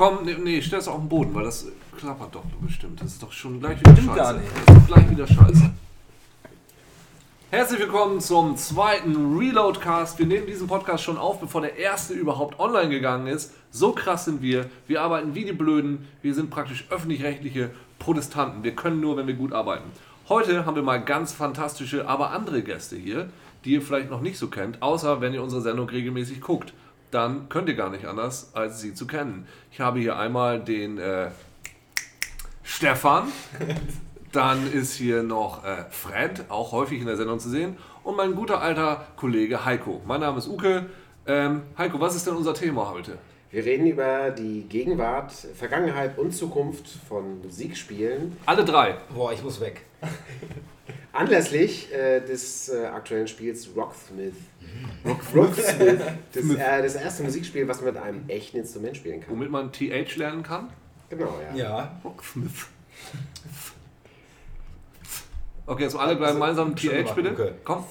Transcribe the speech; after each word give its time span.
willkommen. 0.00 0.24
Nee, 0.24 0.36
Nee, 0.42 0.62
stell 0.62 0.78
es 0.78 0.88
auf 0.88 0.96
den 0.98 1.08
Boden, 1.08 1.34
weil 1.34 1.44
das 1.44 1.66
klappert 1.98 2.34
doch 2.34 2.44
bestimmt. 2.60 3.00
Das 3.02 3.08
ist 3.08 3.22
doch 3.22 3.32
schon 3.32 3.60
gleich 3.60 3.78
wieder 3.80 3.92
Stimmt 3.92 4.08
scheiße. 4.08 4.18
gar 4.18 4.32
nicht. 4.32 4.50
Das 4.66 4.76
ist 4.78 4.86
gleich 4.86 5.10
wieder 5.10 5.26
scheiße. 5.26 5.70
Herzlich 7.50 7.80
willkommen 7.80 8.20
zum 8.20 8.56
zweiten 8.56 9.36
Reloadcast. 9.36 10.18
Wir 10.18 10.24
nehmen 10.24 10.46
diesen 10.46 10.68
Podcast 10.68 11.04
schon 11.04 11.18
auf, 11.18 11.40
bevor 11.40 11.60
der 11.60 11.76
erste 11.76 12.14
überhaupt 12.14 12.58
online 12.58 12.88
gegangen 12.88 13.26
ist. 13.26 13.52
So 13.70 13.92
krass 13.92 14.24
sind 14.24 14.40
wir. 14.40 14.70
Wir 14.86 15.02
arbeiten 15.02 15.34
wie 15.34 15.44
die 15.44 15.52
Blöden. 15.52 16.08
Wir 16.22 16.34
sind 16.34 16.48
praktisch 16.48 16.86
öffentlich-rechtliche 16.88 17.70
Protestanten. 17.98 18.64
Wir 18.64 18.74
können 18.74 19.00
nur, 19.00 19.18
wenn 19.18 19.26
wir 19.26 19.34
gut 19.34 19.52
arbeiten. 19.52 19.90
Heute 20.30 20.64
haben 20.64 20.76
wir 20.76 20.82
mal 20.82 21.04
ganz 21.04 21.32
fantastische, 21.32 22.08
aber 22.08 22.30
andere 22.30 22.62
Gäste 22.62 22.96
hier, 22.96 23.28
die 23.66 23.72
ihr 23.72 23.82
vielleicht 23.82 24.08
noch 24.08 24.22
nicht 24.22 24.38
so 24.38 24.48
kennt, 24.48 24.80
außer 24.80 25.20
wenn 25.20 25.34
ihr 25.34 25.42
unsere 25.42 25.60
Sendung 25.60 25.90
regelmäßig 25.90 26.40
guckt. 26.40 26.72
Dann 27.10 27.48
könnt 27.48 27.68
ihr 27.68 27.74
gar 27.74 27.90
nicht 27.90 28.06
anders, 28.06 28.50
als 28.54 28.80
sie 28.80 28.94
zu 28.94 29.06
kennen. 29.06 29.46
Ich 29.72 29.80
habe 29.80 29.98
hier 29.98 30.16
einmal 30.18 30.60
den 30.60 30.98
äh, 30.98 31.30
Stefan. 32.62 33.28
Dann 34.32 34.72
ist 34.72 34.94
hier 34.94 35.24
noch 35.24 35.64
äh, 35.64 35.84
Fred, 35.90 36.44
auch 36.50 36.70
häufig 36.70 37.00
in 37.00 37.06
der 37.06 37.16
Sendung 37.16 37.40
zu 37.40 37.48
sehen. 37.48 37.76
Und 38.04 38.16
mein 38.16 38.34
guter 38.34 38.60
alter 38.60 39.06
Kollege 39.16 39.64
Heiko. 39.64 40.00
Mein 40.06 40.20
Name 40.20 40.38
ist 40.38 40.46
Uke. 40.46 40.86
Ähm, 41.26 41.62
Heiko, 41.76 42.00
was 42.00 42.14
ist 42.14 42.28
denn 42.28 42.36
unser 42.36 42.54
Thema 42.54 42.90
heute? 42.90 43.18
Wir 43.52 43.64
reden 43.64 43.86
über 43.86 44.30
die 44.30 44.62
Gegenwart, 44.68 45.32
Vergangenheit 45.32 46.16
und 46.18 46.32
Zukunft 46.32 46.86
von 47.08 47.42
Musikspielen 47.42 48.36
Alle 48.46 48.64
drei. 48.64 48.96
Boah, 49.12 49.32
ich 49.32 49.42
muss 49.42 49.60
weg. 49.60 49.82
anlässlich 51.12 51.92
äh, 51.92 52.20
des 52.20 52.68
äh, 52.68 52.86
aktuellen 52.86 53.26
Spiels 53.26 53.68
Rocksmith. 53.76 54.34
Rocksmith. 55.04 56.00
Das, 56.32 56.44
äh, 56.44 56.82
das 56.82 56.94
erste 56.94 57.22
Musikspiel, 57.24 57.66
was 57.66 57.80
man 57.80 57.92
mit 57.92 58.02
einem 58.02 58.28
echten 58.28 58.58
Instrument 58.58 58.96
spielen 58.96 59.20
kann. 59.20 59.30
Womit 59.30 59.50
man 59.50 59.72
TH 59.72 60.16
lernen 60.16 60.44
kann? 60.44 60.70
Genau, 61.08 61.34
ja. 61.50 61.56
Ja. 61.56 62.00
Rocksmith. 62.04 62.66
Okay, 65.66 65.84
jetzt 65.84 65.94
alle 65.94 66.16
gemeinsam 66.16 66.76
schön 66.76 66.90
TH 66.90 67.14
gemacht, 67.14 67.14
bitte. 67.14 67.54
Komm. 67.62 67.84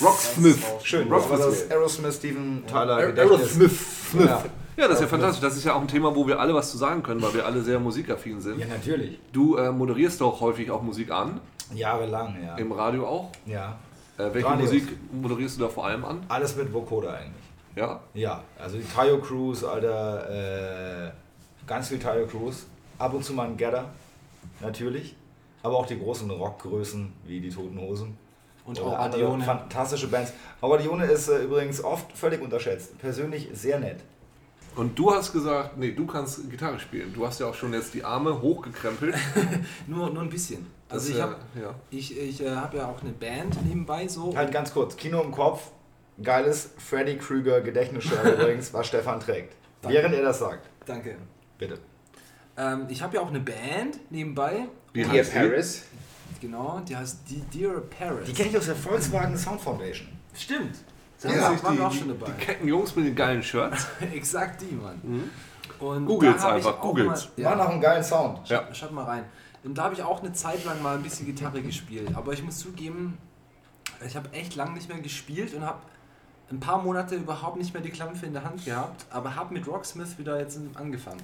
Rocksmith. 0.00 0.58
Schön. 0.84 1.12
Rocksmith. 1.12 1.38
Das 1.40 1.54
ist 1.54 1.70
Aerosmith, 1.72 2.14
Steven 2.14 2.64
Tyler, 2.66 2.96
Aer-. 2.96 3.18
Aerosmith. 3.18 4.14
Ja. 4.18 4.44
Ja, 4.76 4.86
das 4.86 4.98
ist 4.98 5.00
ja 5.02 5.06
fantastisch. 5.08 5.40
Das 5.40 5.56
ist 5.56 5.64
ja 5.64 5.74
auch 5.74 5.80
ein 5.80 5.88
Thema, 5.88 6.14
wo 6.14 6.24
wir 6.28 6.38
alle 6.38 6.54
was 6.54 6.70
zu 6.70 6.78
sagen 6.78 7.02
können, 7.02 7.20
weil 7.20 7.34
wir 7.34 7.44
alle 7.44 7.62
sehr 7.62 7.80
musikaffin 7.80 8.40
sind. 8.40 8.60
ja, 8.60 8.66
natürlich. 8.66 9.18
Du 9.32 9.56
äh, 9.56 9.72
moderierst 9.72 10.20
doch 10.20 10.40
häufig 10.40 10.70
auch 10.70 10.82
Musik 10.82 11.10
an, 11.10 11.40
Jahrelang, 11.74 12.36
ja. 12.44 12.56
im 12.56 12.70
Radio 12.70 13.06
auch. 13.06 13.32
Ja. 13.44 13.76
Äh, 14.16 14.32
welche 14.32 14.46
Radios. 14.46 14.70
Musik 14.70 14.88
moderierst 15.10 15.58
du 15.58 15.64
da 15.64 15.68
vor 15.68 15.84
allem 15.84 16.04
an? 16.04 16.22
Alles 16.28 16.54
mit 16.54 16.72
Vocoder 16.72 17.12
eigentlich. 17.12 17.44
Ja? 17.74 18.00
Ja, 18.14 18.44
also 18.56 18.76
die 18.76 18.84
Tayo 18.84 19.18
Cruise, 19.18 19.68
Alter, 19.68 21.08
äh, 21.08 21.10
ganz 21.66 21.88
viel 21.88 21.98
Tayo 21.98 22.26
Cruise. 22.26 22.62
Ab 22.98 23.14
und 23.14 23.24
zu 23.24 23.32
mal 23.32 23.48
ein 23.48 23.56
Gedder, 23.56 23.86
natürlich. 24.60 25.16
Aber 25.62 25.76
auch 25.76 25.86
die 25.86 25.98
großen 25.98 26.30
Rockgrößen 26.30 27.12
wie 27.24 27.40
die 27.40 27.50
Toten 27.50 27.80
Hosen. 27.80 28.16
Und 28.68 28.78
Oder 28.82 28.88
auch 28.90 28.98
Adione. 28.98 29.42
fantastische 29.42 30.08
Bands. 30.08 30.34
Aber 30.60 30.76
Dione 30.76 31.06
ist 31.06 31.28
äh, 31.28 31.38
übrigens 31.44 31.82
oft 31.82 32.12
völlig 32.12 32.42
unterschätzt. 32.42 32.98
Persönlich 32.98 33.48
sehr 33.54 33.80
nett. 33.80 34.00
Und 34.76 34.98
du 34.98 35.10
hast 35.10 35.32
gesagt, 35.32 35.78
nee, 35.78 35.92
du 35.92 36.06
kannst 36.06 36.50
Gitarre 36.50 36.78
spielen. 36.78 37.14
Du 37.14 37.26
hast 37.26 37.40
ja 37.40 37.46
auch 37.46 37.54
schon 37.54 37.72
jetzt 37.72 37.94
die 37.94 38.04
Arme 38.04 38.42
hochgekrempelt. 38.42 39.14
Nur, 39.86 40.10
nur 40.10 40.22
ein 40.22 40.28
bisschen. 40.28 40.66
Das, 40.86 40.98
Also 40.98 41.12
ich 41.12 41.18
äh, 41.18 41.22
habe 41.22 41.36
ja. 41.58 41.74
ich, 41.88 42.18
ich, 42.18 42.42
äh, 42.42 42.50
hab 42.50 42.74
ja 42.74 42.88
auch 42.88 43.00
eine 43.00 43.12
Band 43.12 43.56
nebenbei 43.66 44.06
so. 44.06 44.36
Halt 44.36 44.52
ganz 44.52 44.74
kurz, 44.74 44.96
Kino 44.96 45.22
im 45.22 45.32
Kopf, 45.32 45.70
geiles 46.22 46.70
Freddy 46.76 47.16
Krüger 47.16 47.62
Gedächtnisshirt 47.62 48.22
übrigens, 48.38 48.74
was 48.74 48.86
Stefan 48.86 49.18
trägt. 49.18 49.56
Danke. 49.80 49.96
Während 49.96 50.14
er 50.14 50.22
das 50.22 50.40
sagt. 50.40 50.68
Danke. 50.84 51.16
Bitte. 51.56 51.78
Ähm, 52.58 52.84
ich 52.90 53.00
habe 53.02 53.16
ja 53.16 53.22
auch 53.22 53.28
eine 53.28 53.40
Band 53.40 53.98
nebenbei. 54.10 54.66
Wie 54.92 55.06
heißt 55.06 55.32
die? 55.32 55.38
Paris. 55.38 55.84
Genau, 56.40 56.80
die 56.80 56.96
heißt 56.96 57.20
Die 57.28 57.40
Dear 57.40 57.80
Paris. 57.80 58.26
Die 58.26 58.32
kenne 58.32 58.50
ich 58.50 58.58
aus 58.58 58.66
der 58.66 58.76
Volkswagen 58.76 59.36
Sound 59.36 59.60
Foundation. 59.60 60.08
Stimmt. 60.34 60.76
Sind 61.16 61.34
Ja, 61.34 61.62
waren 61.62 61.76
die, 61.76 61.82
auch 61.82 61.92
schon 61.92 62.08
dabei. 62.08 62.30
die 62.30 62.44
kecken 62.44 62.68
Jungs 62.68 62.94
mit 62.94 63.06
den 63.06 63.16
geilen 63.16 63.42
Shirts? 63.42 63.86
Exakt 64.14 64.60
die, 64.62 64.74
Mann. 64.74 65.30
Und 65.80 66.06
Googles 66.06 66.42
da 66.42 66.52
einfach, 66.54 66.80
googles. 66.80 67.30
Mal, 67.36 67.44
War 67.44 67.50
ja, 67.52 67.56
noch 67.56 67.68
einen 67.70 67.80
geilen 67.80 68.04
Sound. 68.04 68.48
Ja. 68.48 68.72
Schaut 68.72 68.92
mal 68.92 69.04
rein. 69.04 69.24
Und 69.64 69.76
da 69.76 69.84
habe 69.84 69.94
ich 69.94 70.02
auch 70.02 70.20
eine 70.20 70.32
Zeit 70.32 70.64
lang 70.64 70.80
mal 70.82 70.96
ein 70.96 71.02
bisschen 71.02 71.26
Gitarre 71.26 71.60
gespielt. 71.60 72.14
Aber 72.14 72.32
ich 72.32 72.42
muss 72.44 72.58
zugeben, 72.58 73.18
ich 74.06 74.16
habe 74.16 74.32
echt 74.32 74.54
lang 74.54 74.74
nicht 74.74 74.88
mehr 74.88 75.00
gespielt 75.00 75.54
und 75.54 75.64
habe 75.64 75.80
ein 76.50 76.60
paar 76.60 76.80
Monate 76.82 77.16
überhaupt 77.16 77.56
nicht 77.56 77.74
mehr 77.74 77.82
die 77.82 77.90
Klampfe 77.90 78.26
in 78.26 78.32
der 78.32 78.44
Hand 78.44 78.64
gehabt. 78.64 79.06
Aber 79.10 79.34
habe 79.34 79.52
mit 79.52 79.66
Rocksmith 79.66 80.18
wieder 80.18 80.38
jetzt 80.38 80.58
angefangen. 80.74 81.22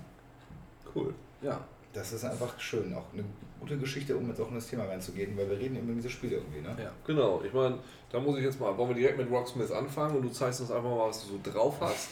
Cool. 0.95 1.15
Ja. 1.41 1.61
Das 1.95 2.13
ist 2.13 2.25
einfach 2.25 2.59
schön. 2.59 2.93
Auch 2.93 3.07
eine 3.13 3.25
gute 3.61 3.79
Geschichte, 3.79 4.17
um 4.17 4.29
jetzt 4.29 4.41
auch 4.41 4.49
in 4.49 4.57
das 4.57 4.67
Thema 4.67 4.85
reinzugehen, 4.85 5.37
weil 5.37 5.49
wir 5.49 5.59
reden 5.59 5.77
immer 5.77 5.93
über 5.93 5.95
diese 5.95 6.11
Spiele 6.11 6.37
irgendwie, 6.37 6.61
ne? 6.61 6.77
ja. 6.79 6.91
Genau, 7.07 7.41
ich 7.47 7.53
meine, 7.53 7.79
da 8.11 8.21
muss 8.21 8.37
ich 8.37 8.45
jetzt 8.45 8.61
mal, 8.61 8.77
wollen 8.77 8.91
wir 8.91 8.97
direkt 8.97 9.17
mit 9.17 9.31
Rocksmith 9.31 9.71
anfangen 9.71 10.17
und 10.17 10.23
du 10.23 10.29
zeigst 10.29 10.61
uns 10.61 10.71
einfach 10.71 10.91
mal, 10.91 11.09
was 11.09 11.25
du 11.25 11.33
so 11.33 11.51
drauf 11.51 11.77
hast? 11.81 12.11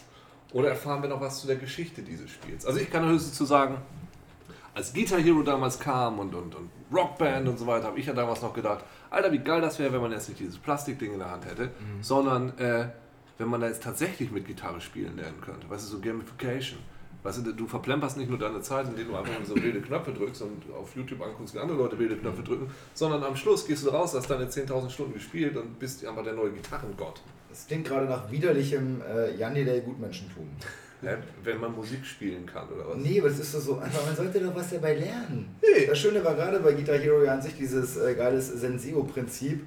Oder 0.53 0.71
erfahren 0.71 1.03
wir 1.03 1.09
noch 1.09 1.21
was 1.21 1.41
zu 1.41 1.47
der 1.47 1.57
Geschichte 1.57 2.03
dieses 2.03 2.31
Spiels? 2.31 2.65
Also 2.65 2.79
ich 2.79 2.91
kann 2.91 3.05
höchstens 3.09 3.35
zu 3.35 3.45
sagen, 3.45 3.79
als 4.75 4.95
Guitar 4.95 5.19
Hero 5.19 5.43
damals 5.43 5.79
kam 5.79 6.19
und, 6.19 6.35
und, 6.35 6.55
und 6.55 6.71
Rockband 6.93 7.49
und 7.49 7.59
so 7.59 7.67
weiter, 7.67 7.89
habe 7.89 7.99
ich 7.99 8.07
ja 8.07 8.13
damals 8.13 8.41
noch 8.41 8.55
gedacht, 8.55 8.85
Alter, 9.11 9.33
wie 9.33 9.39
geil 9.39 9.61
das 9.61 9.79
wäre, 9.79 9.93
wenn 9.93 10.01
man 10.01 10.13
jetzt 10.13 10.29
nicht 10.29 10.41
dieses 10.41 10.59
Plastikding 10.59 11.15
in 11.15 11.19
der 11.19 11.31
Hand 11.31 11.45
hätte, 11.45 11.71
sondern 12.01 12.57
äh, 12.59 12.89
wenn 13.39 13.49
man 13.49 13.61
da 13.61 13.67
jetzt 13.67 13.83
tatsächlich 13.83 14.31
mit 14.31 14.47
Gitarre 14.47 14.81
spielen 14.81 15.17
lernen 15.17 15.41
könnte. 15.41 15.69
Weißt 15.69 15.85
du, 15.85 15.97
so 15.97 16.01
Gamification. 16.01 16.79
Weißt 17.23 17.47
du, 17.47 17.53
du 17.53 17.67
verplemperst 17.67 18.17
nicht 18.17 18.29
nur 18.29 18.39
deine 18.39 18.61
Zeit, 18.63 18.87
indem 18.89 19.09
du 19.09 19.17
einfach 19.17 19.39
nur 19.39 19.47
so 19.47 19.55
wilde 19.55 19.81
Knöpfe 19.81 20.13
drückst 20.13 20.43
und 20.43 20.63
auf 20.75 20.97
YouTube 20.97 21.23
anguckst, 21.23 21.55
wie 21.55 21.59
andere 21.61 21.79
Leute 21.79 21.99
wilde 21.99 22.17
Knöpfe 22.17 22.43
drücken, 22.43 22.69
sondern 22.95 23.23
am 23.23 23.37
Schluss 23.37 23.67
gehst 23.67 23.87
du 23.87 23.91
raus, 23.91 24.15
hast 24.15 24.29
deine 24.29 24.47
10.000 24.47 24.91
Stunden 24.91 25.15
gespielt 25.15 25.57
und 25.57 25.79
bist 25.79 26.05
einfach 26.05 26.25
der 26.25 26.33
neue 26.33 26.51
Gitarrengott. 26.51 27.21
Das 27.49 27.67
klingt 27.67 27.87
gerade 27.87 28.07
nach 28.07 28.31
widerlichem 28.31 29.03
äh, 29.03 29.37
Jan 29.37 29.55
Delay 29.55 29.83
Gutmenschentum. 29.83 30.49
Wenn 31.43 31.59
man 31.59 31.75
Musik 31.75 32.07
spielen 32.07 32.47
kann 32.47 32.69
oder 32.69 32.89
was? 32.89 32.97
Nee, 32.97 33.19
aber 33.19 33.29
das 33.29 33.41
ist 33.41 33.55
doch 33.55 33.61
so 33.61 33.79
einfach, 33.79 34.07
man 34.07 34.15
sollte 34.15 34.39
doch 34.41 34.55
was 34.55 34.71
dabei 34.71 34.95
lernen. 34.95 35.49
Nee. 35.61 35.87
Das 35.87 35.99
Schöne 35.99 36.25
war 36.25 36.35
gerade 36.35 36.61
bei 36.61 36.73
Guitar 36.73 36.97
Hero 36.97 37.25
ja 37.25 37.35
an 37.35 37.43
sich 37.43 37.57
dieses 37.57 37.97
äh, 37.97 38.15
geiles 38.15 38.49
Senseo-Prinzip. 38.49 39.67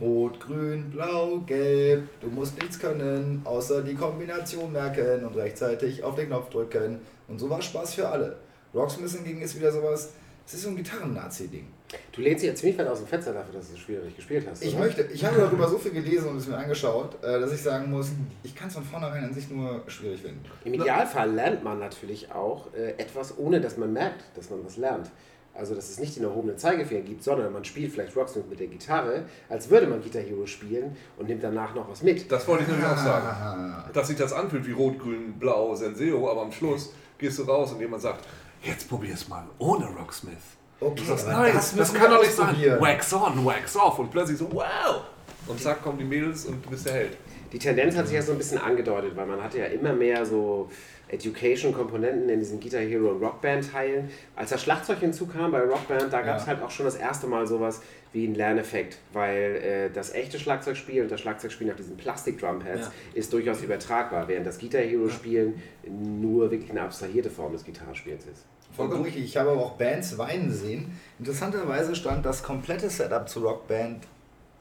Rot, 0.00 0.38
grün, 0.38 0.90
blau, 0.90 1.40
gelb. 1.46 2.08
Du 2.20 2.28
musst 2.28 2.56
nichts 2.60 2.78
können, 2.78 3.40
außer 3.44 3.82
die 3.82 3.94
Kombination 3.94 4.72
merken 4.72 5.24
und 5.24 5.34
rechtzeitig 5.34 6.04
auf 6.04 6.14
den 6.14 6.28
Knopf 6.28 6.50
drücken. 6.50 7.00
Und 7.26 7.38
so 7.40 7.50
war 7.50 7.60
Spaß 7.60 7.94
für 7.94 8.08
alle. 8.08 8.36
Rocksmith 8.72 9.14
hingegen 9.14 9.42
ist 9.42 9.56
wieder 9.56 9.72
sowas, 9.72 10.12
es 10.46 10.54
ist 10.54 10.62
so 10.62 10.68
ein 10.68 10.76
Gitarren-Nazi-Ding. 10.76 11.66
Du 12.12 12.20
lehnst 12.20 12.42
dich 12.42 12.50
jetzt 12.50 12.60
ziemlich 12.60 12.78
weit 12.78 12.86
aus 12.88 12.98
dem 12.98 13.06
Fenster 13.06 13.32
dafür, 13.32 13.54
dass 13.54 13.68
du 13.68 13.72
das 13.72 13.80
Spiel 13.80 14.00
nicht 14.02 14.16
gespielt 14.16 14.46
hast. 14.50 14.62
Ich 14.62 14.76
möchte, 14.78 15.02
ich 15.04 15.24
habe 15.24 15.38
darüber 15.38 15.68
so 15.68 15.78
viel 15.78 15.92
gelesen 15.92 16.28
und 16.28 16.36
es 16.36 16.46
mir 16.46 16.56
angeschaut, 16.56 17.22
äh, 17.22 17.40
dass 17.40 17.52
ich 17.52 17.62
sagen 17.62 17.90
muss, 17.90 18.10
ich 18.42 18.54
kann 18.54 18.68
es 18.68 18.74
von 18.74 18.84
vornherein 18.84 19.24
an 19.24 19.32
sich 19.32 19.48
nur 19.48 19.82
schwierig 19.86 20.20
finden. 20.20 20.44
Im 20.64 20.74
Idealfall 20.74 21.32
lernt 21.32 21.64
man 21.64 21.78
natürlich 21.78 22.30
auch 22.32 22.72
äh, 22.74 22.90
etwas, 22.98 23.38
ohne 23.38 23.60
dass 23.60 23.76
man 23.78 23.92
merkt, 23.92 24.22
dass 24.36 24.50
man 24.50 24.64
was 24.64 24.76
lernt. 24.76 25.10
Also, 25.54 25.74
dass 25.74 25.88
es 25.88 25.98
nicht 25.98 26.14
den 26.14 26.22
erhobenen 26.22 26.56
Zeigefinger 26.56 27.00
gibt, 27.00 27.24
sondern 27.24 27.52
man 27.52 27.64
spielt 27.64 27.90
vielleicht 27.92 28.14
Rocksmith 28.14 28.44
mit 28.48 28.60
der 28.60 28.68
Gitarre, 28.68 29.24
als 29.48 29.68
würde 29.70 29.88
man 29.88 30.00
Guitar 30.00 30.22
Hero 30.22 30.46
spielen 30.46 30.96
und 31.16 31.28
nimmt 31.28 31.42
danach 31.42 31.74
noch 31.74 31.90
was 31.90 32.02
mit. 32.02 32.30
Das 32.30 32.46
wollte 32.46 32.62
ich 32.62 32.68
nämlich 32.68 32.86
auch 32.86 32.96
sagen. 32.96 33.26
Ah, 33.26 33.90
Dass 33.92 34.06
sich 34.06 34.16
das 34.16 34.32
anfühlt 34.32 34.64
wie 34.68 34.72
Rot, 34.72 35.00
Grün, 35.00 35.32
Blau, 35.38 35.74
Senseo, 35.74 36.30
aber 36.30 36.42
am 36.42 36.52
Schluss 36.52 36.92
gehst 37.18 37.40
du 37.40 37.42
raus 37.42 37.72
und 37.72 37.80
jemand 37.80 38.02
sagt, 38.02 38.24
jetzt 38.62 38.88
probier's 38.88 39.26
mal 39.28 39.48
ohne 39.58 39.86
Rocksmith. 39.86 40.36
Okay, 40.80 41.02
sagst, 41.06 41.26
aber 41.28 41.42
nein, 41.42 41.52
das, 41.54 41.74
das, 41.74 41.94
kann 41.94 42.10
doch 42.10 42.20
nicht 42.20 42.32
sein. 42.32 42.56
Wax 42.80 43.12
on, 43.12 43.44
wax 43.44 43.76
off. 43.76 43.98
Und 43.98 44.10
plötzlich 44.10 44.38
so, 44.38 44.52
wow. 44.52 45.02
Und 45.46 45.60
zack, 45.60 45.82
kommen 45.82 45.98
die 45.98 46.04
Mädels 46.04 46.44
und 46.46 46.64
du 46.64 46.70
bist 46.70 46.86
der 46.86 46.92
Held. 46.94 47.16
Die 47.52 47.58
Tendenz 47.58 47.96
hat 47.96 48.06
sich 48.06 48.16
ja 48.16 48.22
so 48.22 48.32
ein 48.32 48.38
bisschen 48.38 48.58
angedeutet, 48.58 49.16
weil 49.16 49.26
man 49.26 49.42
hatte 49.42 49.58
ja 49.58 49.64
immer 49.66 49.94
mehr 49.94 50.26
so 50.26 50.68
Education-Komponenten 51.08 52.28
in 52.28 52.38
diesen 52.40 52.60
Guitar 52.60 52.82
Hero 52.82 53.10
und 53.10 53.22
Rockband-Teilen. 53.22 54.10
Als 54.36 54.50
das 54.50 54.62
Schlagzeug 54.62 54.98
hinzukam 54.98 55.50
bei 55.52 55.60
Rockband, 55.62 56.12
da 56.12 56.20
gab 56.20 56.36
es 56.36 56.42
Ja. 56.42 56.48
halt 56.48 56.62
auch 56.62 56.70
schon 56.70 56.84
das 56.84 56.96
erste 56.96 57.26
Mal 57.26 57.46
sowas 57.46 57.80
wie 58.12 58.26
ein 58.26 58.34
Lerneffekt, 58.34 58.98
weil 59.14 59.56
äh, 59.56 59.90
das 59.90 60.12
echte 60.12 60.38
Schlagzeugspiel 60.38 61.02
und 61.02 61.10
das 61.10 61.20
Schlagzeugspiel 61.20 61.66
nach 61.66 61.76
diesen 61.76 61.96
Plastik-Drumpads 61.96 62.86
Ja. 62.86 62.92
ist 63.14 63.32
durchaus 63.32 63.62
übertragbar, 63.62 64.28
während 64.28 64.46
das 64.46 64.58
Guitar 64.58 64.82
Hero-Spielen 64.82 65.62
nur 65.86 66.50
wirklich 66.50 66.70
eine 66.70 66.82
abstrahierte 66.82 67.30
Form 67.30 67.52
des 67.52 67.64
Gitarrespiels 67.64 68.24
ist. 68.26 68.44
Vollkommen 68.76 69.02
richtig. 69.04 69.24
Ich 69.24 69.36
habe 69.36 69.50
aber 69.50 69.60
auch 69.60 69.72
Bands 69.72 70.16
weinen 70.18 70.52
sehen. 70.52 70.98
Interessanterweise 71.18 71.94
stand 71.96 72.24
das 72.24 72.42
komplette 72.42 72.88
Setup 72.88 73.28
zu 73.28 73.40
Rockband 73.40 74.04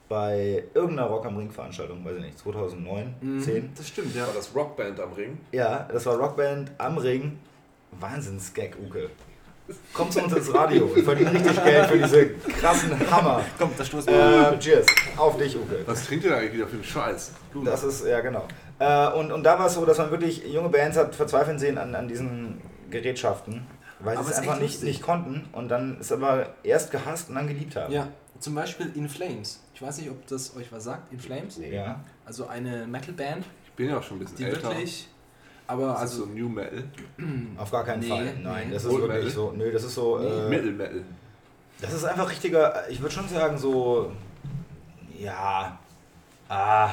bei 0.09 0.63
irgendeiner 0.73 1.07
Rock 1.09 1.25
am 1.25 1.37
Ring 1.37 1.51
Veranstaltung, 1.51 2.03
weiß 2.05 2.15
ich 2.17 2.23
nicht, 2.23 2.39
2009, 2.39 3.13
Mhm, 3.21 3.41
10. 3.41 3.69
Das 3.77 3.87
stimmt, 3.89 4.15
ja. 4.15 4.25
War 4.25 4.33
das 4.33 4.55
Rockband 4.55 4.99
am 4.99 5.11
Ring? 5.13 5.37
Ja, 5.51 5.87
das 5.91 6.05
war 6.05 6.15
Rockband 6.17 6.71
am 6.77 6.97
Ring. 6.97 7.37
Wahnsinns-Gag, 7.99 8.75
Uke. 8.85 9.09
Kommt 9.93 10.13
zu 10.13 10.21
uns 10.23 10.33
ins 10.33 10.53
Radio. 10.53 10.89
Wir 10.95 11.03
verdienen 11.03 11.35
richtig 11.35 11.61
Geld 11.61 11.85
für 11.87 11.97
diese 11.97 12.29
krassen 12.29 13.11
Hammer. 13.11 13.41
Komm, 13.59 13.71
da 13.77 13.83
stoßen 13.83 14.13
wir. 14.13 14.51
Äh, 14.53 14.59
cheers. 14.59 14.85
Auf 15.17 15.37
dich, 15.37 15.57
Uke. 15.57 15.79
Was 15.85 16.05
trinkt 16.05 16.23
ihr 16.23 16.31
da 16.31 16.37
eigentlich 16.37 16.53
wieder 16.53 16.67
für 16.67 16.75
einen 16.75 16.83
Scheiß? 16.85 17.31
Das 17.65 17.83
ist, 17.83 18.05
ja 18.05 18.21
genau. 18.21 18.45
Äh, 18.79 19.09
und, 19.09 19.31
und 19.33 19.43
da 19.43 19.59
war 19.59 19.67
es 19.67 19.73
so, 19.73 19.85
dass 19.85 19.97
man 19.97 20.09
wirklich 20.09 20.45
junge 20.47 20.69
Bands 20.69 20.95
hat 20.97 21.13
verzweifeln 21.13 21.59
sehen 21.59 21.77
an, 21.77 21.93
an 21.95 22.07
diesen 22.07 22.61
Gerätschaften, 22.89 23.65
weil 23.99 24.17
sie 24.23 24.31
es 24.31 24.37
einfach 24.39 24.59
nicht, 24.59 24.83
nicht 24.83 25.01
konnten 25.01 25.45
und 25.53 25.69
dann 25.69 25.99
ist 25.99 26.11
aber 26.11 26.53
erst 26.63 26.91
gehasst 26.91 27.29
und 27.29 27.35
dann 27.35 27.47
geliebt 27.47 27.75
haben. 27.75 27.91
Ja, 27.93 28.07
zum 28.39 28.55
Beispiel 28.55 28.91
In 28.95 29.09
Flames. 29.09 29.61
Ich 29.73 29.81
weiß 29.81 29.97
nicht, 29.99 30.09
ob 30.09 30.25
das 30.27 30.55
euch 30.55 30.71
was 30.71 30.83
sagt, 30.85 31.11
In 31.11 31.19
Flames. 31.19 31.57
Nee. 31.57 31.73
Ja. 31.75 31.99
Also 32.25 32.47
eine 32.47 32.85
Metalband, 32.87 33.45
Ich 33.65 33.71
bin 33.73 33.89
ja 33.89 33.97
auch 33.97 34.03
schon 34.03 34.17
ein 34.17 34.19
bisschen 34.21 34.37
die 34.37 34.43
älter. 34.45 34.63
wirklich. 34.69 35.07
Aber 35.67 35.87
Das 35.87 35.95
ist 35.95 36.01
also 36.01 36.25
so 36.25 36.31
New 36.31 36.47
Metal. 36.49 36.83
Auf 37.57 37.71
gar 37.71 37.83
keinen 37.83 37.99
Nee, 37.99 38.07
Fall. 38.09 38.37
Nein, 38.41 38.67
nee. 38.69 38.73
das 38.73 38.85
ist 38.85 38.89
Old 38.91 39.01
wirklich 39.01 39.17
Metal? 39.25 39.31
so. 39.31 39.51
Nö, 39.51 39.71
das 39.71 39.83
ist 39.83 39.95
so. 39.95 40.19
Äh, 40.19 40.49
Metal 40.49 40.71
Metal. 40.71 41.03
Das 41.81 41.93
ist 41.93 42.03
einfach 42.05 42.29
richtiger, 42.29 42.89
ich 42.89 43.01
würde 43.01 43.13
schon 43.13 43.27
sagen, 43.27 43.57
so. 43.57 44.11
Ja. 45.19 45.77
Ah. 46.49 46.89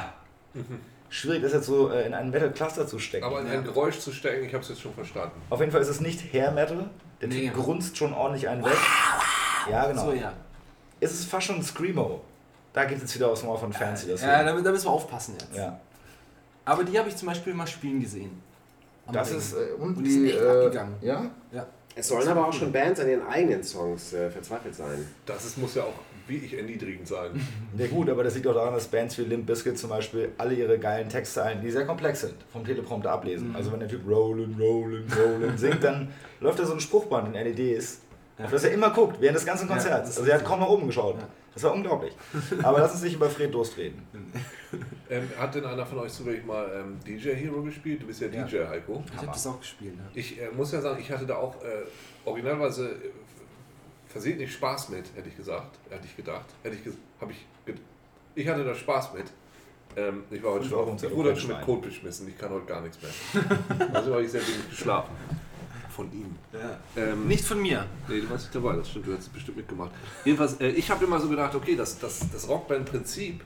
Schwierig, 1.09 1.41
das 1.43 1.53
jetzt 1.53 1.65
so 1.67 1.89
äh, 1.91 2.05
in 2.07 2.13
einen 2.13 2.31
Metal-Cluster 2.31 2.87
zu 2.87 2.99
stecken. 2.99 3.23
Aber 3.25 3.39
in 3.41 3.47
ein 3.47 3.63
Geräusch 3.63 3.99
zu 3.99 4.11
stecken, 4.11 4.45
ich 4.45 4.53
habe 4.53 4.63
es 4.63 4.69
jetzt 4.69 4.81
schon 4.81 4.93
verstanden. 4.93 5.41
Auf 5.49 5.59
jeden 5.59 5.71
Fall 5.71 5.81
ist 5.81 5.87
es 5.89 6.01
nicht 6.01 6.33
Hair 6.33 6.51
Metal. 6.51 6.89
Der 7.21 7.27
Nee. 7.29 7.47
Typ 7.47 7.53
grunzt 7.55 7.95
schon 7.97 8.13
ordentlich 8.13 8.47
einen 8.49 8.63
weg. 8.65 8.73
Ja, 9.69 9.87
genau. 9.87 10.05
so 10.05 10.13
ja. 10.13 10.33
Es 10.99 11.11
ist 11.13 11.25
fast 11.29 11.47
schon 11.47 11.55
ein 11.57 11.63
Screamo. 11.63 12.21
Da 12.73 12.83
geht 12.85 12.97
es 12.97 13.03
jetzt 13.03 13.15
wieder 13.15 13.29
aus 13.29 13.39
dem 13.39 13.49
Ohr 13.49 13.57
von 13.57 13.71
Fancy. 13.71 14.07
Das, 14.09 14.21
Ja, 14.21 14.43
da, 14.43 14.53
da 14.59 14.71
müssen 14.71 14.85
wir 14.85 14.91
aufpassen 14.91 15.35
jetzt. 15.39 15.55
ja. 15.55 15.79
Aber 16.65 16.83
die 16.83 16.97
habe 16.97 17.07
ich 17.09 17.15
zum 17.15 17.27
Beispiel 17.27 17.53
mal 17.53 17.67
spielen 17.67 17.99
gesehen. 18.01 18.41
Das 19.11 19.29
Ring. 19.29 19.37
ist. 19.37 19.53
Äh, 19.53 19.57
und 19.79 19.97
Und 19.97 20.03
die 20.03 20.11
sind 20.11 20.25
echt 20.27 20.39
äh, 20.41 20.47
abgegangen. 20.49 20.95
Ja? 21.01 21.25
Ja. 21.51 21.67
Es 21.95 22.07
sollen 22.07 22.27
aber 22.27 22.47
auch 22.47 22.53
schon 22.53 22.71
Bands 22.73 22.99
an 22.99 23.07
ihren 23.07 23.25
eigenen 23.27 23.63
Songs 23.63 24.11
äh, 24.13 24.29
verzweifelt 24.31 24.73
sein. 24.75 25.07
Das 25.25 25.45
ist, 25.45 25.57
muss 25.59 25.75
ja 25.75 25.83
auch 25.83 25.93
wie 26.27 26.37
ich 26.37 26.57
erniedrigend 26.57 27.07
sein. 27.07 27.31
Ja 27.77 27.87
gut, 27.87 28.09
aber 28.09 28.23
das 28.23 28.35
liegt 28.35 28.47
auch 28.47 28.53
daran, 28.53 28.73
dass 28.73 28.87
Bands 28.87 29.17
wie 29.17 29.23
Limp 29.23 29.45
Bizkit 29.45 29.77
zum 29.77 29.89
Beispiel 29.89 30.29
alle 30.37 30.53
ihre 30.53 30.79
geilen 30.79 31.09
Textzeilen, 31.09 31.61
die 31.61 31.69
sehr 31.71 31.85
komplex 31.85 32.21
sind, 32.21 32.35
vom 32.53 32.63
Teleprompter 32.63 33.11
ablesen. 33.11 33.49
Mhm. 33.49 33.55
Also 33.55 33.71
wenn 33.71 33.79
der 33.81 33.89
Typ 33.89 34.07
Rollin, 34.07 34.55
Rollin, 34.59 35.05
Rollin 35.17 35.57
singt, 35.57 35.83
dann 35.83 36.07
läuft 36.39 36.59
da 36.59 36.65
so 36.65 36.73
ein 36.73 36.79
Spruchband 36.79 37.35
in 37.35 37.43
LEDs, 37.43 37.99
auf 38.41 38.51
das 38.51 38.63
er 38.63 38.71
immer 38.71 38.91
guckt, 38.91 39.17
während 39.19 39.37
des 39.37 39.45
ganzen 39.45 39.67
Ja, 39.67 39.73
Konzerts. 39.73 40.09
das 40.09 40.17
also 40.19 40.29
er 40.29 40.37
hat 40.37 40.45
kaum 40.45 40.59
nach 40.61 40.69
oben 40.69 40.87
geschaut. 40.87 41.17
Ja. 41.19 41.27
Das 41.53 41.63
war 41.63 41.73
unglaublich. 41.73 42.13
Aber 42.63 42.79
lass 42.79 42.91
uns 42.93 43.03
nicht 43.03 43.15
über 43.15 43.29
Fred 43.29 43.53
Durst 43.53 43.77
reden. 43.77 44.01
Ähm, 45.07 45.29
hat 45.37 45.53
denn 45.53 45.63
einer 45.63 45.85
von 45.85 45.99
euch 45.99 46.11
zufällig 46.11 46.43
mal 46.45 46.67
ähm, 46.75 46.97
DJ 47.07 47.29
Hero 47.35 47.61
gespielt? 47.61 48.01
Du 48.01 48.07
bist 48.07 48.19
ja, 48.21 48.27
Ja. 48.27 48.43
DJ, 48.43 48.57
Heiko. 48.67 49.03
Ich 49.09 49.17
habe 49.17 49.27
das 49.27 49.45
auch 49.47 49.59
gespielt. 49.59 49.93
Ja. 49.95 50.03
Ich 50.15 50.41
äh, 50.41 50.49
muss 50.51 50.71
ja 50.71 50.81
sagen, 50.81 50.97
ich 50.99 51.09
hatte 51.11 51.25
da 51.27 51.35
auch 51.37 51.55
äh, 51.63 51.67
originalweise 52.25 52.89
äh, 52.89 53.09
versehentlich 54.15 54.53
Spaß 54.53 54.87
mit, 54.89 55.03
hätte 55.13 55.27
ich 55.27 55.35
gesagt. 55.35 55.77
Hätte 55.89 56.05
ich 56.05 56.15
gedacht. 56.15 56.45
Hätte 56.63 56.77
ich 56.77 56.93
habe 57.19 57.33
ich 57.33 57.45
ich 58.33 58.47
hatte 58.47 58.63
da 58.63 58.73
Spaß 58.73 59.13
mit. 59.13 59.25
Ähm, 59.97 60.23
ich 60.31 60.41
war 60.41 60.53
heute 60.53 60.63
schon, 60.63 60.95
ich 60.95 61.11
wurde 61.11 61.31
heute 61.31 61.41
schon 61.41 61.49
mit? 61.49 61.61
Kot 61.61 61.81
beschmissen. 61.81 62.29
Ich 62.29 62.37
kann 62.37 62.49
heute 62.49 62.65
gar 62.65 62.79
nichts 62.79 62.97
mehr. 63.01 63.11
also 63.93 64.13
habe 64.13 64.23
ich 64.23 64.31
sehr 64.31 64.39
wenig 64.39 64.69
geschlafen. 64.69 65.13
Von 65.89 66.09
ihm. 66.13 66.33
Ähm, 66.95 67.27
Nicht 67.27 67.43
von 67.43 67.61
mir. 67.61 67.85
Nee, 68.07 68.21
du 68.21 68.29
warst 68.29 68.45
nicht 68.45 68.55
dabei, 68.55 68.77
das 68.77 68.89
stimmt, 68.89 69.07
du 69.07 69.13
hast 69.13 69.23
es 69.23 69.29
bestimmt 69.29 69.57
mitgemacht. 69.57 69.91
Jedenfalls, 70.23 70.61
äh, 70.61 70.69
ich 70.69 70.89
habe 70.89 71.03
immer 71.03 71.19
so 71.19 71.27
gedacht, 71.27 71.53
okay, 71.53 71.75
das, 71.75 71.99
das, 71.99 72.25
das 72.31 72.47
Rockband-Prinzip 72.47 73.41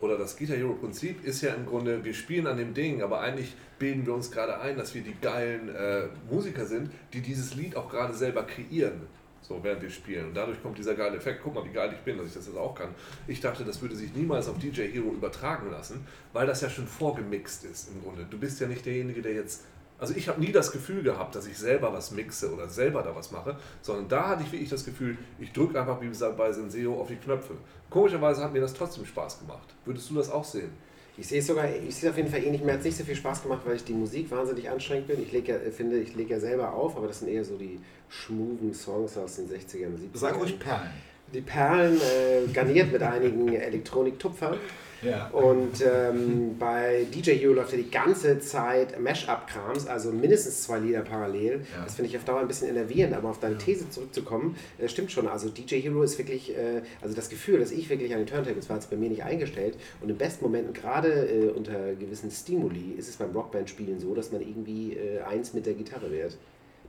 oder 0.00 0.16
das 0.16 0.38
Guitar 0.38 0.56
Hero-Prinzip 0.56 1.22
ist 1.22 1.42
ja 1.42 1.52
im 1.52 1.66
Grunde, 1.66 2.02
wir 2.02 2.14
spielen 2.14 2.46
an 2.46 2.56
dem 2.56 2.72
Ding, 2.72 3.02
aber 3.02 3.20
eigentlich 3.20 3.54
bilden 3.78 4.06
wir 4.06 4.14
uns 4.14 4.30
gerade 4.30 4.58
ein, 4.58 4.78
dass 4.78 4.94
wir 4.94 5.02
die 5.02 5.16
geilen 5.20 5.74
äh, 5.74 6.04
Musiker 6.30 6.64
sind, 6.64 6.90
die 7.12 7.20
dieses 7.20 7.54
Lied 7.54 7.76
auch 7.76 7.90
gerade 7.90 8.14
selber 8.14 8.42
kreieren, 8.42 9.02
so 9.46 9.62
während 9.62 9.82
wir 9.82 9.90
spielen. 9.90 10.28
Und 10.28 10.34
dadurch 10.34 10.62
kommt 10.62 10.78
dieser 10.78 10.94
geile 10.94 11.16
Effekt. 11.16 11.40
Guck 11.42 11.54
mal, 11.54 11.64
wie 11.64 11.72
geil 11.72 11.90
ich 11.92 12.00
bin, 12.00 12.18
dass 12.18 12.26
ich 12.26 12.34
das 12.34 12.46
jetzt 12.46 12.56
auch 12.56 12.74
kann. 12.74 12.94
Ich 13.26 13.40
dachte, 13.40 13.64
das 13.64 13.80
würde 13.80 13.94
sich 13.94 14.14
niemals 14.14 14.48
auf 14.48 14.58
DJ 14.58 14.82
Hero 14.82 15.10
übertragen 15.10 15.70
lassen, 15.70 16.06
weil 16.32 16.46
das 16.46 16.60
ja 16.60 16.70
schon 16.70 16.86
vorgemixt 16.86 17.64
ist 17.64 17.90
im 17.90 18.02
Grunde. 18.02 18.26
Du 18.28 18.38
bist 18.38 18.60
ja 18.60 18.66
nicht 18.66 18.84
derjenige, 18.84 19.22
der 19.22 19.34
jetzt 19.34 19.64
also 19.98 20.14
ich 20.14 20.28
habe 20.28 20.40
nie 20.40 20.52
das 20.52 20.72
Gefühl 20.72 21.02
gehabt, 21.02 21.34
dass 21.34 21.46
ich 21.46 21.56
selber 21.56 21.90
was 21.90 22.10
mixe 22.10 22.52
oder 22.52 22.68
selber 22.68 23.02
da 23.02 23.16
was 23.16 23.30
mache, 23.30 23.56
sondern 23.80 24.08
da 24.08 24.28
hatte 24.28 24.42
ich 24.42 24.52
wirklich 24.52 24.68
das 24.68 24.84
Gefühl, 24.84 25.16
ich 25.38 25.52
drücke 25.52 25.80
einfach 25.80 26.00
wie 26.02 26.08
gesagt 26.08 26.36
bei 26.36 26.52
Senseo 26.52 27.00
auf 27.00 27.08
die 27.08 27.16
Knöpfe. 27.16 27.54
Komischerweise 27.88 28.44
hat 28.44 28.52
mir 28.52 28.60
das 28.60 28.74
trotzdem 28.74 29.06
Spaß 29.06 29.40
gemacht. 29.40 29.74
Würdest 29.86 30.10
du 30.10 30.16
das 30.16 30.30
auch 30.30 30.44
sehen? 30.44 30.70
Ich 31.18 31.28
sehe 31.28 31.38
es 31.38 31.46
sogar, 31.46 31.64
ich 31.66 31.94
sehe 31.94 32.10
es 32.10 32.12
auf 32.12 32.16
jeden 32.18 32.28
Fall 32.28 32.44
ähnlich. 32.44 32.62
Mir 32.62 32.72
hat 32.72 32.80
es 32.80 32.84
nicht 32.84 32.98
so 32.98 33.04
viel 33.04 33.16
Spaß 33.16 33.42
gemacht, 33.42 33.62
weil 33.64 33.76
ich 33.76 33.84
die 33.84 33.94
Musik 33.94 34.30
wahnsinnig 34.30 34.68
anstrengend 34.68 35.06
bin. 35.06 35.22
Ich 35.22 35.32
lege 35.32 35.52
ja, 35.52 35.70
finde, 35.70 35.98
ich 35.98 36.14
lege 36.14 36.34
ja 36.34 36.40
selber 36.40 36.74
auf, 36.74 36.94
aber 36.94 37.06
das 37.06 37.20
sind 37.20 37.28
eher 37.28 37.42
so 37.42 37.56
die 37.56 37.80
schmoothen 38.08 38.74
Songs 38.74 39.16
aus 39.16 39.36
den 39.36 39.48
60ern, 39.48 39.94
70ern. 39.96 40.14
Sag 40.14 40.36
ruhig 40.38 40.58
Perlen. 40.58 40.90
Die 41.32 41.40
Perlen 41.40 42.00
äh, 42.00 42.52
garniert 42.52 42.92
mit 42.92 43.02
einigen 43.02 43.52
Elektroniktupfern. 43.52 44.58
Ja. 45.02 45.28
Und 45.28 45.82
ähm, 45.82 46.56
bei 46.58 47.06
DJ 47.14 47.32
Hero 47.32 47.52
läuft 47.52 47.72
ja 47.72 47.78
die 47.78 47.90
ganze 47.90 48.38
Zeit 48.40 48.98
Mash-up-Krams, 48.98 49.86
also 49.86 50.10
mindestens 50.10 50.62
zwei 50.62 50.78
Lieder 50.78 51.02
parallel. 51.02 51.60
Ja. 51.76 51.84
Das 51.84 51.96
finde 51.96 52.10
ich 52.10 52.16
auf 52.16 52.24
Dauer 52.24 52.40
ein 52.40 52.48
bisschen 52.48 52.68
enervierend, 52.68 53.14
aber 53.14 53.30
auf 53.30 53.38
deine 53.40 53.58
These 53.58 53.90
zurückzukommen, 53.90 54.56
äh, 54.78 54.88
stimmt 54.88 55.12
schon. 55.12 55.28
Also 55.28 55.48
DJ 55.48 55.80
Hero 55.80 56.02
ist 56.02 56.18
wirklich, 56.18 56.56
äh, 56.56 56.82
also 57.02 57.14
das 57.14 57.28
Gefühl, 57.28 57.60
dass 57.60 57.72
ich 57.72 57.90
wirklich 57.90 58.12
an 58.12 58.20
den 58.20 58.26
Turntables 58.26 58.68
war, 58.70 58.78
ist 58.78 58.90
bei 58.90 58.96
mir 58.96 59.10
nicht 59.10 59.22
eingestellt. 59.22 59.76
Und 60.00 60.08
in 60.08 60.16
besten 60.16 60.44
Momenten, 60.44 60.72
gerade 60.72 61.08
äh, 61.08 61.50
unter 61.50 61.94
gewissen 61.94 62.30
Stimuli, 62.30 62.94
ist 62.96 63.08
es 63.08 63.16
beim 63.16 63.32
Rockband-Spielen 63.32 64.00
so, 64.00 64.14
dass 64.14 64.32
man 64.32 64.40
irgendwie 64.40 64.94
äh, 64.94 65.20
eins 65.22 65.52
mit 65.52 65.66
der 65.66 65.74
Gitarre 65.74 66.10
wird. 66.10 66.38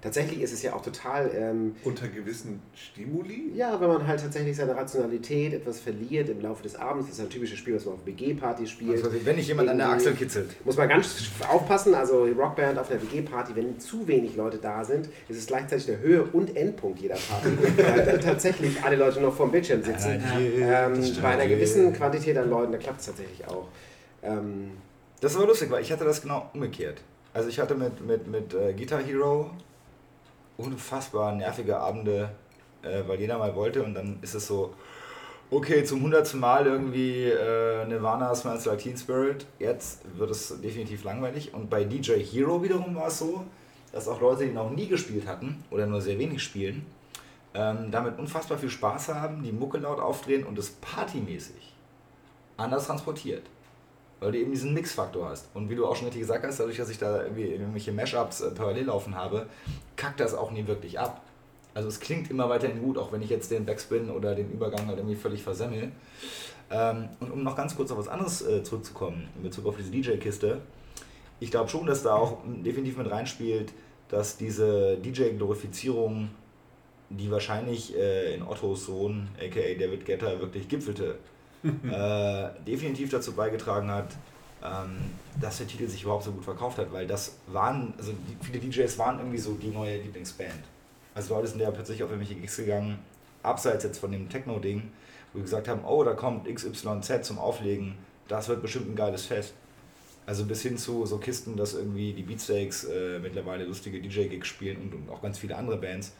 Tatsächlich 0.01 0.41
ist 0.41 0.53
es 0.53 0.61
ja 0.61 0.73
auch 0.73 0.81
total 0.83 1.31
ähm, 1.35 1.75
Unter 1.83 2.07
gewissen 2.07 2.61
Stimuli? 2.75 3.51
ja, 3.55 3.79
wenn 3.81 3.87
man 3.87 4.05
halt 4.05 4.19
tatsächlich 4.21 4.55
seine 4.55 4.75
Rationalität 4.75 5.53
etwas 5.53 5.79
verliert 5.79 6.29
im 6.29 6.39
Laufe 6.41 6.61
des 6.63 6.75
Abends, 6.75 7.07
das 7.07 7.17
ist 7.17 7.23
ein 7.23 7.29
typisches 7.29 7.57
Spiel, 7.57 7.75
was 7.75 7.85
man 7.85 7.95
auf 7.95 8.05
WG-Party 8.05 8.67
spielt. 8.67 9.03
Also, 9.03 9.09
wenn 9.25 9.35
dich 9.35 9.47
jemand 9.47 9.69
an 9.69 9.77
der 9.79 9.89
Achsel 9.89 10.13
kitzelt. 10.13 10.63
Muss 10.65 10.77
man 10.77 10.87
ganz 10.87 11.29
aufpassen, 11.49 11.95
also 11.95 12.25
Rockband 12.25 12.77
auf 12.77 12.91
einer 12.91 13.01
WG-Party, 13.01 13.55
wenn 13.55 13.79
zu 13.79 14.07
wenig 14.07 14.35
Leute 14.35 14.57
da 14.59 14.83
sind, 14.85 15.09
ist 15.29 15.37
es 15.39 15.47
gleichzeitig 15.47 15.87
der 15.87 15.99
Höhe- 15.99 16.23
und 16.23 16.55
Endpunkt 16.55 16.99
jeder 16.99 17.15
Party, 17.15 17.49
weil 17.77 18.19
tatsächlich 18.19 18.83
alle 18.83 18.97
Leute 18.97 19.19
noch 19.19 19.33
vorm 19.35 19.51
Bildschirm 19.51 19.81
sitzen. 19.83 20.21
Ähm, 20.59 20.93
bei 21.21 21.29
einer 21.29 21.47
gewissen 21.47 21.91
Quantität 21.93 22.37
an 22.37 22.49
Leuten, 22.49 22.71
da 22.71 22.77
klappt 22.77 22.99
es 22.99 23.07
tatsächlich 23.07 23.47
auch. 23.47 23.67
Ähm, 24.21 24.71
Das 25.21 25.31
ist 25.31 25.37
aber 25.37 25.47
lustig, 25.47 25.71
weil 25.71 25.81
ich 25.81 25.91
hatte 25.91 26.05
das 26.05 26.21
genau 26.21 26.49
umgekehrt. 26.53 27.01
Also 27.33 27.49
ich 27.49 27.59
hatte 27.59 27.75
mit, 27.75 28.05
mit, 28.05 28.27
mit 28.27 28.53
äh, 28.53 28.73
Guitar 28.73 29.01
Hero 29.01 29.51
unfassbar 30.57 31.33
nervige 31.33 31.77
Abende, 31.79 32.29
äh, 32.81 33.03
weil 33.07 33.19
jeder 33.19 33.37
mal 33.37 33.55
wollte 33.55 33.83
und 33.83 33.93
dann 33.93 34.19
ist 34.21 34.33
es 34.33 34.47
so, 34.47 34.73
okay, 35.49 35.83
zum 35.83 36.01
hundertsten 36.01 36.39
Mal 36.39 36.65
irgendwie 36.65 37.25
äh, 37.25 37.85
Nirvana 37.85 38.33
Smells 38.35 38.65
Like 38.65 38.79
Teen 38.79 38.97
Spirit, 38.97 39.45
jetzt 39.59 40.01
wird 40.17 40.31
es 40.31 40.59
definitiv 40.61 41.03
langweilig. 41.03 41.53
Und 41.53 41.69
bei 41.69 41.83
DJ 41.83 42.13
Hero 42.13 42.61
wiederum 42.61 42.95
war 42.95 43.07
es 43.07 43.19
so, 43.19 43.45
dass 43.91 44.07
auch 44.07 44.19
Leute, 44.19 44.45
die 44.45 44.51
noch 44.51 44.69
nie 44.69 44.87
gespielt 44.87 45.27
hatten 45.27 45.63
oder 45.71 45.85
nur 45.85 46.01
sehr 46.01 46.19
wenig 46.19 46.43
spielen, 46.43 46.85
ähm, 47.53 47.89
damit 47.91 48.19
unfassbar 48.19 48.57
viel 48.57 48.69
Spaß 48.69 49.09
haben, 49.09 49.43
die 49.43 49.51
Mucke 49.51 49.77
laut 49.77 49.99
aufdrehen 49.99 50.43
und 50.43 50.59
es 50.59 50.69
partymäßig 50.69 51.73
anders 52.57 52.87
transportiert. 52.87 53.43
Weil 54.19 54.31
du 54.31 54.39
eben 54.39 54.51
diesen 54.51 54.73
Mix-Faktor 54.73 55.29
hast. 55.29 55.47
Und 55.53 55.69
wie 55.69 55.75
du 55.75 55.85
auch 55.85 55.95
schon 55.95 56.05
richtig 56.05 56.21
gesagt 56.21 56.45
hast, 56.45 56.59
dadurch, 56.59 56.77
dass 56.77 56.89
ich 56.89 56.97
da 56.97 57.23
irgendwie 57.23 57.43
irgendwelche 57.43 57.91
Mashups 57.91 58.41
äh, 58.41 58.51
parallel 58.51 58.85
laufen 58.85 59.15
habe, 59.15 59.47
kackt 59.95 60.19
das 60.19 60.33
auch 60.33 60.51
nie 60.51 60.65
wirklich 60.65 60.99
ab. 60.99 61.21
Also 61.73 61.89
es 61.89 61.99
klingt 61.99 62.31
immer 62.31 62.49
weiterhin 62.49 62.81
gut, 62.81 62.97
auch 62.97 63.11
wenn 63.11 63.21
ich 63.21 63.29
jetzt 63.29 63.51
den 63.51 63.65
Backspin 63.65 64.09
oder 64.09 64.33
den 64.33 64.51
Übergang 64.51 64.87
halt 64.87 64.97
irgendwie 64.97 65.15
völlig 65.15 65.43
versemmel. 65.43 65.91
Ähm, 66.71 67.09
und 67.19 67.31
um 67.31 67.43
noch 67.43 67.55
ganz 67.55 67.75
kurz 67.75 67.91
auf 67.91 67.99
was 67.99 68.07
anderes 68.07 68.41
äh, 68.41 68.63
zurückzukommen, 68.63 69.27
in 69.35 69.43
Bezug 69.43 69.67
auf 69.67 69.77
diese 69.77 69.91
DJ-Kiste, 69.91 70.61
ich 71.39 71.51
glaube 71.51 71.69
schon, 71.69 71.85
dass 71.85 72.01
da 72.01 72.15
auch 72.15 72.39
definitiv 72.45 72.97
mit 72.97 73.11
reinspielt, 73.11 73.73
dass 74.09 74.37
diese 74.37 74.97
DJ-Glorifizierung, 74.97 76.29
die 77.09 77.29
wahrscheinlich 77.29 77.95
äh, 77.95 78.33
in 78.33 78.41
Ottos 78.41 78.85
Sohn, 78.85 79.29
aka 79.37 79.59
David 79.79 80.05
Guetta, 80.05 80.39
wirklich 80.39 80.67
gipfelte, 80.67 81.19
äh, 81.91 82.49
definitiv 82.65 83.09
dazu 83.09 83.33
beigetragen 83.33 83.89
hat, 83.89 84.09
ähm, 84.63 84.97
dass 85.39 85.57
der 85.57 85.67
Titel 85.67 85.87
sich 85.87 86.03
überhaupt 86.03 86.23
so 86.23 86.31
gut 86.31 86.43
verkauft 86.43 86.77
hat, 86.77 86.91
weil 86.91 87.07
das 87.07 87.35
waren, 87.47 87.93
also 87.97 88.11
die, 88.11 88.45
viele 88.45 88.59
DJs 88.59 88.97
waren 88.97 89.19
irgendwie 89.19 89.37
so 89.37 89.53
die 89.53 89.69
neue 89.69 89.97
Lieblingsband. 90.01 90.63
Also 91.13 91.35
Leute 91.35 91.47
sind 91.47 91.59
ja 91.59 91.71
plötzlich 91.71 92.03
auf 92.03 92.09
irgendwelche 92.09 92.39
Gigs 92.39 92.57
gegangen, 92.57 92.99
abseits 93.43 93.83
jetzt 93.83 93.99
von 93.99 94.11
dem 94.11 94.29
Techno-Ding, 94.29 94.83
wo 95.33 95.39
wir 95.39 95.43
gesagt 95.43 95.67
haben, 95.67 95.83
oh, 95.85 96.03
da 96.03 96.13
kommt 96.13 96.47
XYZ 96.53 97.23
zum 97.23 97.39
Auflegen, 97.39 97.95
das 98.27 98.47
wird 98.47 98.61
bestimmt 98.61 98.89
ein 98.89 98.95
geiles 98.95 99.25
Fest. 99.25 99.53
Also 100.25 100.45
bis 100.45 100.61
hin 100.61 100.77
zu 100.77 101.05
so 101.05 101.19
Kisten, 101.19 101.55
dass 101.55 101.73
irgendwie 101.73 102.11
die 102.13 102.23
Beatsteaks 102.23 102.83
äh, 102.83 103.19
mittlerweile 103.19 103.63
lustige 103.63 104.01
DJ-Gigs 104.01 104.47
spielen 104.47 104.77
und, 104.77 104.93
und 104.93 105.09
auch 105.09 105.21
ganz 105.21 105.39
viele 105.39 105.55
andere 105.55 105.77
Bands, 105.77 106.13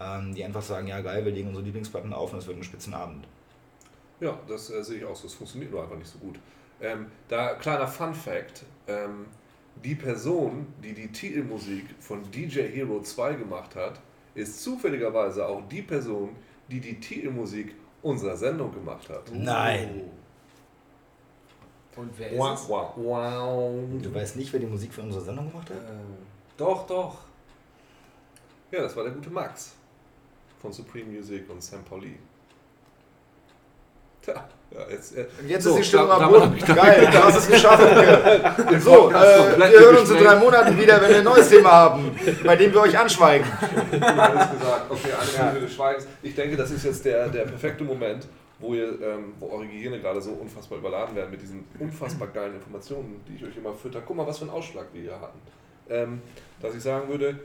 ähm, 0.00 0.34
die 0.34 0.44
einfach 0.44 0.62
sagen, 0.62 0.86
ja 0.86 1.00
geil, 1.00 1.24
wir 1.24 1.32
legen 1.32 1.48
unsere 1.48 1.64
Lieblingsplatten 1.64 2.12
auf 2.12 2.32
und 2.32 2.38
es 2.38 2.46
wird 2.46 2.58
ein 2.58 2.62
Spitzenabend. 2.62 3.26
Ja, 4.20 4.38
das 4.48 4.70
äh, 4.70 4.82
sehe 4.82 4.98
ich 4.98 5.04
auch 5.04 5.16
so. 5.16 5.26
Es 5.26 5.34
funktioniert 5.34 5.70
nur 5.72 5.82
einfach 5.82 5.96
nicht 5.96 6.10
so 6.10 6.18
gut. 6.18 6.38
Ähm, 6.80 7.06
da 7.28 7.54
kleiner 7.54 7.88
Fun 7.88 8.14
Fact: 8.14 8.64
ähm, 8.86 9.26
Die 9.82 9.94
Person, 9.94 10.66
die 10.82 10.92
die 10.92 11.08
Titelmusik 11.08 11.86
von 11.98 12.22
DJ 12.30 12.60
Hero 12.68 13.00
2 13.00 13.34
gemacht 13.34 13.74
hat, 13.76 14.00
ist 14.34 14.62
zufälligerweise 14.62 15.46
auch 15.46 15.62
die 15.68 15.82
Person, 15.82 16.30
die 16.70 16.80
die 16.80 17.00
Titelmusik 17.00 17.74
unserer 18.02 18.36
Sendung 18.36 18.72
gemacht 18.72 19.08
hat. 19.08 19.30
Nein. 19.32 20.02
Und 21.96 22.10
wer 22.18 22.30
ist 22.30 22.38
Wow, 22.38 22.54
es? 22.62 22.68
wow, 22.68 22.92
wow. 22.96 23.74
Du 24.00 24.14
weißt 24.14 24.36
nicht, 24.36 24.52
wer 24.52 24.60
die 24.60 24.66
Musik 24.66 24.92
für 24.92 25.02
unsere 25.02 25.22
Sendung 25.24 25.50
gemacht 25.50 25.68
hat? 25.70 25.76
Äh, 25.76 26.56
doch, 26.56 26.86
doch. 26.86 27.18
Ja, 28.70 28.82
das 28.82 28.94
war 28.96 29.02
der 29.04 29.12
gute 29.12 29.30
Max 29.30 29.74
von 30.62 30.72
Supreme 30.72 31.10
Music 31.10 31.50
und 31.50 31.62
Sam 31.62 31.82
Pauli. 31.84 32.14
Tja, 34.22 34.48
ja, 34.70 34.80
jetzt, 34.88 35.16
äh, 35.16 35.26
jetzt 35.48 35.64
so, 35.64 35.70
ist 35.70 35.78
die 35.78 35.84
Stimmung 35.84 36.10
am 36.10 36.30
Boden. 36.30 36.58
Geil, 36.58 37.08
du 37.10 37.24
hast 37.24 37.36
es 37.38 37.48
geschafft. 37.48 37.82
Uke. 38.60 38.80
So, 38.80 39.10
äh, 39.10 39.58
wir 39.58 39.80
hören 39.80 39.96
uns 39.96 40.10
in 40.10 40.18
drei 40.18 40.36
Monaten 40.36 40.78
wieder, 40.78 41.00
wenn 41.02 41.10
wir 41.10 41.18
ein 41.18 41.24
neues 41.24 41.48
Thema 41.48 41.72
haben, 41.72 42.16
bei 42.44 42.54
dem 42.54 42.72
wir 42.72 42.82
euch 42.82 42.96
anschweigen. 42.96 43.46
alles 44.00 44.50
gesagt. 44.50 44.90
Okay, 44.90 45.08
eine 45.12 45.48
Minute 45.48 45.66
des 45.66 45.74
Schweigens. 45.74 46.06
Ich 46.22 46.34
denke, 46.34 46.56
das 46.56 46.70
ist 46.70 46.84
jetzt 46.84 47.04
der, 47.04 47.28
der 47.28 47.44
perfekte 47.46 47.82
Moment, 47.82 48.28
wo, 48.60 48.74
ihr, 48.74 49.00
ähm, 49.02 49.32
wo 49.40 49.50
eure 49.50 49.66
Gehirne 49.66 49.98
gerade 49.98 50.20
so 50.20 50.32
unfassbar 50.32 50.78
überladen 50.78 51.16
werden 51.16 51.30
mit 51.30 51.42
diesen 51.42 51.64
unfassbar 51.78 52.28
geilen 52.28 52.54
Informationen, 52.54 53.24
die 53.26 53.36
ich 53.36 53.44
euch 53.44 53.56
immer 53.56 53.72
fütter. 53.72 54.02
Guck 54.06 54.16
mal, 54.16 54.26
was 54.26 54.38
für 54.38 54.44
einen 54.44 54.52
Ausschlag 54.52 54.86
wir 54.92 55.02
hier 55.02 55.20
hatten. 55.20 55.38
Ähm, 55.88 56.22
dass 56.60 56.74
ich 56.74 56.82
sagen 56.82 57.08
würde, 57.08 57.40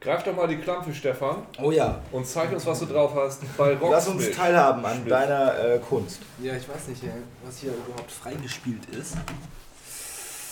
greif 0.00 0.22
doch 0.24 0.34
mal 0.34 0.48
die 0.48 0.56
Klampfe, 0.56 0.92
Stefan, 0.94 1.36
Oh 1.62 1.70
ja, 1.70 2.00
und 2.12 2.26
zeig 2.26 2.52
uns, 2.52 2.64
was 2.66 2.80
du 2.80 2.86
drauf 2.86 3.12
hast 3.14 3.42
bei 3.56 3.70
Rocksmith. 3.72 3.90
lass 3.90 4.08
uns 4.08 4.30
teilhaben 4.30 4.84
an 4.84 4.96
Schmidt. 4.98 5.10
deiner 5.10 5.58
äh, 5.58 5.78
Kunst. 5.78 6.20
Ja, 6.42 6.54
ich 6.56 6.68
weiß 6.68 6.88
nicht, 6.88 7.02
was 7.44 7.58
hier 7.58 7.72
überhaupt 7.72 8.10
freigespielt 8.10 8.86
ist. 8.98 9.16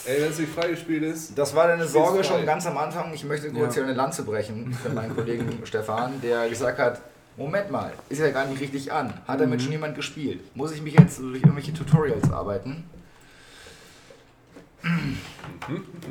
Ey, 0.06 0.22
wenn 0.22 0.30
es 0.30 0.38
nicht 0.38 0.52
freigespielt 0.52 1.02
ist, 1.02 1.36
Das 1.36 1.54
war 1.54 1.66
deine 1.68 1.86
Sorge 1.86 2.24
schon 2.24 2.46
ganz 2.46 2.66
am 2.66 2.78
Anfang. 2.78 3.12
Ich 3.12 3.24
möchte 3.24 3.50
kurz 3.50 3.74
Ja. 3.74 3.82
hier 3.82 3.84
eine 3.84 3.92
Lanze 3.94 4.22
brechen 4.22 4.72
für 4.72 4.88
meinen 4.90 5.14
Kollegen 5.14 5.60
Stefan, 5.64 6.20
der 6.22 6.48
gesagt 6.48 6.78
hat, 6.78 7.00
Moment 7.36 7.70
mal, 7.70 7.92
ist 8.08 8.18
ja 8.18 8.30
gar 8.30 8.46
nicht 8.46 8.60
richtig 8.60 8.90
an. 8.92 9.12
Hat 9.26 9.40
damit 9.40 9.58
Mhm. 9.60 9.64
schon 9.64 9.72
jemand 9.72 9.94
gespielt? 9.96 10.40
Muss 10.56 10.72
ich 10.72 10.82
mich 10.82 10.94
jetzt 10.94 11.18
durch 11.20 11.36
irgendwelche 11.42 11.72
Tutorials 11.72 12.30
arbeiten? 12.32 12.84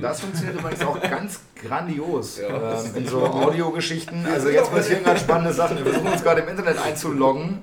Das 0.01 0.21
funktioniert 0.21 0.59
übrigens 0.59 0.83
auch 0.85 1.01
ganz 1.01 1.41
grandios 1.55 2.39
Ja, 2.39 2.79
ähm, 2.79 2.95
in 2.95 3.07
so 3.07 3.23
Audiogeschichten. 3.25 4.25
Also 4.25 4.49
jetzt 4.49 4.71
passieren 4.71 5.03
gerade 5.03 5.19
spannende 5.19 5.53
Sachen. 5.53 5.77
Wir 5.77 5.85
versuchen 5.85 6.11
uns 6.11 6.23
gerade 6.23 6.41
im 6.41 6.49
Internet 6.49 6.77
einzuloggen. 6.79 7.61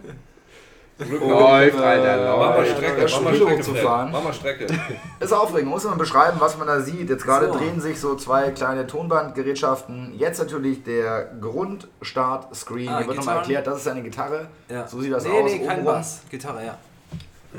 Läuft, 0.99 1.77
äh, 1.77 1.83
Alter, 1.83 2.37
Mach 2.37 2.39
mal 2.39 2.57
läuft. 2.59 2.71
Strecke, 2.77 3.07
mach 3.11 3.21
mal 3.23 3.35
Strecke, 3.35 3.59
hochzufahren. 3.59 4.11
Fred. 4.11 4.13
Mach 4.13 4.23
mal 4.25 4.33
Strecke. 4.33 4.67
Ist 5.19 5.33
aufregend, 5.33 5.71
muss 5.71 5.83
man 5.85 5.99
beschreiben, 5.99 6.37
was 6.41 6.57
man 6.57 6.69
da 6.69 6.81
sieht. 6.81 7.11
Jetzt 7.11 7.25
gerade 7.25 7.47
So. 7.49 7.59
drehen 7.59 7.81
sich 7.81 7.99
so 8.01 8.15
zwei 8.15 8.51
kleine 8.51 8.87
Tonbandgerätschaften. 8.87 10.15
Jetzt 10.17 10.39
natürlich 10.39 10.85
der 10.85 11.33
Grundstart-Screen. 11.41 12.89
Ah, 12.89 12.99
Hier 12.99 13.07
wird 13.09 13.17
nochmal 13.19 13.39
erklärt, 13.39 13.67
das 13.67 13.79
ist 13.79 13.89
eine 13.89 14.03
Gitarre. 14.03 14.47
Ja. 14.69 14.87
So 14.87 15.01
sieht 15.01 15.13
das 15.13 15.25
nee, 15.25 15.31
aus. 15.31 15.51
Nee, 15.51 15.59
kein 15.59 15.79
Obenrum. 15.79 15.85
Bass. 15.85 16.21
Gitarre, 16.31 16.65
ja. 16.65 16.79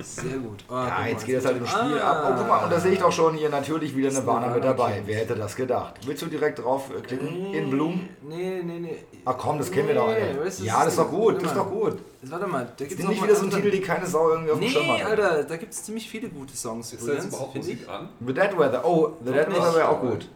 Sehr 0.01 0.37
gut. 0.39 0.63
Oh, 0.69 0.73
Ja, 0.73 0.85
mal, 0.89 1.09
jetzt 1.09 1.25
geht 1.25 1.37
das 1.37 1.45
halt 1.45 1.57
im 1.57 1.65
Spiel 1.65 1.99
Ah. 1.99 2.11
ab. 2.11 2.27
Oh, 2.31 2.37
guck 2.37 2.47
mal, 2.47 2.63
und 2.65 2.71
da 2.71 2.79
sehe 2.79 2.91
ich 2.93 2.99
doch 2.99 3.11
schon 3.11 3.35
hier 3.35 3.49
natürlich 3.49 3.95
wieder 3.95 4.09
eine 4.09 4.25
Warner 4.25 4.53
mit 4.53 4.63
dabei. 4.63 5.01
Wer 5.05 5.19
hätte 5.19 5.35
das 5.35 5.55
gedacht? 5.55 5.95
Willst 6.05 6.21
du 6.21 6.25
direkt 6.27 6.59
draufklicken? 6.59 7.53
In 7.53 7.69
Bloom? 7.69 8.09
Nee, 8.23 8.61
nee, 8.63 8.79
nee. 8.79 8.97
Ach 9.23 9.37
komm, 9.37 9.57
das 9.57 9.71
kennen 9.71 9.87
wir 9.87 9.95
doch 9.95 10.07
Nee, 10.07 10.13
alle. 10.31 10.45
weißt 10.45 10.61
Ja, 10.61 10.83
das 10.83 10.93
ist 10.93 10.99
doch 10.99 11.09
gut, 11.09 11.35
das 11.41 11.51
ist 11.51 11.57
doch 11.57 11.69
gut. 11.69 11.97
Warte 12.23 12.47
mal, 12.47 12.65
da 12.65 12.71
Das 12.77 12.87
gibt's 12.89 13.07
nicht 13.07 13.23
wieder 13.23 13.35
so 13.35 13.45
ein 13.45 13.51
Titel, 13.51 13.71
die 13.71 13.81
keine 13.81 14.05
Sau 14.05 14.29
irgendwie 14.31 14.51
auf 14.51 14.59
dem 14.59 14.67
Schirm 14.69 14.85
Nee, 14.87 15.01
hat. 15.03 15.11
Alter, 15.11 15.43
da 15.43 15.57
gibt 15.57 15.73
es 15.73 15.83
ziemlich 15.83 16.09
viele 16.09 16.27
gute 16.29 16.55
Songs. 16.57 16.91
Ist 16.93 17.07
da 17.07 17.13
jetzt 17.13 17.33
find 17.35 17.55
Musik 17.55 17.87
an? 17.87 18.09
The 18.25 18.33
Dead 18.33 18.57
Weather. 18.57 18.83
Oh, 18.85 19.13
The 19.23 19.31
Dead. 19.31 19.47
Weather 19.47 19.75
wäre 19.75 19.89
auch 19.89 20.01
gut. 20.01 20.27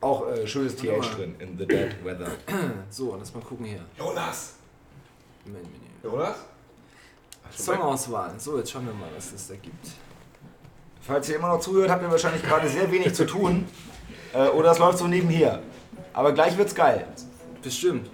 Auch 0.00 0.28
äh, 0.30 0.46
schönes 0.46 0.76
TH 0.76 1.14
drin 1.16 1.34
in 1.38 1.58
The 1.58 1.66
Dead 1.66 1.94
Weather. 2.04 2.26
So, 2.90 3.16
lass 3.18 3.34
mal 3.34 3.40
gucken 3.42 3.66
hier. 3.66 3.80
Jonas! 3.98 4.54
Jonas? 6.02 6.36
Songauswahl. 7.56 8.32
So, 8.38 8.58
jetzt 8.58 8.70
schauen 8.70 8.86
wir 8.86 8.94
mal, 8.94 9.08
was 9.14 9.32
es 9.32 9.48
da 9.48 9.54
gibt. 9.54 9.86
Falls 11.00 11.28
ihr 11.28 11.36
immer 11.36 11.48
noch 11.48 11.60
zuhört, 11.60 11.90
habt 11.90 12.02
ihr 12.02 12.10
wahrscheinlich 12.10 12.42
gerade 12.42 12.68
sehr 12.68 12.90
wenig 12.90 13.14
zu 13.14 13.26
tun. 13.26 13.66
Äh, 14.34 14.48
oder 14.48 14.72
es 14.72 14.80
läuft 14.80 14.98
so 14.98 15.06
nebenher. 15.06 15.60
Aber 16.12 16.32
gleich 16.32 16.58
wird's 16.58 16.74
geil. 16.74 17.06
Bestimmt. 17.62 18.10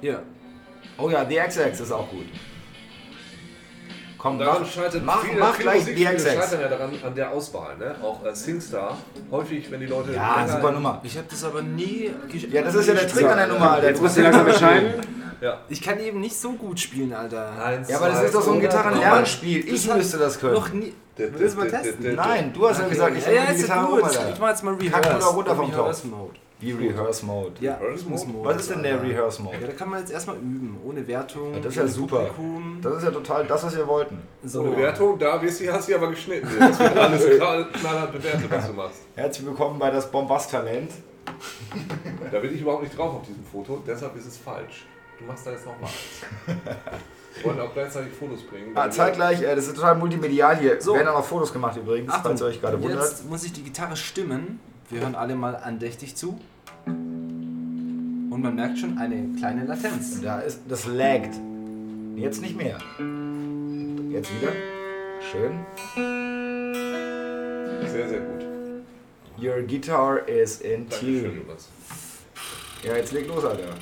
Hier. 0.00 0.22
Oh 0.96 1.10
ja, 1.10 1.26
The 1.28 1.34
XX 1.38 1.80
ist 1.80 1.90
auch 1.90 2.08
gut. 2.08 2.26
Komm, 4.16 4.38
Daran 4.38 4.62
mach, 4.62 4.70
scheitert 4.70 5.04
mach, 5.04 5.24
viele, 5.24 5.40
mach 5.40 5.54
viele 5.54 5.70
gleich 5.70 5.84
The 5.84 5.90
Musikspiele 5.90 6.34
XX. 6.34 6.44
scheitern 6.44 6.60
ja 6.60 6.68
daran, 6.68 6.90
an 7.04 7.14
der 7.16 7.30
Auswahl, 7.32 7.76
ne? 7.78 7.96
Auch 8.00 8.24
äh, 8.24 8.32
SingStar. 8.32 8.96
Häufig, 9.32 9.68
wenn 9.72 9.80
die 9.80 9.86
Leute. 9.86 10.12
Ja, 10.12 10.46
super 10.46 10.70
Nummer. 10.70 11.00
Ich 11.02 11.16
habe 11.16 11.26
das 11.28 11.42
aber 11.42 11.62
nie. 11.62 12.12
Ja, 12.50 12.62
das 12.62 12.76
ist 12.76 12.86
ja 12.86 12.94
der 12.94 13.08
Trick 13.08 13.26
an 13.26 13.38
der 13.38 13.46
Nummer, 13.48 13.72
Alter. 13.72 13.88
Jetzt 13.88 14.00
musst 14.00 14.16
du 14.16 14.22
langsam 14.22 14.46
entscheiden. 14.46 14.94
Ja. 15.40 15.60
Ich 15.68 15.80
kann 15.82 15.98
eben 16.00 16.20
nicht 16.20 16.36
so 16.36 16.52
gut 16.52 16.80
spielen, 16.80 17.12
Alter. 17.12 17.52
Eins, 17.62 17.88
Ja, 17.88 17.98
aber 17.98 18.08
das 18.08 18.24
ist 18.24 18.34
doch 18.34 18.42
so 18.42 18.52
ein 18.52 18.60
Gitarrenlernspiel. 18.60 19.68
Ich 19.72 19.92
müsste 19.92 20.18
das 20.18 20.38
können. 20.38 20.54
Noch 20.54 20.72
nie. 20.72 20.94
Willst 21.16 21.56
du 21.56 21.60
mal 21.60 21.68
testen? 21.70 22.14
Nein, 22.14 22.52
du 22.52 22.68
hast 22.68 22.80
ja 22.80 22.88
gesagt, 22.88 23.16
ich 23.16 23.26
Ja, 23.26 23.32
ja, 23.32 23.40
die 23.46 23.52
ja 23.52 23.62
Gitarre 23.62 24.00
gut. 24.00 24.10
Ich 24.32 24.38
mach 24.40 24.48
jetzt 24.50 24.62
mal 24.64 24.74
Rehearse. 24.74 25.00
Kack 25.08 25.16
oder 25.16 25.26
runter 25.26 25.56
vom. 25.56 25.72
Wie 26.60 26.72
Rehearse 26.72 27.24
Mode. 27.24 27.52
Ja, 27.60 27.76
Rehearse 27.76 28.08
Mode? 28.08 28.48
Was 28.48 28.56
ist 28.56 28.70
denn 28.70 28.82
der 28.82 29.00
Rehearse 29.00 29.42
Mode? 29.42 29.58
Ja, 29.60 29.66
da 29.68 29.72
kann 29.74 29.90
man 29.90 30.00
jetzt 30.00 30.10
erstmal 30.10 30.36
üben, 30.38 30.76
ohne 30.84 31.06
Wertung. 31.06 31.54
Ja, 31.54 31.60
das 31.60 31.66
ist 31.66 31.76
ja 31.76 31.86
super. 31.86 32.24
Publikum. 32.24 32.80
Das 32.82 32.96
ist 32.96 33.04
ja 33.04 33.10
total 33.12 33.46
das, 33.46 33.62
was 33.62 33.76
wir 33.76 33.86
wollten. 33.86 34.20
So. 34.42 34.62
Ohne 34.62 34.76
Wertung, 34.76 35.18
da 35.20 35.40
wirst 35.40 35.60
du, 35.60 35.72
hast 35.72 35.88
du 35.88 35.94
aber 35.94 36.10
geschnitten. 36.10 36.48
Das 36.58 36.78
wird 36.80 36.96
alles 36.96 37.24
knall- 37.26 37.68
knallhart 37.72 38.12
bewertet, 38.12 38.44
was 38.50 38.66
du 38.66 38.72
machst. 38.72 39.02
Herzlich 39.14 39.46
willkommen 39.46 39.78
bei 39.78 39.90
das 39.90 40.10
Bombast-Talent. 40.10 40.90
Da 42.32 42.38
bin 42.40 42.52
ich 42.54 42.60
überhaupt 42.60 42.82
nicht 42.82 42.96
drauf 42.98 43.14
auf 43.14 43.22
diesem 43.26 43.44
Foto, 43.44 43.80
deshalb 43.86 44.16
ist 44.16 44.26
es 44.26 44.36
falsch. 44.36 44.86
Du 45.18 45.24
machst 45.24 45.46
da 45.46 45.50
jetzt 45.50 45.66
nochmal 45.66 45.90
eins. 45.90 46.56
Wir 47.34 47.44
wollen 47.44 47.60
auch 47.60 47.72
gleichzeitig 47.72 48.12
Fotos 48.12 48.42
bringen. 48.42 48.72
Ah, 48.74 48.90
zeitgleich, 48.90 49.42
äh, 49.42 49.54
das 49.54 49.66
ist 49.68 49.76
total 49.76 49.96
multimedial 49.96 50.56
hier. 50.58 50.80
So. 50.80 50.94
Werden 50.94 51.08
auch 51.08 51.18
noch 51.18 51.24
Fotos 51.24 51.52
gemacht 51.52 51.76
übrigens, 51.76 52.10
Achtung, 52.10 52.32
falls 52.32 52.40
ihr 52.40 52.46
euch 52.46 52.60
gerade 52.60 52.82
wundert. 52.82 53.02
jetzt 53.02 53.28
muss 53.28 53.44
ich 53.44 53.52
die 53.52 53.62
Gitarre 53.62 53.96
stimmen. 53.96 54.60
Wir 54.90 55.00
hören 55.00 55.14
alle 55.14 55.34
mal 55.34 55.56
andächtig 55.56 56.16
zu. 56.16 56.40
Und 56.86 58.42
man 58.42 58.54
merkt 58.54 58.78
schon 58.78 58.98
eine 58.98 59.36
kleine 59.38 59.64
Latenz. 59.64 60.20
Da 60.20 60.40
ist, 60.40 60.60
das 60.68 60.86
laggt. 60.86 61.34
Jetzt 62.16 62.40
nicht 62.40 62.56
mehr. 62.56 62.78
Jetzt 64.10 64.30
wieder. 64.34 64.52
Schön. 65.30 65.60
Sehr, 67.88 68.08
sehr 68.08 68.20
gut. 68.20 68.44
Your 69.40 69.62
guitar 69.62 70.26
is 70.28 70.60
in 70.60 70.88
Dankeschön, 70.88 71.46
tune. 71.46 71.56
Ja, 72.82 72.96
jetzt 72.96 73.12
leg 73.12 73.28
los, 73.28 73.44
Alter. 73.44 73.74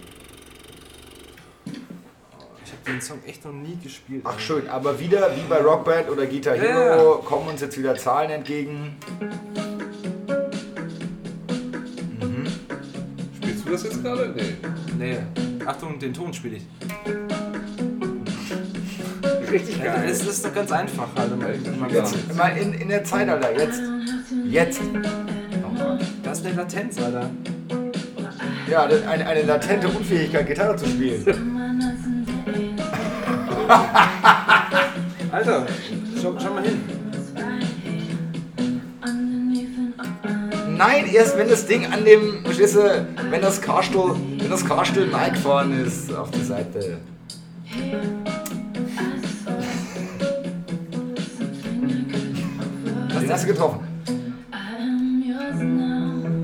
Ich 2.86 2.92
habe 2.92 2.98
den 3.00 3.02
Song 3.04 3.18
echt 3.26 3.44
noch 3.44 3.52
nie 3.52 3.76
gespielt. 3.82 4.22
Ach 4.24 4.38
schön, 4.38 4.68
aber 4.68 5.00
wieder 5.00 5.34
wie 5.34 5.40
bei 5.48 5.56
Rockband 5.60 6.08
oder 6.08 6.24
Guitar 6.24 6.54
Ja, 6.54 6.62
Hero 6.62 7.16
kommen 7.16 7.48
uns 7.48 7.60
jetzt 7.60 7.76
wieder 7.76 7.96
Zahlen 7.96 8.30
entgegen. 8.30 8.94
Spielst 13.42 13.66
du 13.66 13.70
das 13.72 13.82
jetzt 13.82 14.02
gerade? 14.04 14.32
Nee. 14.36 14.54
Nee. 14.98 15.18
Achtung, 15.66 15.98
den 15.98 16.14
Ton 16.14 16.32
spiele 16.32 16.58
ich. 16.58 16.62
Richtig 19.50 19.78
Ja, 19.78 19.84
geil. 19.96 20.04
das 20.08 20.20
ist 20.24 20.44
doch 20.44 20.54
ganz 20.54 20.70
einfach, 20.70 21.08
Alter. 21.16 21.34
Mal, 21.36 21.56
mal 21.80 21.90
Ja. 21.92 21.98
jetzt. 22.04 22.36
Mal 22.36 22.56
in, 22.56 22.72
in 22.74 22.88
der 22.88 23.02
Zeit, 23.02 23.28
Alter. 23.28 23.50
Jetzt. 23.58 23.80
Jetzt. 24.48 24.80
Nochmal. 25.60 25.98
Das 26.22 26.38
ist 26.38 26.46
eine 26.46 26.54
Latenz, 26.54 26.98
Alter. 27.02 27.30
Ja, 28.70 28.84
eine, 28.84 29.26
eine 29.26 29.42
latente 29.42 29.88
Unfähigkeit, 29.88 30.46
Gitarre 30.46 30.76
zu 30.76 30.86
spielen. 30.86 31.52
Alter, 35.32 35.66
schau, 36.22 36.34
schau 36.38 36.54
mal 36.54 36.62
hin. 36.62 36.80
Nein, 40.76 41.06
erst 41.12 41.38
wenn 41.38 41.48
das 41.48 41.66
Ding 41.66 41.86
an 41.86 42.04
dem, 42.04 42.44
verstehst 42.44 42.76
du, 42.76 43.06
wenn 43.30 43.40
das 43.40 43.60
Karstuhl, 43.60 44.14
wenn 44.38 44.50
das 44.50 44.64
Karstuhl 44.64 45.08
gefahren 45.32 45.72
ist 45.84 46.14
auf 46.14 46.30
die 46.30 46.44
Seite. 46.44 46.98
Den 53.20 53.32
hast 53.32 53.44
du 53.44 53.48
getroffen. 53.48 53.80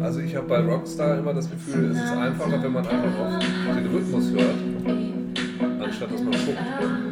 Also 0.03 0.21
ich 0.21 0.35
habe 0.35 0.47
bei 0.47 0.61
Rockstar 0.61 1.19
immer 1.19 1.35
das 1.35 1.51
Gefühl, 1.51 1.91
es 1.91 1.99
ist 1.99 2.13
einfacher, 2.13 2.63
wenn 2.63 2.73
man 2.73 2.87
einfach 2.87 3.37
auf 3.69 3.77
den 3.77 3.87
Rhythmus 3.87 4.31
hört, 4.31 4.57
anstatt 5.81 6.13
dass 6.13 6.21
man 6.23 6.33
guckt. 6.33 7.12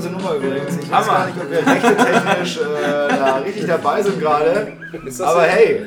Grandiose 0.00 0.10
Nummer 0.10 0.34
übrigens. 0.34 0.76
Ich 0.76 0.90
weiß 0.90 1.06
gar 1.06 1.26
nicht, 1.26 1.38
ob 1.40 1.50
wir 1.50 1.66
rechte 1.66 1.96
technisch 1.96 2.58
äh, 2.58 3.08
da 3.08 3.36
richtig 3.38 3.66
dabei 3.66 4.02
sind 4.02 4.20
gerade. 4.20 4.72
Das 5.04 5.20
Aber 5.20 5.40
so? 5.44 5.46
hey, 5.46 5.82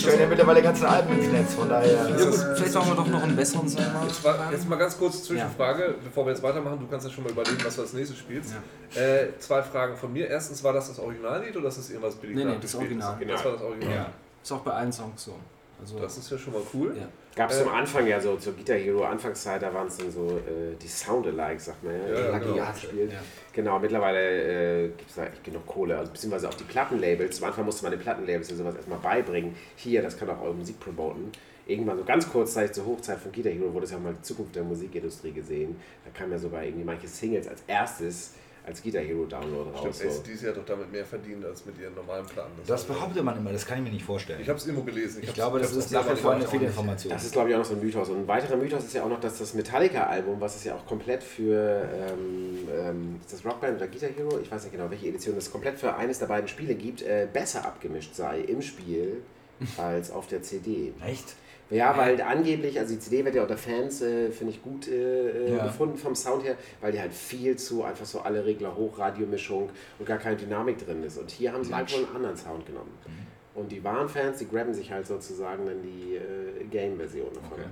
stellen 0.00 0.20
ja 0.20 0.26
mittlerweile 0.26 0.62
ganze 0.62 0.88
Alben 0.88 1.18
ins 1.18 1.30
Netz, 1.32 1.54
von 1.54 1.68
daher. 1.68 1.92
Ja, 1.92 2.24
gut, 2.24 2.34
vielleicht 2.56 2.74
machen 2.74 2.90
wir 2.90 2.96
doch 2.96 3.06
noch 3.06 3.22
einen 3.22 3.36
besseren 3.36 3.68
Song. 3.68 3.82
mal. 3.92 4.06
Jetzt, 4.06 4.22
jetzt 4.52 4.68
mal 4.68 4.76
ganz 4.76 4.98
kurz 4.98 5.24
Zwischenfrage, 5.24 5.94
bevor 6.02 6.26
wir 6.26 6.32
jetzt 6.32 6.42
weitermachen. 6.42 6.78
Du 6.80 6.86
kannst 6.86 7.06
ja 7.06 7.12
schon 7.12 7.24
mal 7.24 7.30
überlegen, 7.30 7.58
was 7.64 7.76
du 7.76 7.82
als 7.82 7.92
nächstes 7.92 8.18
spielst. 8.18 8.54
Äh, 8.94 9.38
zwei 9.38 9.62
Fragen 9.62 9.96
von 9.96 10.12
mir. 10.12 10.28
Erstens, 10.28 10.64
war 10.64 10.72
das 10.72 10.88
das 10.88 10.98
Originallied 10.98 11.56
oder 11.56 11.68
ist 11.68 11.78
das 11.78 11.90
irgendwas 11.90 12.14
billig 12.16 12.36
Nee, 12.36 12.44
nee, 12.44 12.50
nachgespieltes? 12.54 12.98
das 12.98 13.06
Original. 13.08 13.36
Das 13.36 13.44
war 13.44 13.52
das 13.52 13.62
Original. 13.62 13.94
Ja. 13.94 14.06
Ist 14.42 14.52
auch 14.52 14.60
bei 14.60 14.72
allen 14.72 14.92
Songs 14.92 15.24
so. 15.24 15.34
Also, 15.80 15.98
Das 15.98 16.16
ist 16.18 16.30
ja 16.30 16.38
schon 16.38 16.52
mal 16.52 16.62
cool. 16.74 16.94
Ja. 16.98 17.08
Gab 17.36 17.50
es 17.50 17.60
Äh, 17.60 17.62
am 17.62 17.68
Anfang 17.70 18.06
ja 18.06 18.20
so 18.20 18.36
zur 18.36 18.52
Guitar 18.54 18.76
Hero 18.76 19.04
Anfangszeit, 19.04 19.62
da 19.62 19.72
waren 19.72 19.86
es 19.86 19.96
dann 19.96 20.10
so 20.10 20.28
äh, 20.38 20.74
die 20.80 20.88
Sound-Alikes, 20.88 21.66
sagt 21.66 21.82
man 21.84 21.94
ja, 21.94 22.08
Ja, 22.08 22.20
ja, 22.26 22.36
Lucky 22.36 22.44
genau. 22.46 23.12
Ja. 23.12 23.20
Genau, 23.52 23.78
mittlerweile 23.78 24.84
äh, 24.84 24.88
gibt 24.88 25.08
es 25.10 25.16
da 25.16 25.26
echt 25.26 25.44
genug 25.44 25.66
Kohle, 25.66 25.96
also 25.98 26.12
beziehungsweise 26.12 26.48
auch 26.48 26.54
die 26.54 26.64
Plattenlabels. 26.64 27.40
Am 27.42 27.48
Anfang 27.48 27.64
musste 27.64 27.82
man 27.84 27.92
den 27.92 28.00
Plattenlabels 28.00 28.50
ja 28.50 28.56
sowas 28.56 28.74
erstmal 28.74 28.98
beibringen. 28.98 29.54
Hier, 29.76 30.02
das 30.02 30.16
kann 30.18 30.28
auch 30.30 30.42
eure 30.42 30.54
Musik 30.54 30.78
promoten. 30.80 31.30
Irgendwann 31.66 31.98
so 31.98 32.04
ganz 32.04 32.28
kurzzeitig 32.28 32.72
zur 32.72 32.86
Hochzeit 32.86 33.18
von 33.20 33.30
Guitar 33.30 33.52
Hero 33.52 33.72
wurde 33.72 33.84
es 33.84 33.92
ja 33.92 33.98
mal 33.98 34.12
die 34.12 34.22
Zukunft 34.22 34.56
der 34.56 34.64
Musikindustrie 34.64 35.30
gesehen. 35.32 35.76
Da 36.04 36.10
kamen 36.10 36.32
ja 36.32 36.38
sogar 36.38 36.64
irgendwie 36.64 36.84
manche 36.84 37.06
Singles 37.06 37.46
als 37.46 37.62
erstes 37.68 38.34
als 38.66 38.82
Guitar 38.82 39.02
Hero 39.02 39.24
Download 39.26 39.70
raus. 39.70 39.96
Stimmt, 39.96 40.12
So. 40.12 40.20
ACDC 40.20 40.48
hat 40.48 40.56
doch 40.58 40.64
damit 40.64 40.92
mehr 40.92 41.04
verdient 41.04 41.44
als 41.44 41.64
mit 41.66 41.78
ihren 41.78 41.94
normalen 41.94 42.26
Platten. 42.26 42.50
Das 42.66 42.84
behauptet 42.84 43.24
man 43.24 43.36
immer, 43.38 43.52
das 43.52 43.66
kann 43.66 43.78
ich 43.78 43.84
mir 43.84 43.90
nicht 43.90 44.04
vorstellen. 44.04 44.40
Ich 44.40 44.48
habe 44.48 44.58
es 44.58 44.66
irgendwo 44.66 44.84
gelesen. 44.84 45.20
Ich 45.22 45.28
hab's- 45.28 45.34
glaube, 45.34 45.58
das 45.58 45.68
hab's 45.68 45.78
ist 45.86 45.92
nach 45.92 46.10
wie 46.10 46.16
vor 46.16 46.32
eine. 46.32 46.46
Fehlinformation. 46.46 47.12
Das 47.12 47.24
ist, 47.24 47.32
glaube 47.32 47.48
ich, 47.48 47.54
auch 47.54 47.58
noch 47.60 47.64
so 47.66 47.74
ein 47.74 47.80
Mythos. 47.80 48.08
Und 48.08 48.18
ein 48.18 48.28
weiterer 48.28 48.56
Mythos 48.56 48.84
ist 48.84 48.94
ja 48.94 49.02
auch 49.04 49.08
noch, 49.08 49.20
dass 49.20 49.38
das 49.38 49.54
Metallica-Album, 49.54 50.40
was 50.40 50.56
es 50.56 50.64
ja 50.64 50.74
auch 50.74 50.84
komplett 50.86 51.22
für, 51.22 51.88
ähm, 51.92 52.68
ähm, 52.72 53.20
ist 53.20 53.32
das 53.32 53.44
Rockband 53.44 53.76
oder 53.76 53.88
Guitar 53.88 54.10
Hero? 54.10 54.38
Ich 54.40 54.50
weiß 54.50 54.62
nicht 54.64 54.72
genau, 54.72 54.90
welche 54.90 55.08
Edition 55.08 55.34
das 55.34 55.50
komplett 55.50 55.78
für 55.78 55.94
eines 55.96 56.18
der 56.18 56.26
beiden 56.26 56.48
Spiele 56.48 56.74
gibt, 56.74 57.02
äh, 57.02 57.26
besser 57.32 57.64
abgemischt 57.64 58.14
sei 58.14 58.40
im 58.40 58.62
Spiel 58.62 59.22
als 59.76 60.10
auf 60.10 60.26
der 60.26 60.42
CD. 60.42 60.92
Echt? 61.06 61.34
Ja, 61.70 61.96
weil 61.96 62.20
angeblich, 62.20 62.78
also 62.78 62.94
die 62.94 62.98
CD 63.00 63.24
wird 63.24 63.34
ja 63.36 63.42
unter 63.42 63.56
Fans, 63.56 64.02
äh, 64.02 64.30
finde 64.30 64.52
ich, 64.52 64.62
gut 64.62 64.88
äh, 64.88 65.28
äh, 65.30 65.56
Ja. 65.56 65.64
befunden 65.64 65.96
vom 65.96 66.14
Sound 66.16 66.44
her, 66.44 66.56
weil 66.80 66.92
die 66.92 67.00
halt 67.00 67.12
viel 67.12 67.56
zu, 67.56 67.84
einfach 67.84 68.04
so 68.06 68.20
alle 68.20 68.44
Regler 68.44 68.74
hoch, 68.76 68.98
Radiomischung 68.98 69.70
und 69.98 70.06
gar 70.06 70.18
keine 70.18 70.36
Dynamik 70.36 70.84
drin 70.84 71.02
ist. 71.04 71.16
Und 71.18 71.30
hier 71.30 71.52
haben 71.52 71.62
sie 71.62 71.74
halt 71.74 71.92
wohl 71.92 72.04
einen 72.04 72.16
anderen 72.16 72.36
Sound 72.36 72.66
genommen. 72.66 72.90
Mhm. 73.06 73.60
Und 73.60 73.72
die 73.72 73.82
wahren 73.84 74.08
Fans, 74.08 74.38
die 74.38 74.48
grabben 74.48 74.74
sich 74.74 74.90
halt 74.90 75.06
sozusagen 75.06 75.66
dann 75.66 75.82
die 75.82 76.16
äh, 76.16 76.64
Game-Version 76.70 77.28
davon. 77.34 77.52
Okay. 77.52 77.68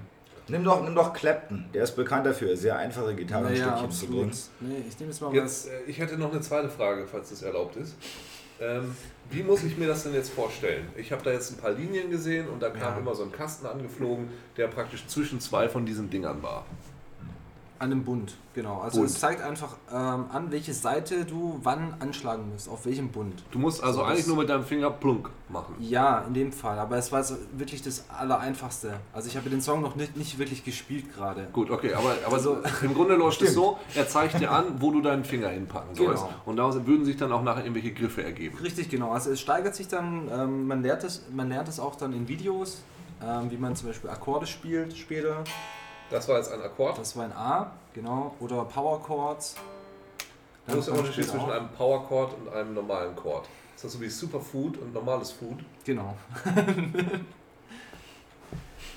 Nimm 0.50 0.64
doch, 0.64 0.82
nimm 0.82 0.94
doch 0.94 1.12
Clapton, 1.12 1.66
der 1.74 1.82
ist 1.84 1.94
bekannt 1.94 2.24
dafür, 2.24 2.56
sehr 2.56 2.76
einfache 2.76 3.06
Naja, 3.06 3.16
Gitarrenstückchen 3.16 3.92
zu 3.92 4.06
bringen. 4.06 4.32
Nee, 4.60 4.82
ich 4.88 4.98
nehme 4.98 5.10
jetzt 5.12 5.20
mal 5.20 5.34
Jetzt, 5.34 5.68
äh, 5.68 5.82
ich 5.86 5.98
hätte 5.98 6.16
noch 6.16 6.32
eine 6.32 6.40
zweite 6.40 6.70
Frage, 6.70 7.06
falls 7.06 7.30
das 7.30 7.42
erlaubt 7.42 7.76
ist. 7.76 7.96
Ähm, 8.60 8.96
wie 9.30 9.42
muss 9.42 9.62
ich 9.62 9.76
mir 9.76 9.86
das 9.88 10.04
denn 10.04 10.14
jetzt 10.14 10.30
vorstellen? 10.30 10.86
Ich 10.96 11.12
habe 11.12 11.22
da 11.22 11.30
jetzt 11.32 11.50
ein 11.52 11.56
paar 11.58 11.72
Linien 11.72 12.10
gesehen 12.10 12.48
und 12.48 12.60
da 12.62 12.70
kam 12.70 12.94
Ja. 12.94 12.98
immer 12.98 13.14
so 13.14 13.22
ein 13.24 13.32
Kasten 13.32 13.66
angeflogen, 13.66 14.28
der 14.56 14.68
praktisch 14.68 15.06
zwischen 15.06 15.40
zwei 15.40 15.68
von 15.68 15.84
diesen 15.84 16.08
Dingern 16.10 16.42
war. 16.42 16.64
An 17.80 17.90
dem 17.90 18.02
Bund, 18.04 18.34
genau. 18.54 18.80
Also 18.80 18.98
Bund. 18.98 19.08
es 19.10 19.20
zeigt 19.20 19.40
einfach 19.40 19.76
ähm, 19.92 20.24
an, 20.32 20.50
welche 20.50 20.74
Seite 20.74 21.24
du 21.24 21.60
wann 21.62 21.94
anschlagen 22.00 22.50
musst, 22.52 22.68
auf 22.68 22.84
welchem 22.86 23.10
Bund. 23.10 23.44
Du 23.52 23.60
musst 23.60 23.84
also 23.84 24.00
So, 24.00 24.04
eigentlich 24.04 24.26
nur 24.26 24.36
mit 24.36 24.48
deinem 24.48 24.64
Finger 24.64 24.90
plunk 24.90 25.30
machen. 25.48 25.76
Ja, 25.78 26.24
in 26.26 26.34
dem 26.34 26.50
Fall, 26.50 26.76
aber 26.80 26.96
es 26.96 27.12
war 27.12 27.24
wirklich 27.52 27.80
das 27.82 28.04
Allereinfachste. 28.10 28.94
Also 29.12 29.28
ich 29.28 29.36
habe 29.36 29.48
den 29.48 29.60
Song 29.60 29.80
noch 29.80 29.94
nicht, 29.94 30.16
nicht 30.16 30.40
wirklich 30.40 30.64
gespielt 30.64 31.14
gerade. 31.14 31.46
Gut, 31.52 31.70
okay, 31.70 31.94
aber, 31.94 32.14
aber 32.26 32.34
Also- 32.34 32.58
im 32.82 32.94
Grunde 32.94 33.14
läuft 33.14 33.42
es 33.42 33.54
so, 33.54 33.78
er 33.94 34.08
zeigt 34.08 34.40
dir 34.40 34.50
an, 34.50 34.80
wo 34.80 34.90
du 34.90 35.00
deinen 35.00 35.24
Finger 35.24 35.48
hinpacken 35.50 35.94
sollst. 35.94 36.24
Genau. 36.24 36.34
Und 36.46 36.56
daraus 36.56 36.84
würden 36.84 37.04
sich 37.04 37.16
dann 37.16 37.30
auch 37.30 37.42
nachher 37.42 37.62
irgendwelche 37.62 37.92
Griffe 37.92 38.24
ergeben. 38.24 38.58
Richtig, 38.58 38.88
genau. 38.90 39.12
Also 39.12 39.30
es 39.30 39.40
steigert 39.40 39.76
sich 39.76 39.86
dann, 39.86 40.28
ähm, 40.32 40.66
man, 40.66 40.82
lernt 40.82 41.04
es, 41.04 41.26
man 41.32 41.48
lernt 41.48 41.68
es 41.68 41.78
auch 41.78 41.94
dann 41.94 42.12
in 42.12 42.26
Videos, 42.26 42.82
ähm, 43.22 43.52
wie 43.52 43.56
man 43.56 43.76
zum 43.76 43.86
Beispiel 43.86 44.10
Akkorde 44.10 44.48
spielt 44.48 44.96
später. 44.96 45.44
Das 46.10 46.28
war 46.28 46.38
jetzt 46.38 46.52
ein 46.52 46.60
Akkord. 46.62 46.98
Das 46.98 47.16
war 47.16 47.24
ein 47.24 47.32
A, 47.32 47.70
genau. 47.94 48.34
Oder 48.40 48.64
Power 48.64 49.02
Chords. 49.02 49.56
Wo 50.66 50.78
ist 50.78 50.88
der 50.88 50.94
Unterschied 50.94 51.24
zwischen 51.26 51.50
einem 51.50 51.68
Power 51.70 52.04
Chord 52.06 52.34
und 52.34 52.52
einem 52.52 52.74
normalen 52.74 53.14
Chord? 53.16 53.48
Ist 53.74 53.84
das 53.84 53.92
so 53.92 54.00
wie 54.00 54.08
Superfood 54.08 54.76
und 54.78 54.92
normales 54.92 55.30
Food? 55.30 55.58
Genau. 55.84 56.16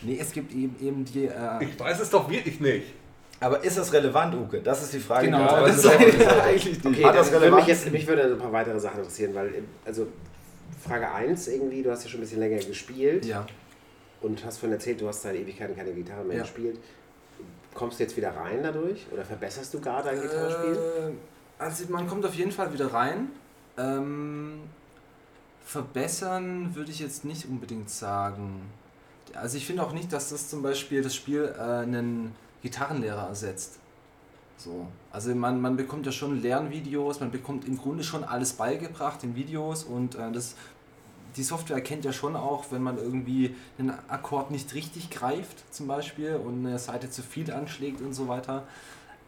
nee, 0.02 0.18
es 0.20 0.32
gibt 0.32 0.52
eben, 0.54 0.76
eben 0.82 1.06
die. 1.06 1.26
Äh, 1.26 1.64
Ich 1.64 1.80
weiß 1.80 2.00
es 2.00 2.10
doch 2.10 2.30
wirklich 2.30 2.60
nicht. 2.60 2.94
Aber 3.40 3.64
ist 3.64 3.78
das 3.78 3.92
relevant, 3.92 4.36
Uke? 4.36 4.62
Das 4.62 4.84
ist 4.84 4.94
die 4.94 5.00
Frage. 5.00 5.26
Genau, 5.28 5.40
gerade. 5.48 5.68
das 5.68 5.78
ist 5.78 5.88
eigentlich 6.42 6.86
Okay, 6.86 7.06
Hat 7.06 7.16
das 7.16 7.32
Relevanz? 7.32 7.56
mich, 7.62 7.68
jetzt, 7.68 7.92
mich 7.92 8.06
würde 8.08 8.24
ein 8.24 8.38
paar 8.38 8.52
weitere 8.52 8.80
Sachen 8.80 9.00
interessieren, 9.00 9.34
weil, 9.34 9.48
äh, 9.48 9.62
also 9.86 10.08
Frage 10.88 11.12
1 11.12 11.48
irgendwie, 11.48 11.82
du 11.84 11.92
hast 11.92 12.04
ja 12.04 12.10
schon 12.10 12.20
ein 12.20 12.24
bisschen 12.24 12.40
länger 12.40 12.58
gespielt 12.58 13.26
ja. 13.26 13.46
und 14.22 14.44
hast 14.46 14.58
vorhin 14.60 14.74
erzählt, 14.74 15.02
du 15.02 15.08
hast 15.08 15.24
seit 15.24 15.36
Ewigkeiten 15.36 15.76
keine 15.76 15.92
Gitarre 15.92 16.24
mehr 16.24 16.38
Ja. 16.38 16.44
gespielt. 16.44 16.80
Kommst 17.74 18.00
du 18.00 18.04
jetzt 18.04 18.18
wieder 18.18 18.36
rein 18.36 18.62
dadurch 18.64 19.08
oder 19.12 19.24
verbesserst 19.24 19.74
du 19.74 19.80
gar 19.80 20.04
dein 20.04 20.22
Gitarrespiel? 20.22 20.74
Äh, 20.74 21.12
also 21.62 21.86
man 21.90 22.08
kommt 22.08 22.26
auf 22.26 22.34
jeden 22.36 22.52
Fall 22.52 22.74
wieder 22.74 22.94
rein. 22.94 23.30
Ähm, 23.78 24.62
verbessern 25.64 26.76
würde 26.76 26.92
ich 26.92 27.00
jetzt 27.00 27.24
nicht 27.24 27.48
unbedingt 27.48 27.90
sagen. 27.90 28.70
Also 29.34 29.58
ich 29.58 29.66
finde 29.66 29.84
auch 29.84 29.94
nicht, 29.94 30.12
dass 30.12 30.30
das 30.30 30.50
zum 30.50 30.62
Beispiel 30.62 31.02
das 31.02 31.16
Spiel 31.16 31.54
äh, 31.58 31.62
einen 31.62 32.36
Gitarrenlehrer 32.62 33.28
ersetzt. 33.28 33.80
So. 34.58 34.88
Also 35.12 35.34
man, 35.34 35.60
man 35.62 35.78
bekommt 35.78 36.06
ja 36.06 36.12
schon 36.12 36.42
Lernvideos, 36.42 37.20
man 37.20 37.32
bekommt 37.32 37.68
im 37.68 37.78
Grunde 37.78 38.04
schon 38.04 38.24
alles 38.24 38.54
beigebracht 38.54 39.24
in 39.24 39.36
Videos 39.36 39.84
und 39.84 40.16
äh, 40.16 40.32
das, 40.32 40.56
die 41.36 41.44
Software 41.44 41.78
erkennt 41.78 42.04
ja 42.06 42.14
schon 42.14 42.36
auch, 42.36 42.66
wenn 42.72 42.82
man 42.84 42.98
irgendwie 42.98 43.56
einen 43.80 43.94
Akkord 44.10 44.52
nicht 44.52 44.74
richtig 44.74 45.10
greift 45.10 45.64
zum 45.74 45.88
Beispiel 45.88 46.36
und 46.36 46.66
eine 46.66 46.78
Seite 46.80 47.10
zu 47.10 47.22
viel 47.22 47.52
anschlägt 47.52 48.02
und 48.02 48.14
so 48.14 48.28
weiter. 48.28 48.64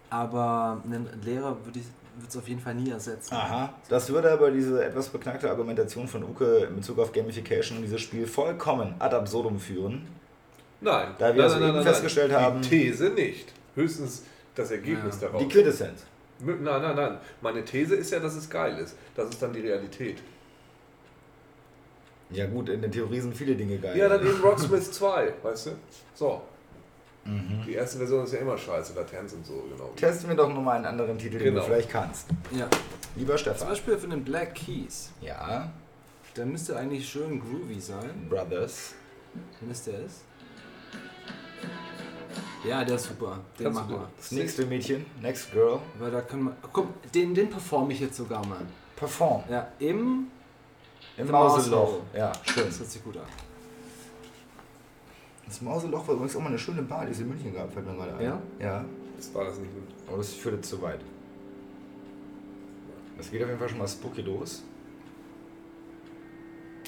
Aber 0.09 0.81
einen 0.85 1.07
Lehrer 1.23 1.57
würde 1.65 1.79
ich 1.79 1.85
würde 2.15 2.27
es 2.29 2.37
auf 2.37 2.47
jeden 2.47 2.61
Fall 2.61 2.75
nie 2.75 2.91
ersetzen. 2.91 3.33
Aha, 3.33 3.73
das 3.89 4.07
würde 4.09 4.31
aber 4.31 4.51
diese 4.51 4.85
etwas 4.85 5.09
beknackte 5.09 5.49
Argumentation 5.49 6.07
von 6.07 6.23
Uke 6.23 6.57
in 6.69 6.75
Bezug 6.75 6.99
auf 6.99 7.11
Gamification 7.11 7.81
dieses 7.81 8.01
Spiel 8.01 8.27
vollkommen 8.27 8.93
ad 8.99 9.15
absurdum 9.15 9.59
führen. 9.59 10.05
Nein. 10.79 11.07
Da 11.17 11.33
wir 11.33 11.47
nein, 11.47 11.59
soeben 11.59 11.81
festgestellt 11.81 12.31
haben- 12.31 12.61
Die 12.61 12.69
These 12.69 13.09
nicht. 13.09 13.51
Höchstens 13.73 14.23
das 14.53 14.69
Ergebnis 14.69 15.15
Ja. 15.21 15.27
daraus. 15.27 15.41
Die 15.41 15.47
Quintessenz. 15.49 16.03
Nein, 16.39 16.61
nein, 16.63 16.95
nein. 16.95 17.17
Meine 17.41 17.65
These 17.65 17.95
ist 17.95 18.11
ja, 18.11 18.19
dass 18.19 18.35
es 18.35 18.47
geil 18.47 18.77
ist. 18.77 18.95
Das 19.15 19.29
ist 19.29 19.41
dann 19.41 19.51
die 19.53 19.61
Realität. 19.61 20.17
Ja 22.33 22.47
gut, 22.47 22.69
in 22.69 22.81
der 22.81 22.91
Theorie 22.91 23.19
sind 23.19 23.35
viele 23.35 23.55
Dinge 23.55 23.77
geil. 23.77 23.97
Ja, 23.97 24.09
dann 24.09 24.25
eben 24.25 24.41
Rocksmith 24.41 24.91
2, 24.91 25.33
weißt 25.43 25.67
du? 25.67 25.71
So. 26.15 26.41
Mhm. 27.25 27.63
Die 27.65 27.73
erste 27.73 27.97
Version 27.99 28.23
ist 28.25 28.33
ja 28.33 28.39
immer 28.39 28.57
scheiße, 28.57 28.93
Latenz 28.95 29.33
und 29.33 29.45
so, 29.45 29.63
genau. 29.71 29.91
Testen 29.95 30.27
wir 30.29 30.35
doch 30.35 30.49
nochmal 30.49 30.77
einen 30.77 30.85
anderen 30.87 31.17
Titel, 31.17 31.37
den 31.37 31.45
Genau. 31.53 31.61
du 31.61 31.67
vielleicht 31.67 31.89
kannst. 31.89 32.27
Ja. 32.51 32.67
Lieber 33.15 33.35
Zum 33.35 33.39
Stefan. 33.39 33.67
Beispiel 33.69 33.97
für 33.97 34.07
den 34.07 34.23
Black 34.23 34.55
Keys. 34.55 35.11
Ja, 35.21 35.71
Der 36.35 36.45
müsste 36.45 36.75
eigentlich 36.75 37.07
schön 37.07 37.39
groovy 37.39 37.79
sein. 37.79 38.27
Brothers. 38.29 38.95
Wenn 39.61 39.71
es. 39.71 39.87
Ja, 42.67 42.83
der 42.83 42.95
ist 42.95 43.03
super. 43.05 43.39
Den 43.59 43.65
Kannst 43.65 43.79
machen 43.81 43.93
wir. 43.95 44.09
Das 44.17 44.31
nächste 44.31 44.65
Mädchen, 44.65 45.05
Next 45.21 45.51
Girl. 45.51 45.79
Weil 45.99 46.11
da 46.11 46.21
können 46.21 46.45
wir. 46.45 46.55
Guck, 46.71 46.87
den, 47.11 47.33
den 47.35 47.49
performe 47.49 47.93
ich 47.93 47.99
jetzt 47.99 48.15
sogar 48.17 48.45
mal. 48.47 48.61
Perform. 48.95 49.43
Ja, 49.49 49.67
im. 49.79 50.27
Im 51.17 51.29
Mauseloch. 51.29 51.99
Ja, 52.15 52.31
schön. 52.43 52.65
Das 52.65 52.79
hört 52.79 52.89
sich 52.89 53.03
gut 53.03 53.17
an. 53.17 53.23
Das 55.45 55.61
Mauseloch 55.61 56.07
war 56.07 56.15
übrigens 56.15 56.35
auch 56.35 56.39
mal 56.41 56.47
eine 56.49 56.57
schöne 56.57 56.81
Bar, 56.81 57.05
die 57.05 57.11
es 57.11 57.19
in 57.19 57.27
München 57.29 57.53
gab, 57.53 57.71
fällt 57.71 57.85
mir 57.85 57.93
gerade 57.93 58.15
ein. 58.15 58.23
Ja? 58.23 58.41
Ja, 58.59 58.85
Das 59.17 59.33
war 59.35 59.45
das 59.45 59.57
nicht. 59.59 59.69
aber 60.07 60.17
das 60.17 60.33
führt 60.33 60.55
jetzt 60.55 60.69
zu 60.69 60.81
weit. 60.81 60.99
Das 63.17 63.29
geht 63.29 63.41
auf 63.43 63.47
jeden 63.47 63.59
Fall 63.59 63.69
schon 63.69 63.77
mal 63.77 63.87
spooky 63.87 64.21
los. 64.21 64.63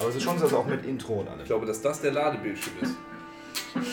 Aber 0.00 0.08
es 0.08 0.16
ist 0.16 0.24
schon 0.24 0.36
so, 0.38 0.44
dass 0.44 0.54
auch 0.54 0.66
mit 0.66 0.84
Intro 0.84 1.20
und 1.20 1.28
allem. 1.28 1.40
Ich 1.40 1.46
glaube, 1.46 1.64
dass 1.64 1.80
das 1.80 2.00
der 2.00 2.12
Ladebildschirm 2.12 2.74
ist. 2.82 2.94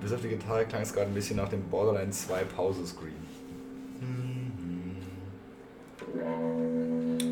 Bis 0.00 0.12
auf 0.12 0.20
die 0.22 0.28
Gitarre 0.28 0.64
klang 0.64 0.82
es 0.82 0.92
gerade 0.92 1.08
ein 1.08 1.14
bisschen 1.14 1.36
nach 1.36 1.48
dem 1.48 1.62
Borderline 1.68 2.10
2 2.10 2.44
Pause-Screen. 2.44 3.27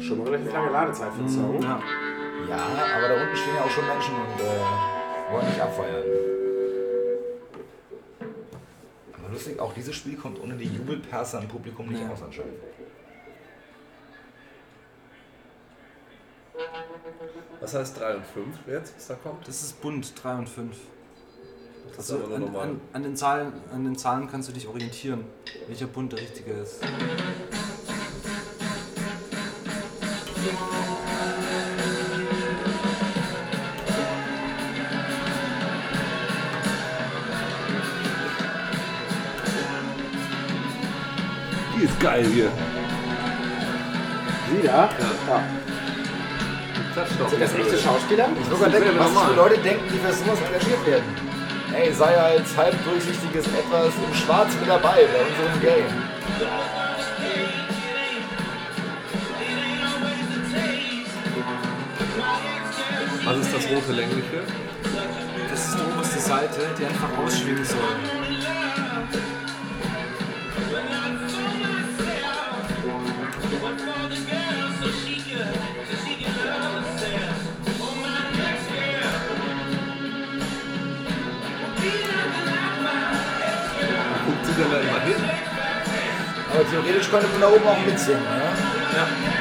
Schon 0.06 0.18
mal 0.18 0.28
relativ 0.28 0.52
lange 0.52 0.70
Ladezeit 0.70 1.12
für 1.12 1.18
den 1.18 1.28
Song. 1.28 1.62
Ja. 1.62 1.80
Ja, 2.48 2.56
aber 2.96 3.08
da 3.08 3.22
unten 3.22 3.36
stehen 3.36 3.56
ja 3.56 3.62
auch 3.62 3.70
schon 3.70 3.86
Menschen 3.86 4.14
und 4.14 4.40
äh, 4.40 5.32
wollen 5.32 5.46
nicht 5.48 5.60
abfeiern. 5.60 6.04
Aber 9.18 9.32
lustig, 9.32 9.58
auch 9.58 9.72
dieses 9.72 9.96
Spiel 9.96 10.16
kommt 10.16 10.40
ohne 10.40 10.54
die 10.54 10.66
Jubelperser 10.66 11.40
im 11.40 11.48
Publikum 11.48 11.88
nicht 11.88 12.02
Ja. 12.02 12.10
aus 12.12 12.22
anscheinend. 12.22 12.54
Was 17.60 17.74
heißt 17.74 17.98
3 18.00 18.16
und 18.16 18.26
5 18.26 18.46
jetzt, 18.68 18.94
was 18.96 19.06
da 19.08 19.14
kommt? 19.14 19.48
Das 19.48 19.62
ist 19.62 19.80
bunt, 19.82 20.12
3 20.22 20.34
und 20.36 20.48
5. 20.48 20.76
Das 21.96 22.04
ist 22.04 22.12
Also 22.12 22.24
aber 22.24 22.26
nur 22.28 22.36
an, 22.36 22.52
normal. 22.52 22.62
an, 22.68 22.80
an, 22.92 23.02
den 23.02 23.16
Zahlen, 23.16 23.52
an 23.72 23.84
den 23.84 23.96
Zahlen 23.96 24.28
kannst 24.30 24.48
du 24.48 24.52
dich 24.52 24.68
orientieren, 24.68 25.24
welcher 25.66 25.86
Bund 25.86 26.12
der 26.12 26.20
richtige 26.20 26.52
ist. 26.52 26.80
Die 41.76 41.84
ist 41.84 42.00
geil 42.00 42.24
hier. 42.32 42.50
Sie 44.50 44.66
da? 44.66 44.88
Ja. 45.28 45.42
Sind 46.94 47.40
das 47.40 47.54
echte 47.54 47.78
Schauspieler? 47.78 48.28
Ich 48.40 48.48
muss 48.48 48.60
denken, 48.60 48.98
was 48.98 49.10
für 49.10 49.34
Leute 49.34 49.58
denken, 49.58 49.84
die 49.92 49.98
für 49.98 50.12
sowas 50.12 50.38
engagiert 50.46 50.86
werden. 50.86 51.26
Ey, 51.74 51.92
sei 51.92 52.16
als 52.16 52.56
halb 52.56 52.74
durchsichtiges 52.84 53.46
etwas 53.48 53.92
im 54.08 54.14
Schwarz 54.14 54.54
mit 54.60 54.68
dabei 54.68 55.04
bei 55.12 55.20
unserem 55.26 55.60
Game. 55.60 56.75
Das 63.66 63.76
rote 63.76 63.92
längliche? 63.92 64.42
Das 65.50 65.68
ist 65.68 65.76
die 65.78 65.92
oberste 65.92 66.18
Seite, 66.18 66.60
die 66.78 66.86
einfach 66.86 67.18
ausschwingen 67.18 67.64
soll. 67.64 67.78
Guckt 84.26 84.44
sie 84.44 84.52
denn 84.52 84.70
da 84.70 84.80
immer 84.80 85.00
hin? 85.00 85.14
Aber 86.52 86.70
theoretisch 86.70 87.10
könnte 87.10 87.26
man 87.28 87.40
da 87.40 87.48
oben 87.48 87.66
auch 87.66 87.86
mitsingen, 87.86 88.22
ne? 88.22 88.42
Ja. 88.96 89.35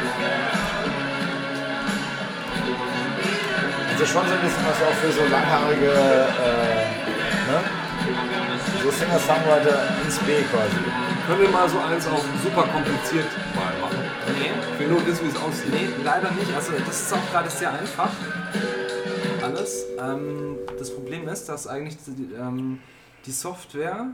Also 4.05 4.19
schon 4.19 4.27
so 4.27 4.35
ein 4.35 4.41
bisschen 4.41 4.65
was 4.65 4.81
auch 4.83 4.93
für 5.01 5.11
so 5.11 5.21
langhaarige, 5.31 5.91
äh, 5.91 7.49
ne? 7.49 7.63
So 8.83 8.91
Singer-Songwriter 8.91 9.87
ins 10.03 10.19
B 10.19 10.43
quasi. 10.43 10.77
Können 11.25 11.41
wir 11.41 11.49
mal 11.49 11.67
so 11.67 11.79
eins 11.79 12.05
auf 12.05 12.23
super 12.43 12.67
kompliziert 12.67 13.25
mal 13.55 13.73
machen? 13.81 13.97
Nee, 14.37 14.79
will 14.79 14.89
nur 14.89 15.07
wissen, 15.07 15.25
wie 15.25 15.29
es 15.29 15.37
aussieht. 15.37 15.71
nee, 15.71 15.89
leider 16.03 16.29
nicht. 16.31 16.53
Also 16.53 16.73
das 16.85 17.01
ist 17.01 17.13
auch 17.13 17.31
gerade 17.31 17.49
sehr 17.49 17.73
einfach. 17.73 18.11
Alles. 19.41 19.85
Ähm, 19.99 20.57
das 20.77 20.93
Problem 20.93 21.27
ist, 21.27 21.49
dass 21.49 21.65
eigentlich 21.65 21.97
die, 22.05 22.35
ähm, 22.35 22.81
die 23.25 23.31
Software 23.31 24.05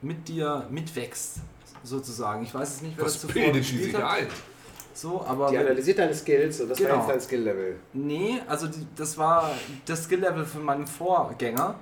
mit 0.00 0.28
dir 0.28 0.66
mitwächst, 0.70 1.40
sozusagen. 1.82 2.42
Ich 2.42 2.54
weiß 2.54 2.76
es 2.76 2.80
nicht, 2.80 2.96
wer 2.96 3.04
Was 3.04 3.20
das 3.20 3.20
zuvor 3.20 3.52
gespielt 3.52 3.98
hat. 3.98 4.18
ein? 4.18 4.26
So, 4.96 5.22
aber 5.28 5.50
Die 5.50 5.58
analysiert 5.58 5.98
deine 5.98 6.14
Skills 6.14 6.58
und 6.62 6.70
das 6.70 6.78
Genau. 6.78 6.90
war 6.92 6.98
jetzt 7.00 7.10
dein 7.10 7.20
Skill-Level. 7.20 7.76
Nee, 7.92 8.40
also 8.48 8.66
die, 8.66 8.86
das 8.96 9.18
war 9.18 9.50
das 9.84 10.04
Skill-Level 10.04 10.46
von 10.46 10.64
meinem 10.64 10.86
Vorgänger. 10.86 11.74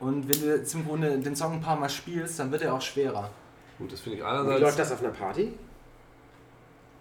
Und 0.00 0.28
wenn 0.28 0.40
du 0.42 0.54
jetzt 0.56 0.74
im 0.74 0.86
Grunde 0.86 1.18
den 1.18 1.34
Song 1.34 1.54
ein 1.54 1.60
paar 1.62 1.76
Mal 1.76 1.88
spielst, 1.88 2.38
dann 2.38 2.52
wird 2.52 2.60
er 2.62 2.74
auch 2.74 2.82
schwerer. 2.82 3.30
Gut, 3.78 3.90
das 3.90 4.00
finde 4.00 4.18
ich 4.18 4.22
Wie 4.24 4.28
läuft 4.28 4.48
einerseits. 4.50 4.76
das 4.76 4.92
auf 4.92 5.00
einer 5.02 5.12
Party? 5.12 5.52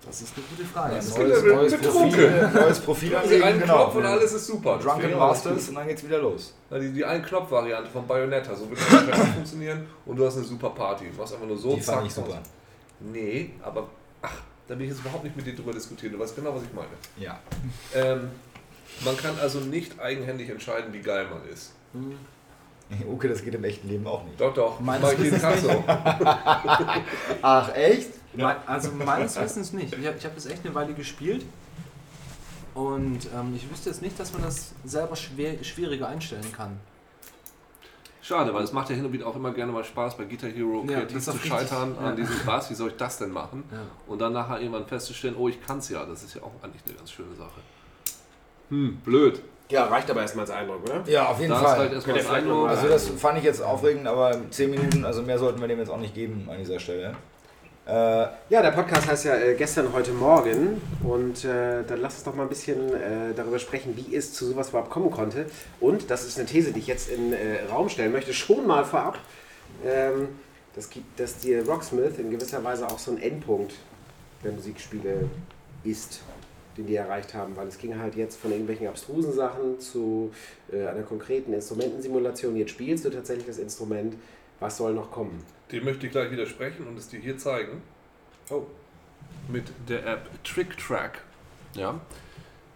Das 0.06 0.22
ist 0.22 0.34
eine 0.38 0.46
gute 0.46 0.64
Frage. 0.64 0.94
Neues, 0.94 1.12
Skill-Level 1.12 1.56
neues 1.56 1.76
betrunken. 1.76 2.12
Profil, 2.12 2.50
neues 2.54 2.80
Profil 2.80 3.10
Sie 3.10 3.16
anlegen, 3.18 3.44
einen 3.44 3.60
genau. 3.60 3.76
Knopf 3.84 3.96
und 3.96 4.06
alles 4.06 4.32
ist 4.34 4.48
super. 4.48 4.78
Drunken 4.82 5.18
Masters 5.18 5.68
und 5.70 5.76
dann 5.76 5.88
geht's 5.88 6.04
wieder 6.06 6.20
los. 6.20 6.54
Die, 6.72 6.94
die 6.94 7.04
Ein-Knopf-Variante 7.04 7.90
von 7.90 8.08
Bayonetta, 8.08 8.56
so 8.56 8.70
wird 8.70 8.80
das 8.80 9.28
funktionieren 9.34 9.86
und 10.06 10.16
du 10.16 10.26
hast 10.26 10.38
eine 10.38 10.46
super 10.46 10.70
Party. 10.70 11.10
Du 11.14 11.18
machst 11.20 11.34
einfach 11.34 11.46
nur 11.48 11.58
so, 11.58 11.76
Die 11.76 11.82
fand 11.82 12.08
ich 12.08 12.14
zack, 12.14 12.26
super. 12.26 12.40
Nee, 13.02 13.52
aber 13.62 13.88
ach, 14.22 14.42
da 14.68 14.78
will 14.78 14.86
ich 14.86 14.92
jetzt 14.92 15.00
überhaupt 15.02 15.24
nicht 15.24 15.36
mit 15.36 15.46
dir 15.46 15.56
drüber 15.56 15.74
diskutieren. 15.74 16.14
Du 16.14 16.20
weißt 16.20 16.36
genau, 16.36 16.54
was 16.56 16.64
ich 16.64 16.74
meine. 16.74 16.88
Ja. 17.18 17.40
Ähm, 17.96 18.30
man 19.06 19.16
kann 19.18 19.38
also 19.40 19.60
nicht 19.60 20.00
eigenhändig 20.00 20.50
entscheiden, 20.50 20.92
wie 20.94 21.00
geil 21.02 21.28
man 21.30 21.48
ist. 21.52 21.74
Okay, 23.08 23.28
das 23.28 23.44
geht 23.44 23.54
im 23.56 23.64
echten 23.64 23.88
Leben 23.90 24.08
auch 24.08 24.24
nicht. 24.24 24.40
Doch, 24.40 24.54
doch. 24.54 24.80
Meines 24.80 25.02
mach 25.04 25.12
ich 25.14 25.20
jeden 25.26 25.42
Tag 25.42 25.58
so. 25.58 25.84
Ach, 27.42 27.76
echt? 27.76 28.12
Me- 28.36 28.56
Also 28.66 28.92
meines 28.92 29.40
Wissens 29.40 29.74
nicht. 29.74 29.94
Ich 29.98 30.06
habe 30.08 30.18
hab 30.24 30.36
das 30.36 30.46
echt 30.46 30.66
eine 30.66 30.74
Weile 30.76 30.94
gespielt. 30.94 31.46
Und 32.74 33.20
ähm, 33.36 33.54
ich 33.56 33.70
wüsste 33.70 33.90
jetzt 33.90 34.02
nicht, 34.02 34.20
dass 34.20 34.32
man 34.34 34.44
das 34.44 34.74
selber 34.86 35.16
schwer, 35.16 35.64
schwieriger 35.64 36.08
einstellen 36.08 36.52
kann. 36.56 36.80
Schade, 38.28 38.54
weil 38.54 38.64
es 38.64 38.74
macht 38.74 38.90
ja 38.90 38.96
hin 38.96 39.06
und 39.06 39.14
wieder 39.14 39.26
auch 39.26 39.38
immer 39.38 39.52
gerne 39.52 39.72
mal 39.72 39.86
Spaß, 39.86 40.18
bei 40.18 40.26
Guitar 40.26 40.50
Hero 40.50 40.84
Ja, 40.86 40.98
kreativ 40.98 41.24
zu 41.24 41.32
richtig, 41.32 41.50
scheitern 41.50 41.96
ja. 41.98 42.08
an 42.08 42.16
diesem 42.18 42.36
was, 42.46 42.70
wie 42.70 42.74
soll 42.74 42.90
ich 42.90 42.98
das 42.98 43.20
denn 43.20 43.32
machen? 43.32 43.64
Ja. 43.72 43.78
Und 44.06 44.20
dann 44.20 44.34
nachher 44.34 44.60
irgendwann 44.60 44.86
festzustellen, 44.86 45.36
oh, 45.38 45.48
ich 45.48 45.66
kann 45.66 45.78
es 45.78 45.88
ja. 45.88 46.06
Das 46.06 46.24
ist 46.24 46.36
ja 46.36 46.42
auch 46.42 46.52
eigentlich 46.62 46.82
eine 46.86 46.96
ganz 46.96 47.10
schöne 47.10 47.34
Sache. 47.36 47.62
Hm, 48.70 48.98
blöd. 48.98 49.42
Ja, 49.70 49.86
reicht 49.86 50.12
aber 50.12 50.22
erstmal 50.22 50.44
als 50.44 50.52
Eindruck, 50.52 50.84
oder? 50.84 51.04
Ja, 51.08 51.28
auf 51.28 51.40
jeden 51.40 51.52
Da 51.52 51.58
ist 51.58 51.64
Fall. 51.64 51.78
halt 51.90 52.26
noch 52.26 52.34
Eindruck. 52.34 52.68
Also 52.68 52.90
das 52.90 53.08
fand 53.08 53.38
ich 53.38 53.46
jetzt 53.46 53.62
aufregend, 53.62 54.08
aber 54.08 54.38
10 54.50 54.72
Minuten, 54.72 55.06
also 55.06 55.22
mehr 55.22 55.40
sollten 55.40 55.62
wir 55.62 55.68
dem 55.70 55.80
jetzt 55.80 55.90
auch 55.90 55.98
nicht 56.00 56.14
geben 56.14 56.50
an 56.52 56.58
dieser 56.58 56.80
Stelle. 56.80 57.16
Äh, 57.88 58.28
Ja, 58.50 58.62
der 58.62 58.72
Podcast 58.72 59.08
heißt 59.08 59.26
ja 59.26 59.36
äh, 59.38 59.56
gestern, 59.56 59.94
heute 59.94 60.12
Morgen. 60.12 60.82
Und 61.04 61.46
äh, 61.46 61.84
dann 61.88 62.02
lass 62.02 62.16
uns 62.16 62.24
doch 62.24 62.36
mal 62.36 62.44
ein 62.44 62.50
bisschen 62.50 62.94
äh, 62.94 63.34
darüber 63.34 63.60
sprechen, 63.60 63.96
wie 63.96 64.14
es 64.14 64.34
zu 64.34 64.46
sowas 64.46 64.70
überhaupt 64.70 64.90
kommen 64.90 65.10
konnte. 65.10 65.46
Und, 65.80 66.12
das 66.12 66.26
ist 66.26 66.38
eine 66.38 66.48
These, 66.48 66.74
die 66.74 66.80
ich 66.80 66.88
jetzt 66.88 67.10
in 67.10 67.32
äh, 67.32 67.64
Raum 67.72 67.88
stellen 67.88 68.12
möchte, 68.12 68.34
schon 68.34 68.68
mal 68.68 68.84
vorab, 68.84 69.18
ähm, 69.86 70.30
das 70.76 70.90
dass 71.16 71.38
die 71.40 71.56
Rocksmith 71.56 72.20
in 72.20 72.30
gewisser 72.30 72.62
Weise 72.64 72.86
auch 72.88 73.00
so 73.00 73.12
ein 73.12 73.22
Endpunkt 73.22 73.74
der 74.44 74.52
Musikspiele 74.52 75.30
ist, 75.86 76.20
den 76.78 76.88
die 76.88 76.96
erreicht 76.96 77.34
haben. 77.34 77.56
Weil 77.56 77.68
es 77.68 77.78
ging 77.78 77.98
halt 77.98 78.16
jetzt 78.16 78.38
von 78.38 78.52
irgendwelchen 78.52 78.88
abstrusen 78.88 79.34
Sachen 79.34 79.80
zu 79.80 80.32
äh, 80.74 80.88
einer 80.88 81.04
konkreten 81.04 81.54
Instrumentensimulation. 81.54 82.58
Jetzt 82.58 82.72
spielst 82.72 83.06
du 83.06 83.10
tatsächlich 83.10 83.48
das 83.48 83.60
Instrument. 83.60 84.16
Was 84.60 84.76
soll 84.76 84.94
noch 84.94 85.10
kommen? 85.10 85.42
Den 85.72 85.84
möchte 85.84 86.06
ich 86.06 86.12
gleich 86.12 86.32
widersprechen 86.32 86.88
und 86.88 86.98
es 86.98 87.10
dir 87.10 87.20
hier 87.20 87.38
zeigen. 87.38 87.82
Oh. 88.50 88.66
Mit 89.50 89.66
der 89.90 90.06
App 90.06 90.44
Trick 90.44 90.78
Track. 90.78 91.24
Ja. 91.74 92.00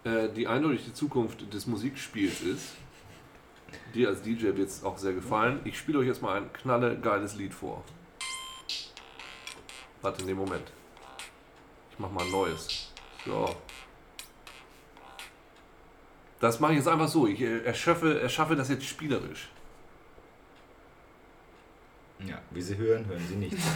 Äh, 0.04 0.30
die 0.30 0.48
eindeutig 0.48 0.86
die 0.86 0.94
Zukunft 0.94 1.54
des 1.54 1.68
Musikspiels 1.68 2.42
ist. 2.42 2.74
Dir 3.94 4.10
als 4.10 4.22
DJ 4.22 4.48
wird 4.56 4.70
es 4.70 4.84
auch 4.84 4.98
sehr 4.98 5.14
gefallen. 5.14 5.62
Ich 5.64 5.78
spiele 5.78 6.00
euch 6.00 6.08
jetzt 6.08 6.22
mal 6.22 6.36
ein 6.36 6.52
knalle 6.52 7.00
geiles 7.00 7.36
Lied 7.36 7.54
vor. 7.54 7.84
Warte, 10.02 10.22
in 10.22 10.28
dem 10.28 10.38
Moment. 10.38 10.72
Ich 11.92 12.00
mach 12.00 12.12
mal 12.12 12.26
ein 12.26 12.32
neues. 12.32 12.92
So. 13.26 13.56
Das 16.40 16.60
mache 16.60 16.74
ich 16.74 16.80
jetzt 16.80 16.88
einfach 16.88 17.08
so. 17.08 17.28
Ich 17.28 17.40
erschaffe, 17.40 18.20
erschaffe 18.20 18.56
das 18.56 18.70
jetzt 18.70 18.86
spielerisch. 18.86 19.50
Ja, 22.28 22.40
wie 22.52 22.62
Sie 22.62 22.78
hören, 22.78 23.06
hören 23.08 23.22
Sie 23.28 23.36
nichts. 23.36 23.58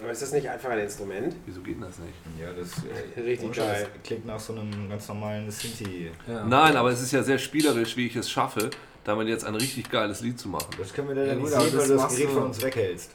Aber 0.00 0.10
ist 0.10 0.22
das 0.22 0.32
nicht 0.32 0.48
einfach 0.48 0.70
ein 0.70 0.80
Instrument? 0.80 1.34
Wieso 1.46 1.60
geht 1.60 1.76
denn 1.76 1.82
das 1.82 1.98
nicht? 1.98 2.14
Ja, 2.40 2.52
das 2.52 2.72
äh, 3.16 3.20
Richtig 3.24 3.52
geil. 3.52 3.86
klingt 4.02 4.26
nach 4.26 4.40
so 4.40 4.52
einem 4.52 4.88
ganz 4.90 5.06
normalen 5.08 5.48
Synthi. 5.50 6.10
Ja. 6.26 6.44
Nein, 6.44 6.76
aber 6.76 6.90
es 6.90 7.00
ist 7.00 7.12
ja 7.12 7.22
sehr 7.22 7.38
spielerisch, 7.38 7.96
wie 7.96 8.06
ich 8.08 8.16
es 8.16 8.28
schaffe, 8.28 8.70
damit 9.04 9.28
jetzt 9.28 9.44
ein 9.44 9.54
richtig 9.54 9.88
geiles 9.90 10.20
Lied 10.20 10.38
zu 10.38 10.48
machen. 10.48 10.66
Das 10.78 10.92
können 10.92 11.08
wir 11.08 11.14
dann 11.14 11.26
Ja, 11.28 11.34
nicht 11.36 11.48
sehen, 11.48 11.58
das 11.72 11.74
weil 11.82 11.88
du 11.88 11.94
das 12.02 12.08
Gerät 12.14 12.28
du- 12.28 12.32
von 12.32 12.42
uns 12.44 12.60
weghältst. 12.62 13.10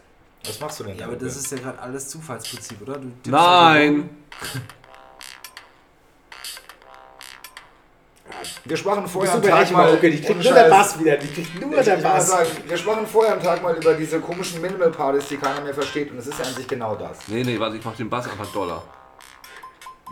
Was 0.45 0.59
machst 0.61 0.79
du 0.79 0.83
denn 0.85 0.97
Ja, 0.97 1.05
aber 1.07 1.17
das 1.17 1.35
ist 1.35 1.51
ja 1.51 1.57
gerade 1.57 1.79
alles 1.79 2.07
Zufallsprinzip, 2.07 2.81
oder? 2.81 2.93
Du 2.93 3.07
tippst 3.09 3.27
Nein! 3.29 4.09
Wir 8.65 8.77
sprachen 8.77 9.07
vorher 9.07 9.33
am 9.33 9.41
Tag 9.41 9.71
mal, 9.71 9.93
okay, 9.93 10.11
die 10.11 10.21
kriegt 10.21 10.43
nur 10.43 10.53
der. 10.53 10.69
Bass 10.69 10.99
wieder, 10.99 11.17
die 11.17 11.27
kriegt 11.33 11.59
nur 11.61 11.79
Ich, 11.79 11.85
der 11.85 11.97
Bass. 11.97 12.27
sagen, 12.27 12.49
wir 12.67 12.77
sprachen 12.77 13.07
vorher 13.07 13.33
am 13.33 13.41
Tag 13.41 13.61
mal 13.63 13.75
über 13.75 13.93
diese 13.93 14.19
komischen 14.19 14.61
Minimal-Partys, 14.61 15.27
die 15.29 15.37
keiner 15.37 15.61
mehr 15.61 15.73
versteht. 15.73 16.11
Und 16.11 16.17
es 16.17 16.27
ist 16.27 16.37
ja 16.37 16.45
an 16.45 16.53
sich 16.53 16.67
genau 16.67 16.95
das. 16.95 17.19
Nee, 17.27 17.43
nee, 17.43 17.59
warte, 17.59 17.77
ich 17.77 17.85
mach 17.85 17.95
den 17.95 18.09
Bass 18.09 18.29
einfach 18.29 18.47
doller. 18.51 18.81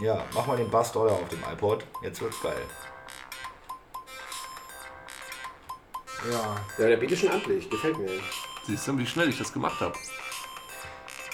Ja, 0.01 0.23
mach 0.33 0.45
mal 0.47 0.57
den 0.57 0.69
Bass 0.69 0.91
doller 0.91 1.11
auf 1.11 1.27
dem 1.29 1.39
iPod. 1.51 1.83
Jetzt 2.03 2.21
wird's 2.21 2.41
geil. 2.41 2.53
Ja. 6.31 6.55
Ja, 6.77 6.87
der 6.89 6.97
Beat 6.97 7.11
ist 7.11 7.19
schon 7.21 7.31
amtlich, 7.31 7.69
gefällt 7.69 7.97
mir. 7.97 8.09
Siehst 8.65 8.87
du, 8.87 8.97
wie 8.97 9.05
schnell 9.05 9.29
ich 9.29 9.37
das 9.37 9.53
gemacht 9.53 9.79
habe? 9.81 9.93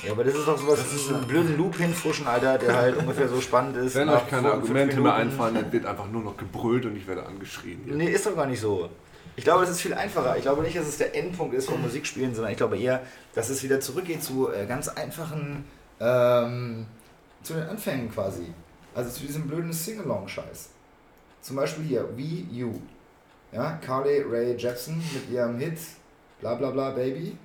Ja, 0.05 0.11
aber 0.11 0.23
das 0.23 0.35
ist 0.35 0.47
doch 0.47 0.57
sowas, 0.57 0.79
das 0.79 0.93
ist 0.93 1.09
einen 1.11 1.25
blöden 1.25 1.57
Loop 1.57 1.77
hinfuschen, 1.77 2.27
Alter, 2.27 2.57
der 2.57 2.75
halt 2.75 2.97
ungefähr 2.97 3.27
so 3.29 3.39
spannend 3.39 3.77
ist. 3.77 3.95
Wenn 3.95 4.09
euch 4.09 4.27
keine 4.27 4.51
Argumente 4.51 4.99
mehr 4.99 5.15
einfallen, 5.15 5.55
dann 5.55 5.71
wird 5.71 5.85
einfach 5.85 6.09
nur 6.09 6.21
noch 6.21 6.35
gebrüllt 6.35 6.85
und 6.85 6.95
ich 6.97 7.07
werde 7.07 7.25
angeschrien. 7.25 7.81
Hier. 7.85 7.95
Nee, 7.95 8.09
ist 8.09 8.25
doch 8.25 8.35
gar 8.35 8.45
nicht 8.45 8.59
so. 8.59 8.89
Ich 9.35 9.43
glaube, 9.43 9.63
es 9.63 9.69
ist 9.69 9.81
viel 9.81 9.93
einfacher. 9.93 10.35
Ich 10.35 10.43
glaube 10.43 10.61
nicht, 10.61 10.77
dass 10.77 10.87
es 10.87 10.97
der 10.97 11.15
Endpunkt 11.15 11.55
ist 11.55 11.69
von 11.69 11.81
Musikspielen, 11.81 12.35
sondern 12.35 12.51
ich 12.51 12.57
glaube 12.57 12.77
eher, 12.77 13.01
dass 13.33 13.49
es 13.49 13.63
wieder 13.63 13.79
zurückgeht 13.79 14.21
zu 14.21 14.51
äh, 14.51 14.65
ganz 14.67 14.89
einfachen, 14.89 15.63
ähm, 15.99 16.85
zu 17.41 17.53
den 17.53 17.63
Anfängen 17.63 18.11
quasi. 18.11 18.53
Also 18.93 19.09
zu 19.09 19.21
diesem 19.21 19.47
blöden 19.47 19.73
Sing-Along-Scheiß. 19.73 20.69
Zum 21.41 21.55
Beispiel 21.55 21.85
hier, 21.85 22.09
Wie 22.15 22.47
You. 22.51 22.73
Ja, 23.51 23.79
Carly 23.85 24.21
Ray 24.21 24.55
Jepsen 24.55 24.97
mit 24.97 25.29
ihrem 25.31 25.57
Hit 25.57 25.77
Bla 26.39 26.55
Bla 26.55 26.71
Bla 26.71 26.91
Baby. 26.91 27.37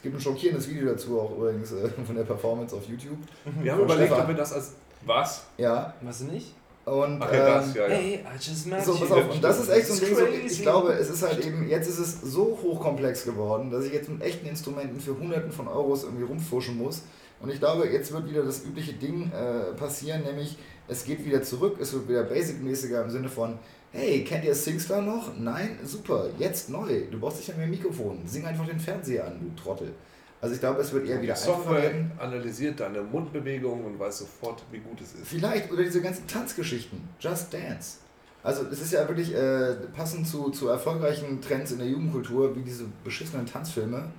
Es 0.00 0.04
gibt 0.04 0.16
ein 0.16 0.20
schockierendes 0.22 0.66
Video 0.66 0.86
dazu 0.88 1.20
auch 1.20 1.36
übrigens 1.36 1.72
äh, 1.72 1.90
von 2.06 2.16
der 2.16 2.22
Performance 2.22 2.74
auf 2.74 2.88
YouTube. 2.88 3.18
Wir 3.60 3.72
haben 3.72 3.82
überlegt, 3.82 4.06
Stefan. 4.06 4.22
ob 4.22 4.28
wir 4.28 4.34
das 4.34 4.54
als 4.54 4.72
was? 5.04 5.44
Ja, 5.58 5.92
Was 6.00 6.20
nicht? 6.20 6.54
Und, 6.86 7.20
Ach 7.20 7.30
ja, 7.30 7.56
das, 7.56 7.66
ähm, 7.66 7.72
ja, 7.76 7.82
ja. 7.82 7.94
Hey, 7.94 8.14
I 8.14 8.38
just 8.40 8.66
met 8.66 8.82
So, 8.82 8.94
pass 8.94 9.10
auf, 9.10 9.30
und 9.30 9.44
das 9.44 9.60
ist 9.60 9.68
echt 9.68 9.86
so 9.88 9.92
ein 9.92 10.00
Ding, 10.00 10.16
so, 10.16 10.24
crazy. 10.24 10.46
ich 10.46 10.62
glaube, 10.62 10.94
es 10.94 11.10
ist 11.10 11.22
halt 11.22 11.44
eben, 11.44 11.68
jetzt 11.68 11.86
ist 11.86 11.98
es 11.98 12.18
so 12.22 12.58
hochkomplex 12.62 13.26
geworden, 13.26 13.70
dass 13.70 13.84
ich 13.84 13.92
jetzt 13.92 14.08
mit 14.08 14.22
echten 14.22 14.46
Instrumenten 14.46 14.98
für 14.98 15.18
Hunderten 15.18 15.52
von 15.52 15.68
Euros 15.68 16.04
irgendwie 16.04 16.24
rumfuschen 16.24 16.78
muss. 16.78 17.02
Und 17.40 17.50
ich 17.50 17.58
glaube, 17.58 17.88
jetzt 17.88 18.12
wird 18.12 18.28
wieder 18.28 18.42
das 18.42 18.64
übliche 18.64 18.92
Ding 18.92 19.32
äh, 19.32 19.72
passieren, 19.74 20.22
nämlich 20.22 20.58
es 20.88 21.04
geht 21.04 21.24
wieder 21.24 21.42
zurück, 21.42 21.78
es 21.80 21.92
wird 21.92 22.08
wieder 22.08 22.24
basic-mäßiger 22.24 23.02
im 23.02 23.10
Sinne 23.10 23.28
von, 23.28 23.58
hey, 23.92 24.24
kennt 24.24 24.44
ihr 24.44 24.54
SingStar 24.54 25.00
noch? 25.00 25.32
Nein? 25.38 25.78
Super, 25.84 26.28
jetzt 26.38 26.68
neu. 26.68 27.02
Du 27.10 27.18
brauchst 27.18 27.38
nicht 27.38 27.56
mehr 27.56 27.64
ein 27.64 27.70
Mikrofon. 27.70 28.18
Sing 28.26 28.44
einfach 28.44 28.66
den 28.66 28.78
Fernseher 28.78 29.26
an, 29.26 29.40
du 29.40 29.62
Trottel. 29.62 29.92
Also 30.40 30.54
ich 30.54 30.60
glaube, 30.60 30.80
es 30.80 30.92
wird 30.92 31.06
eher 31.06 31.16
Die 31.16 31.22
wieder 31.24 31.34
einfacher 31.34 31.54
Software 31.54 31.82
werden. 31.82 32.12
analysiert 32.18 32.80
deine 32.80 33.02
Mundbewegungen 33.02 33.84
und 33.84 33.98
weiß 33.98 34.18
sofort, 34.18 34.62
wie 34.70 34.78
gut 34.78 35.00
es 35.00 35.14
ist. 35.14 35.26
Vielleicht, 35.26 35.70
oder 35.70 35.82
diese 35.82 36.00
ganzen 36.00 36.26
Tanzgeschichten. 36.26 37.00
Just 37.18 37.52
Dance. 37.52 37.98
Also 38.42 38.64
es 38.70 38.80
ist 38.80 38.92
ja 38.92 39.06
wirklich 39.06 39.34
äh, 39.34 39.74
passend 39.94 40.26
zu, 40.26 40.50
zu 40.50 40.68
erfolgreichen 40.68 41.42
Trends 41.42 41.72
in 41.72 41.78
der 41.78 41.88
Jugendkultur, 41.88 42.56
wie 42.56 42.62
diese 42.62 42.84
beschissenen 43.04 43.44
Tanzfilme, 43.44 44.10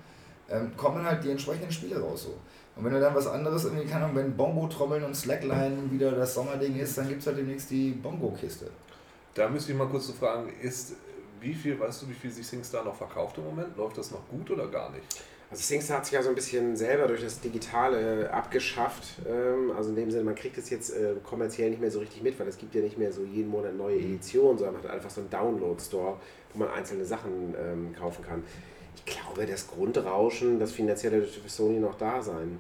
ähm, 0.48 0.72
kommen 0.78 1.04
halt 1.04 1.24
die 1.24 1.32
entsprechenden 1.32 1.72
Spiele 1.72 2.00
raus 2.00 2.24
so. 2.24 2.36
Und 2.82 2.88
wenn 2.88 2.94
du 2.94 3.00
dann 3.00 3.14
was 3.14 3.28
anderes 3.28 3.66
irgendwie 3.66 3.86
kann, 3.86 4.02
und 4.02 4.16
wenn 4.16 4.36
Bongo-Trommeln 4.36 5.04
und 5.04 5.16
Slackline 5.16 5.92
wieder 5.92 6.14
das 6.14 6.34
Sommerding 6.34 6.80
ist, 6.80 6.98
dann 6.98 7.08
gibt 7.08 7.22
es 7.22 7.28
halt 7.28 7.38
demnächst 7.38 7.70
die 7.70 7.92
Bongo-Kiste. 7.92 8.72
Da 9.36 9.48
müsste 9.50 9.72
ich 9.72 9.78
mal 9.78 9.88
kurz 9.88 10.08
so 10.08 10.14
fragen, 10.14 10.52
ist, 10.64 10.94
wie 11.40 11.54
viel, 11.54 11.80
weißt 11.80 12.02
du, 12.02 12.10
wie 12.10 12.16
viel 12.16 12.32
sich 12.32 12.48
SingStar 12.48 12.84
noch 12.84 12.96
verkauft 12.96 13.38
im 13.38 13.44
Moment? 13.44 13.78
Läuft 13.78 14.00
das 14.00 14.10
noch 14.10 14.28
gut 14.28 14.50
oder 14.50 14.66
gar 14.66 14.90
nicht? 14.90 15.04
Also 15.52 15.62
SingStar 15.62 15.98
hat 15.98 16.06
sich 16.06 16.16
ja 16.16 16.24
so 16.24 16.30
ein 16.30 16.36
bisschen 16.36 16.76
selber 16.76 17.06
durch 17.06 17.22
das 17.22 17.40
Digitale 17.40 18.34
abgeschafft. 18.34 19.20
Ähm, 19.30 19.72
Also 19.78 19.92
in 19.92 19.98
dem 19.98 20.10
Sinne, 20.10 20.24
man 20.24 20.34
kriegt 20.34 20.58
es 20.58 20.72
jetzt 20.72 20.90
äh, 20.90 21.14
kommerziell 21.24 21.70
nicht 21.70 21.82
mehr 21.82 21.92
so 21.92 22.00
richtig 22.00 22.24
mit, 22.24 22.40
weil 22.40 22.48
es 22.48 22.58
gibt 22.58 22.74
ja 22.74 22.82
nicht 22.82 22.98
mehr 22.98 23.12
so 23.12 23.22
jeden 23.24 23.52
Monat 23.52 23.78
neue 23.78 23.98
Editionen, 23.98 24.58
sondern 24.58 24.78
man 24.78 24.84
hat 24.86 24.92
einfach 24.92 25.12
so 25.12 25.22
einen 25.22 25.30
Download-Store, 25.30 26.18
wo 26.54 26.60
man 26.60 26.70
einzelne 26.70 27.06
Sachen 27.06 27.54
ähm, 27.56 27.94
kaufen 27.94 28.26
kann. 28.26 28.42
Ich 28.96 29.06
glaube, 29.06 29.46
das 29.46 29.68
Grundrauschen, 29.68 30.60
das 30.60 30.72
finanzielle 30.72 31.20
dürfte 31.20 31.42
für 31.42 31.50
Sony 31.50 31.80
noch 31.80 31.96
da 31.96 32.24
sein. 32.24 32.60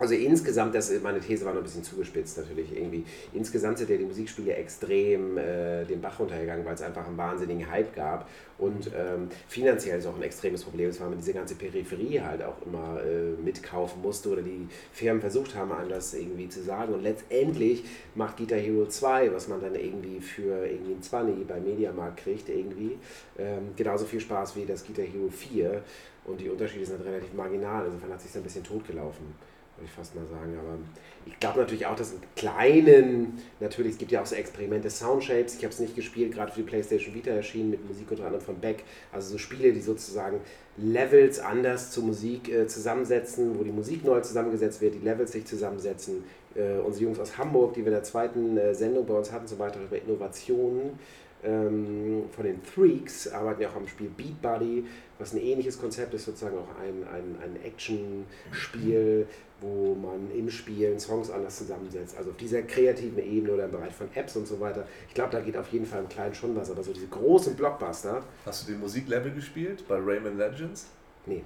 Also 0.00 0.14
insgesamt, 0.14 0.76
das, 0.76 0.92
meine 1.02 1.18
These 1.18 1.44
war 1.44 1.52
noch 1.52 1.60
ein 1.60 1.64
bisschen 1.64 1.82
zugespitzt 1.82 2.38
natürlich 2.38 2.76
irgendwie. 2.76 3.04
Insgesamt 3.32 3.78
sind 3.78 3.90
ja 3.90 3.96
die 3.96 4.04
Musikspiele 4.04 4.54
extrem 4.54 5.36
äh, 5.36 5.84
den 5.84 6.00
Bach 6.00 6.20
runtergegangen, 6.20 6.64
weil 6.64 6.74
es 6.74 6.82
einfach 6.82 7.06
einen 7.06 7.16
wahnsinnigen 7.16 7.68
Hype 7.68 7.94
gab. 7.96 8.28
Und 8.58 8.88
ähm, 8.96 9.28
finanziell 9.48 9.98
ist 9.98 10.06
auch 10.06 10.16
ein 10.16 10.22
extremes 10.22 10.62
Problem, 10.62 10.88
weil 11.00 11.08
man 11.08 11.18
diese 11.18 11.32
ganze 11.32 11.56
Peripherie 11.56 12.20
halt 12.20 12.42
auch 12.44 12.62
immer 12.64 13.00
äh, 13.04 13.40
mitkaufen 13.42 14.00
musste 14.00 14.28
oder 14.28 14.42
die 14.42 14.68
Firmen 14.92 15.20
versucht 15.20 15.56
haben, 15.56 15.72
einem 15.72 15.88
das 15.88 16.14
irgendwie 16.14 16.48
zu 16.48 16.62
sagen. 16.62 16.94
Und 16.94 17.02
letztendlich 17.02 17.84
macht 18.14 18.36
Guitar 18.36 18.58
Hero 18.58 18.86
2, 18.86 19.32
was 19.32 19.48
man 19.48 19.60
dann 19.60 19.74
irgendwie 19.74 20.20
für 20.20 20.64
irgendwie 20.64 20.92
ein 20.92 21.02
20 21.02 21.46
bei 21.46 21.58
Mediamarkt 21.58 22.18
kriegt, 22.18 22.48
irgendwie, 22.48 22.98
ähm, 23.36 23.70
genauso 23.76 24.04
viel 24.04 24.20
Spaß 24.20 24.54
wie 24.54 24.64
das 24.64 24.86
Guitar 24.86 25.04
Hero 25.04 25.28
4. 25.28 25.82
Und 26.24 26.40
die 26.40 26.48
Unterschiede 26.48 26.86
sind 26.86 26.98
halt 26.98 27.08
relativ 27.08 27.32
marginal. 27.34 27.86
Insofern 27.86 28.10
hat 28.10 28.18
es 28.18 28.26
sich 28.26 28.36
ein 28.36 28.42
bisschen 28.42 28.62
totgelaufen 28.62 29.34
würde 29.78 29.86
ich 29.86 29.92
fast 29.92 30.14
mal 30.14 30.26
sagen. 30.26 30.56
Aber 30.58 30.76
ich 31.24 31.38
glaube 31.38 31.60
natürlich 31.60 31.86
auch, 31.86 31.96
dass 31.96 32.12
in 32.12 32.20
kleinen, 32.36 33.38
natürlich, 33.60 33.92
es 33.92 33.98
gibt 33.98 34.12
ja 34.12 34.20
auch 34.20 34.26
so 34.26 34.34
Experimente, 34.34 34.90
Soundshapes, 34.90 35.56
ich 35.56 35.64
habe 35.64 35.72
es 35.72 35.78
nicht 35.78 35.94
gespielt, 35.94 36.32
gerade 36.34 36.52
für 36.52 36.60
die 36.60 36.66
PlayStation 36.66 37.14
Vita 37.14 37.30
erschienen 37.30 37.70
mit 37.70 37.86
Musik 37.86 38.10
unter 38.10 38.24
anderem 38.24 38.44
von 38.44 38.58
Beck. 38.58 38.84
Also 39.12 39.32
so 39.32 39.38
Spiele, 39.38 39.72
die 39.72 39.80
sozusagen 39.80 40.40
Levels 40.76 41.38
anders 41.38 41.90
zur 41.90 42.04
Musik 42.04 42.48
äh, 42.48 42.66
zusammensetzen, 42.66 43.58
wo 43.58 43.62
die 43.62 43.72
Musik 43.72 44.04
neu 44.04 44.20
zusammengesetzt 44.20 44.80
wird, 44.80 44.94
die 44.94 45.04
Levels 45.04 45.32
sich 45.32 45.44
zusammensetzen. 45.44 46.24
Äh, 46.54 46.78
unsere 46.78 47.04
Jungs 47.04 47.20
aus 47.20 47.38
Hamburg, 47.38 47.74
die 47.74 47.80
wir 47.80 47.88
in 47.88 47.94
der 47.94 48.02
zweiten 48.02 48.56
äh, 48.56 48.74
Sendung 48.74 49.06
bei 49.06 49.14
uns 49.14 49.30
hatten, 49.30 49.46
zum 49.46 49.58
Beispiel 49.58 49.82
über 49.82 49.96
Innovationen 49.96 50.98
ähm, 51.44 52.24
von 52.34 52.44
den 52.44 52.60
Freaks, 52.62 53.28
arbeiten 53.28 53.62
ja 53.62 53.68
auch 53.70 53.76
am 53.76 53.86
Spiel 53.88 54.10
Beat 54.16 54.40
Buddy, 54.42 54.84
was 55.18 55.32
ein 55.34 55.38
ähnliches 55.40 55.80
Konzept 55.80 56.14
ist, 56.14 56.24
sozusagen 56.24 56.56
auch 56.58 56.68
ein, 56.80 57.04
ein, 57.12 57.36
ein 57.42 57.64
Action-Spiel, 57.64 59.26
wo 59.60 59.94
man 59.94 60.30
im 60.36 60.48
Spiel 60.50 60.98
Songs 61.00 61.30
anders 61.30 61.58
zusammensetzt. 61.58 62.16
Also 62.16 62.30
auf 62.30 62.36
dieser 62.36 62.62
kreativen 62.62 63.18
Ebene 63.18 63.54
oder 63.54 63.64
im 63.64 63.72
Bereich 63.72 63.92
von 63.92 64.08
Apps 64.14 64.36
und 64.36 64.46
so 64.46 64.60
weiter. 64.60 64.86
Ich 65.08 65.14
glaube, 65.14 65.30
da 65.32 65.40
geht 65.40 65.56
auf 65.56 65.68
jeden 65.72 65.86
Fall 65.86 66.00
im 66.02 66.08
Kleinen 66.08 66.34
schon 66.34 66.54
was, 66.54 66.70
aber 66.70 66.82
so 66.82 66.92
diese 66.92 67.08
großen 67.08 67.56
Blockbuster, 67.56 68.22
Hast 68.46 68.68
du 68.68 68.72
den 68.72 68.80
Musiklevel 68.80 69.32
gespielt 69.32 69.84
bei 69.88 69.96
Rayman 69.96 70.36
Legends? 70.38 70.86
nee. 71.26 71.42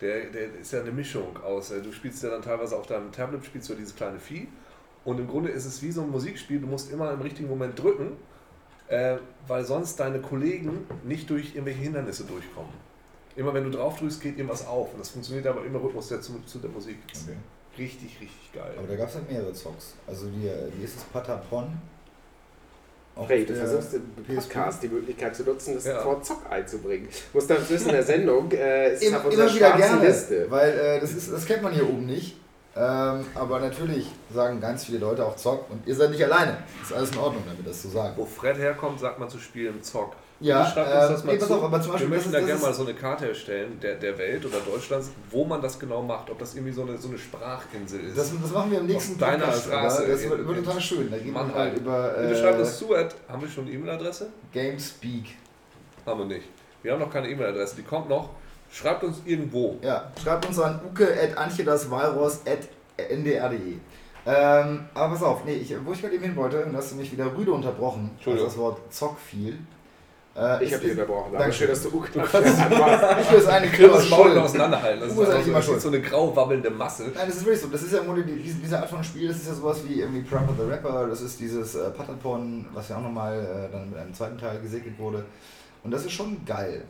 Der, 0.00 0.24
der 0.24 0.56
ist 0.60 0.72
ja 0.72 0.80
eine 0.80 0.90
Mischung 0.90 1.36
aus. 1.36 1.70
äh, 1.70 1.80
Du 1.80 1.92
spielst 1.92 2.22
ja 2.24 2.28
dann 2.30 2.42
teilweise 2.42 2.76
auf 2.76 2.84
deinem 2.86 3.12
Tablet, 3.12 3.44
spielst 3.46 3.70
du 3.70 3.74
dieses 3.74 3.94
kleine 3.94 4.18
Vieh. 4.18 4.48
Und 5.04 5.20
im 5.20 5.28
Grunde 5.28 5.50
ist 5.50 5.66
es 5.66 5.80
wie 5.82 5.92
so 5.92 6.02
ein 6.02 6.10
Musikspiel, 6.10 6.58
du 6.60 6.66
musst 6.66 6.92
immer 6.92 7.12
im 7.12 7.20
richtigen 7.20 7.48
Moment 7.48 7.80
drücken, 7.80 8.16
äh, 8.88 9.16
weil 9.46 9.64
sonst 9.64 9.96
deine 10.00 10.20
Kollegen 10.20 10.86
nicht 11.04 11.28
durch 11.30 11.54
irgendwelche 11.54 11.80
Hindernisse 11.80 12.24
durchkommen. 12.24 12.72
Immer 13.36 13.52
wenn 13.52 13.64
du 13.64 13.70
drauf 13.70 13.98
drückst, 13.98 14.20
geht 14.20 14.36
irgendwas 14.36 14.66
auf. 14.66 14.92
Und 14.92 15.00
das 15.00 15.08
funktioniert 15.10 15.46
aber 15.46 15.64
im 15.64 15.74
Rhythmus 15.74 16.08
der, 16.08 16.20
zu, 16.20 16.40
zu 16.46 16.58
der 16.58 16.70
Musik. 16.70 16.98
Okay. 17.08 17.36
Richtig, 17.76 18.20
richtig 18.20 18.52
geil. 18.52 18.72
Aber 18.78 18.86
da 18.86 18.94
gab 18.94 19.08
es 19.08 19.16
halt 19.16 19.28
mehrere 19.28 19.52
Zocks. 19.52 19.94
Also 20.06 20.26
wie 20.32 20.84
ist 20.84 20.96
es, 20.96 21.02
Patapon? 21.04 21.76
Auch 23.16 23.22
auf 23.22 23.28
du 23.28 23.54
versuchst 23.54 23.94
im. 23.94 24.34
Podcast 24.36 24.82
die 24.82 24.88
Möglichkeit 24.88 25.34
zu 25.36 25.44
nutzen, 25.44 25.74
das 25.74 25.84
Ja. 25.84 26.04
Wort 26.04 26.24
Zock 26.26 26.42
einzubringen. 26.50 27.08
Muss 27.32 27.46
das 27.46 27.68
wissen, 27.70 27.88
in 27.88 27.94
der 27.94 28.02
Sendung 28.02 28.50
äh, 28.50 28.92
ist 28.92 29.02
es 29.02 29.08
Immer, 29.08 29.18
auf 29.18 29.24
unserer 29.26 29.44
immer 29.46 29.54
wieder 29.54 29.68
schwarzen 29.68 29.88
gerne, 29.88 30.06
Liste. 30.06 30.46
weil 30.50 30.78
äh, 30.78 31.00
das, 31.00 31.12
ist, 31.12 31.32
das 31.32 31.46
kennt 31.46 31.62
man 31.62 31.72
hier 31.72 31.88
oben 31.88 32.06
nicht. 32.06 32.36
Ähm, 32.76 33.24
aber 33.34 33.60
natürlich 33.60 34.10
sagen 34.32 34.60
ganz 34.60 34.84
viele 34.84 34.98
Leute 34.98 35.24
auch 35.24 35.36
Zock 35.36 35.70
und 35.70 35.86
ihr 35.86 35.94
seid 35.94 36.10
nicht 36.10 36.24
alleine. 36.24 36.56
Ist 36.82 36.92
alles 36.92 37.12
in 37.12 37.18
Ordnung, 37.18 37.44
damit 37.46 37.66
das 37.66 37.82
zu 37.82 37.88
sagen. 37.88 38.14
Wo 38.16 38.24
Fred 38.24 38.58
herkommt, 38.58 38.98
sagt 38.98 39.18
man 39.18 39.28
zu 39.28 39.38
spielen 39.38 39.80
Zock. 39.82 40.14
Ja, 40.40 40.66
schreibt 40.66 40.88
uns 40.88 41.08
das 41.08 41.24
mal 41.24 41.32
nee, 41.32 41.38
pass 41.38 41.48
zu. 41.48 41.54
auf, 41.54 41.62
aber 41.62 41.80
zum 41.80 41.92
Beispiel, 41.92 42.10
Wir 42.10 42.16
das 42.16 42.26
möchten 42.26 42.32
da 42.32 42.38
das 42.40 42.46
gerne 42.48 42.62
mal 42.62 42.74
so 42.74 42.82
eine 42.82 42.94
Karte 42.94 43.28
erstellen, 43.28 43.78
der, 43.80 43.94
der 43.94 44.18
Welt 44.18 44.44
oder 44.44 44.58
Deutschlands, 44.58 45.10
wo 45.30 45.44
man 45.44 45.62
das 45.62 45.78
genau 45.78 46.02
macht. 46.02 46.28
Ob 46.28 46.38
das 46.40 46.54
irgendwie 46.56 46.72
so 46.72 46.82
eine, 46.82 46.98
so 46.98 47.08
eine 47.08 47.18
Sprachinsel 47.18 48.00
ist. 48.00 48.18
Das, 48.18 48.32
das 48.42 48.50
machen 48.50 48.72
wir 48.72 48.80
im 48.80 48.86
nächsten 48.86 49.12
Auf 49.12 49.20
deiner 49.20 49.44
Podcast. 49.44 49.66
Straße? 49.66 50.08
Das 50.08 50.28
wird, 50.28 50.64
total 50.64 50.80
schön. 50.80 51.10
Da 51.10 51.18
geht 51.18 51.32
man 51.32 51.46
Mannheim. 51.46 51.70
halt 51.70 51.78
über 51.78 52.08
Bitte 52.08 52.36
schreibt 52.36 52.58
äh, 52.58 52.62
uns 52.62 52.78
zu, 52.78 52.94
at, 52.94 53.14
haben 53.28 53.42
wir 53.42 53.48
schon 53.48 53.64
eine 53.64 53.74
E-Mail-Adresse? 53.74 54.30
Gamespeak. 54.52 55.36
Haben 56.04 56.18
wir 56.18 56.26
nicht. 56.26 56.48
Wir 56.82 56.92
haben 56.92 57.00
noch 57.00 57.10
keine 57.10 57.28
E-Mail-Adresse, 57.28 57.76
die 57.76 57.82
kommt 57.82 58.08
noch. 58.08 58.30
Schreibt 58.74 59.04
uns 59.04 59.18
irgendwo. 59.24 59.78
Ja, 59.82 60.10
schreibt 60.20 60.46
uns 60.46 60.58
an 60.58 60.80
uke.antjedasvirus.ndr.de. 60.84 63.74
Ähm, 64.26 64.86
aber 64.94 65.12
pass 65.12 65.22
auf, 65.22 65.44
nee, 65.44 65.52
ich, 65.54 65.76
wo 65.84 65.92
ich 65.92 66.00
gerade 66.00 66.14
eben 66.14 66.24
hin 66.24 66.34
wollte, 66.34 66.64
und 66.64 66.74
hast 66.76 66.90
du 66.90 66.96
mich 66.96 67.12
wieder 67.12 67.26
rüde 67.36 67.52
unterbrochen, 67.52 68.10
als 68.26 68.42
das 68.42 68.56
Wort 68.58 68.80
Zock 68.92 69.16
fiel. 69.18 69.58
Äh, 70.36 70.64
Ich 70.64 70.72
habe 70.72 70.82
dich 70.82 70.90
unterbrochen, 70.92 71.32
Dankeschön. 71.34 71.52
schön, 71.52 71.68
dass 71.68 71.82
du 71.84 71.96
Uke. 71.96 72.08
Ich 72.14 72.18
eine 73.48 73.66
Wir 73.66 73.70
können 73.70 73.70
Kür 73.70 73.88
das 73.90 74.10
Maul 74.10 74.36
auseinanderhalten. 74.38 75.00
Das 75.02 75.12
ist, 75.12 75.18
ist 75.18 75.28
eigentlich 75.28 75.44
so, 75.44 75.50
immer 75.50 75.58
das 75.58 75.66
schuld. 75.66 75.80
so 75.80 75.88
eine 75.88 76.00
grau 76.00 76.34
wabbelnde 76.34 76.70
Masse. 76.70 77.04
Nein, 77.14 77.26
das 77.28 77.36
ist 77.36 77.44
wirklich 77.44 77.60
so. 77.60 77.68
Das 77.68 77.82
ist 77.82 77.92
ja 77.92 78.00
im 78.00 78.26
die, 78.26 78.42
diese, 78.42 78.58
diese 78.58 78.80
Art 78.80 78.90
von 78.90 79.04
Spiel, 79.04 79.28
das 79.28 79.36
ist 79.36 79.46
ja 79.46 79.54
sowas 79.54 79.82
wie 79.86 80.00
irgendwie 80.00 80.22
Proper 80.22 80.52
the 80.58 80.64
Rapper, 80.68 81.06
das 81.06 81.20
ist 81.20 81.38
dieses 81.38 81.76
äh, 81.76 81.90
Patapon, 81.90 82.66
was 82.74 82.88
ja 82.88 82.96
auch 82.96 83.02
nochmal 83.02 83.38
äh, 83.38 83.70
dann 83.72 83.90
mit 83.90 83.98
einem 84.00 84.12
zweiten 84.14 84.36
Teil 84.36 84.58
gesegnet 84.60 84.98
wurde. 84.98 85.24
Und 85.84 85.92
das 85.92 86.04
ist 86.04 86.10
schon 86.12 86.44
geil. 86.44 86.82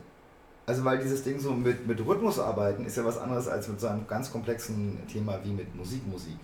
Also 0.67 0.83
weil 0.83 0.97
dieses 0.97 1.23
Ding 1.23 1.39
so 1.39 1.53
mit, 1.53 1.85
mit 1.85 2.03
Rhythmus 2.05 2.39
arbeiten 2.39 2.85
ist 2.85 2.97
ja 2.97 3.05
was 3.05 3.17
anderes 3.17 3.47
als 3.47 3.67
mit 3.67 3.79
so 3.79 3.87
einem 3.87 4.07
ganz 4.07 4.31
komplexen 4.31 4.97
Thema 5.07 5.39
wie 5.43 5.51
mit 5.51 5.75
Musik, 5.75 6.05
Musik. 6.07 6.37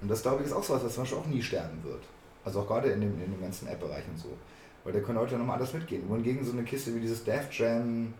Und 0.00 0.10
das 0.10 0.22
glaube 0.22 0.42
ich 0.42 0.48
ist 0.48 0.52
auch 0.52 0.64
so 0.64 0.74
was, 0.74 0.84
was 0.84 0.94
zum 0.94 1.04
Beispiel 1.04 1.18
auch 1.18 1.26
nie 1.26 1.42
sterben 1.42 1.82
wird. 1.84 2.02
Also 2.44 2.60
auch 2.60 2.66
gerade 2.66 2.88
in 2.88 3.00
dem, 3.00 3.22
in 3.22 3.30
dem 3.30 3.40
ganzen 3.40 3.68
App-Bereich 3.68 4.04
und 4.08 4.18
so. 4.18 4.28
Weil 4.82 4.94
da 4.94 5.00
können 5.00 5.18
Leute 5.18 5.36
nochmal 5.36 5.58
alles 5.58 5.74
mitgehen. 5.74 6.08
Wohingegen 6.08 6.44
so 6.44 6.52
eine 6.52 6.64
Kiste 6.64 6.94
wie 6.94 7.00
dieses 7.00 7.22
Def 7.22 7.52
Jam 7.52 8.14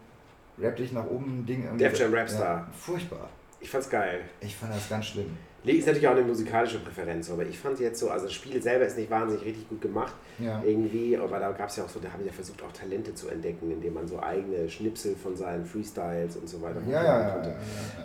Rap 0.58 0.76
dich 0.76 0.92
nach 0.92 1.06
oben 1.06 1.46
Ding 1.46 1.64
irgendwie. 1.64 1.84
Def 1.84 1.98
Jam 1.98 2.14
Rapstar. 2.14 2.58
Ja, 2.58 2.68
furchtbar. 2.78 3.28
Ich 3.60 3.70
fand's 3.70 3.88
geil. 3.88 4.20
Ich 4.40 4.54
fand 4.54 4.74
das 4.74 4.88
ganz 4.88 5.06
schlimm. 5.06 5.36
Ist 5.62 5.86
natürlich 5.86 6.08
auch 6.08 6.12
eine 6.12 6.22
musikalische 6.22 6.78
Präferenz, 6.78 7.30
aber 7.30 7.44
ich 7.44 7.58
fand 7.58 7.78
jetzt 7.80 8.00
so, 8.00 8.08
also 8.10 8.24
das 8.24 8.32
Spiel 8.32 8.62
selber 8.62 8.86
ist 8.86 8.96
nicht 8.96 9.10
wahnsinnig 9.10 9.44
richtig 9.44 9.68
gut 9.68 9.82
gemacht, 9.82 10.14
Ja. 10.38 10.62
irgendwie, 10.64 11.16
aber 11.18 11.38
da 11.38 11.52
gab 11.52 11.68
es 11.68 11.76
ja 11.76 11.84
auch 11.84 11.88
so, 11.88 12.00
da 12.00 12.10
haben 12.10 12.24
ja 12.24 12.32
versucht 12.32 12.62
auch 12.62 12.72
Talente 12.72 13.14
zu 13.14 13.28
entdecken, 13.28 13.70
indem 13.70 13.92
man 13.92 14.08
so 14.08 14.18
eigene 14.20 14.68
Schnipsel 14.70 15.14
von 15.16 15.36
seinen 15.36 15.66
Freestyles 15.66 16.36
und 16.36 16.48
so 16.48 16.62
weiter 16.62 16.80
Ja, 16.88 17.04
ja, 17.04 17.12
machen 17.12 17.22
ja, 17.26 17.30
konnte. 17.34 17.48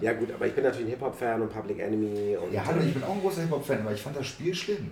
ja, 0.01 0.11
Ja 0.11 0.13
gut, 0.19 0.33
aber 0.33 0.47
ich 0.47 0.53
bin 0.53 0.65
natürlich 0.65 0.87
ein 0.87 0.89
Hip-Hop-Fan 0.91 1.41
und 1.41 1.53
Public 1.53 1.79
Enemy 1.79 2.35
und 2.37 2.51
Ja, 2.51 2.65
hallo, 2.65 2.81
ich 2.85 2.93
bin 2.93 3.03
auch 3.03 3.13
ein 3.15 3.21
großer 3.21 3.41
Hip-Hop-Fan, 3.43 3.79
aber 3.81 3.93
ich 3.93 4.01
fand 4.01 4.17
das 4.17 4.27
Spiel 4.27 4.53
schlimm. 4.53 4.91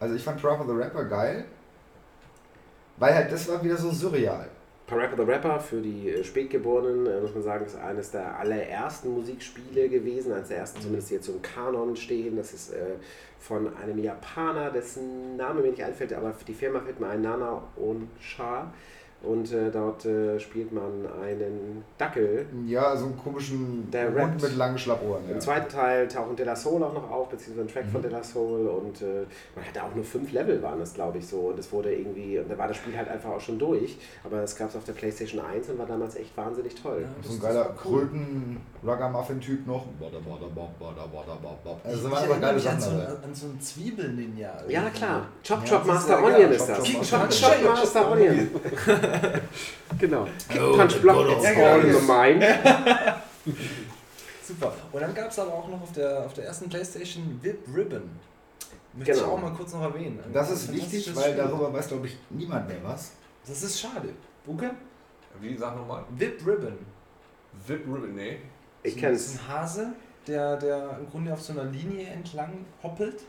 Also 0.00 0.16
ich 0.16 0.22
fand 0.24 0.42
Proper 0.42 0.64
the 0.66 0.72
Rapper 0.72 1.04
geil, 1.04 1.44
weil 2.96 3.14
halt 3.14 3.30
das 3.30 3.48
war 3.48 3.62
wieder 3.62 3.76
so 3.76 3.90
surreal. 3.92 4.48
Parappa 4.86 5.16
the 5.16 5.22
Rapper 5.22 5.60
für 5.60 5.80
die 5.80 6.10
äh, 6.10 6.22
Spätgeborenen, 6.22 7.06
äh, 7.06 7.20
muss 7.20 7.32
man 7.32 7.42
sagen, 7.42 7.64
ist 7.64 7.76
eines 7.76 8.10
der 8.10 8.38
allerersten 8.38 9.14
Musikspiele 9.14 9.88
gewesen, 9.88 10.32
eines 10.32 10.48
der 10.48 10.58
ersten 10.58 10.82
zumindest, 10.82 11.10
jetzt 11.10 11.28
im 11.28 11.40
Kanon 11.40 11.96
stehen. 11.96 12.36
Das 12.36 12.52
ist 12.52 12.72
äh, 12.74 12.96
von 13.38 13.74
einem 13.76 13.98
Japaner, 13.98 14.70
dessen 14.70 15.36
Name 15.36 15.62
mir 15.62 15.70
nicht 15.70 15.82
einfällt, 15.82 16.12
aber 16.12 16.34
die 16.46 16.52
Firma 16.52 16.80
fällt 16.80 17.00
mir 17.00 17.08
ein, 17.08 17.22
Nana 17.22 17.62
Onsha. 17.76 18.72
Und 19.28 19.52
äh, 19.52 19.70
dort 19.70 20.04
äh, 20.04 20.38
spielt 20.38 20.72
man 20.72 21.06
einen 21.22 21.84
Dackel. 21.98 22.46
Ja, 22.66 22.96
so 22.96 23.06
einen 23.06 23.16
komischen 23.18 23.90
Der 23.90 24.06
Hund 24.08 24.16
rappt. 24.16 24.42
mit 24.42 24.56
langen 24.56 24.78
Schlappohren. 24.78 25.24
Im 25.28 25.34
Ja. 25.34 25.38
zweiten 25.40 25.68
Teil 25.68 26.06
tauchen 26.08 26.36
De 26.36 26.44
La 26.44 26.54
Soul 26.56 26.82
auch 26.82 26.92
noch 26.94 27.10
auf, 27.10 27.28
beziehungsweise 27.28 27.68
ein 27.68 27.72
Track 27.72 27.86
von 27.90 28.00
Mhm. 28.00 28.04
De 28.04 28.12
La 28.12 28.22
Soul. 28.22 28.66
Und 28.66 29.02
äh, 29.02 29.24
man 29.56 29.64
hatte 29.64 29.82
auch 29.82 29.94
nur 29.94 30.04
fünf 30.04 30.32
Level, 30.32 30.62
waren 30.62 30.78
das, 30.78 30.94
glaube 30.94 31.18
ich, 31.18 31.26
so. 31.26 31.38
Und 31.38 31.58
es 31.58 31.72
wurde 31.72 31.92
irgendwie, 31.94 32.38
und 32.38 32.50
da 32.50 32.58
war 32.58 32.68
das 32.68 32.76
Spiel 32.76 32.96
halt 32.96 33.08
einfach 33.08 33.30
auch 33.30 33.40
schon 33.40 33.58
durch. 33.58 33.98
Aber 34.24 34.42
es 34.42 34.54
gab 34.56 34.68
es 34.70 34.76
auf 34.76 34.84
der 34.84 34.92
PlayStation 34.92 35.40
1 35.44 35.68
und 35.70 35.78
war 35.78 35.86
damals 35.86 36.16
echt 36.16 36.36
wahnsinnig 36.36 36.74
toll. 36.74 37.02
Ja. 37.02 37.08
So 37.28 37.34
ein 37.34 37.40
geiler 37.40 37.74
cool. 37.84 38.08
Kröten-Rugger-Muffin-Typ 38.82 39.66
noch. 39.66 39.86
Bada, 40.00 40.18
bada, 40.18 40.46
bada, 40.54 40.70
bada, 40.80 41.06
bada, 41.06 41.38
bada. 41.64 41.80
Also, 41.84 41.96
ich 41.96 42.02
das 42.02 42.04
waren 42.04 42.12
einfach 42.12 42.20
erinnere 42.30 42.40
geile 42.40 42.54
mich 42.54 42.68
an 42.68 42.80
Sachen 42.80 42.92
so, 42.92 42.98
dabei. 43.00 43.12
einen- 43.14 43.24
an 43.24 43.34
so 43.34 43.46
einen 43.46 43.60
Zwiebel-Ninja. 43.60 44.52
Ja, 44.68 44.90
klar. 44.90 45.26
Chop 45.46 45.60
Ja, 45.64 45.70
Chop 45.70 45.80
ist 45.82 45.86
Master 45.88 46.24
Onion 46.24 46.50
ist 46.52 46.68
das. 46.68 46.78
Chop, 46.78 47.30
Chop 47.30 47.62
Master 47.64 48.10
Onion. 48.12 48.48
Genau. 49.98 50.26
Oh, 50.58 50.76
Punch 50.76 51.00
Block, 51.00 51.16
good 51.26 51.36
it's 51.38 51.46
all 51.56 51.80
in 51.80 51.92
the 51.94 52.00
mind. 52.00 52.42
Super. 54.42 54.72
Und 54.92 55.00
dann 55.00 55.14
gab 55.14 55.30
es 55.30 55.38
aber 55.38 55.52
auch 55.54 55.68
noch 55.68 55.80
auf 55.82 55.92
der, 55.92 56.24
auf 56.26 56.34
der 56.34 56.44
ersten 56.46 56.68
Playstation 56.68 57.38
VIP 57.42 57.66
Ribbon. 57.74 58.10
Möchte 58.92 59.12
ich 59.12 59.18
Genau. 59.18 59.32
auch 59.32 59.40
mal 59.40 59.52
kurz 59.52 59.72
noch 59.72 59.82
erwähnen. 59.82 60.20
Ein 60.24 60.32
Das 60.32 60.50
ist 60.50 60.72
wichtig, 60.72 61.14
weil 61.16 61.24
Spiel. 61.32 61.36
darüber 61.36 61.72
weiß, 61.72 61.88
glaube 61.88 62.06
ich, 62.06 62.16
niemand 62.30 62.68
mehr 62.68 62.78
was. 62.82 63.12
Das 63.46 63.62
ist 63.62 63.80
schade. 63.80 64.10
Buke? 64.44 64.70
Wie, 65.40 65.56
sag 65.56 65.76
nochmal. 65.76 66.04
VIP 66.10 66.46
Ribbon. 66.46 66.78
VIP 67.66 67.86
Ribbon, 67.86 68.14
nee. 68.14 68.38
Ich 68.82 68.94
Das 68.94 69.00
kenn's. 69.00 69.26
ist 69.26 69.40
ein 69.40 69.48
Hase, 69.48 69.92
der, 70.26 70.56
der 70.58 70.98
im 71.00 71.10
Grunde 71.10 71.32
auf 71.32 71.40
so 71.40 71.52
einer 71.52 71.64
Linie 71.64 72.06
entlang 72.08 72.64
hoppelt. 72.82 73.22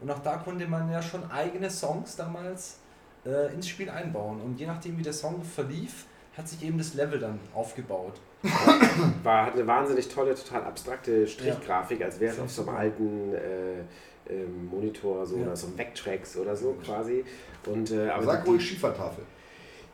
Und 0.00 0.10
auch 0.10 0.20
da 0.20 0.36
konnte 0.36 0.66
man 0.66 0.90
ja 0.90 1.02
schon 1.02 1.28
eigene 1.30 1.70
Songs 1.70 2.16
damals 2.16 2.78
äh, 3.26 3.52
ins 3.54 3.68
Spiel 3.68 3.90
einbauen. 3.90 4.40
Und 4.40 4.58
je 4.60 4.66
nachdem, 4.66 4.98
wie 4.98 5.02
der 5.02 5.12
Song 5.12 5.42
verlief, 5.42 6.06
hat 6.36 6.48
sich 6.48 6.62
eben 6.64 6.78
das 6.78 6.94
Level 6.94 7.18
dann 7.18 7.38
aufgebaut. 7.54 8.14
War, 9.22 9.46
hat 9.46 9.54
eine 9.54 9.66
wahnsinnig 9.66 10.08
tolle, 10.08 10.34
total 10.34 10.62
abstrakte 10.64 11.26
Strichgrafik, 11.26 12.02
als 12.02 12.18
wäre 12.20 12.32
es 12.32 12.40
auf 12.40 12.50
so 12.50 12.62
einem 12.62 12.68
super. 12.68 12.78
alten 12.78 13.34
äh, 13.34 14.32
ähm, 14.32 14.66
Monitor 14.70 15.26
so 15.26 15.36
Ja. 15.36 15.42
oder 15.42 15.56
so 15.56 15.66
einem 15.66 15.76
Vectrex 15.78 16.36
oder 16.36 16.56
so 16.56 16.72
quasi. 16.84 17.24
Und, 17.66 17.90
äh, 17.90 18.08
aber 18.08 18.24
Sag 18.24 18.44
die, 18.44 18.50
ruhig 18.50 18.66
Schiefertafel. 18.66 19.24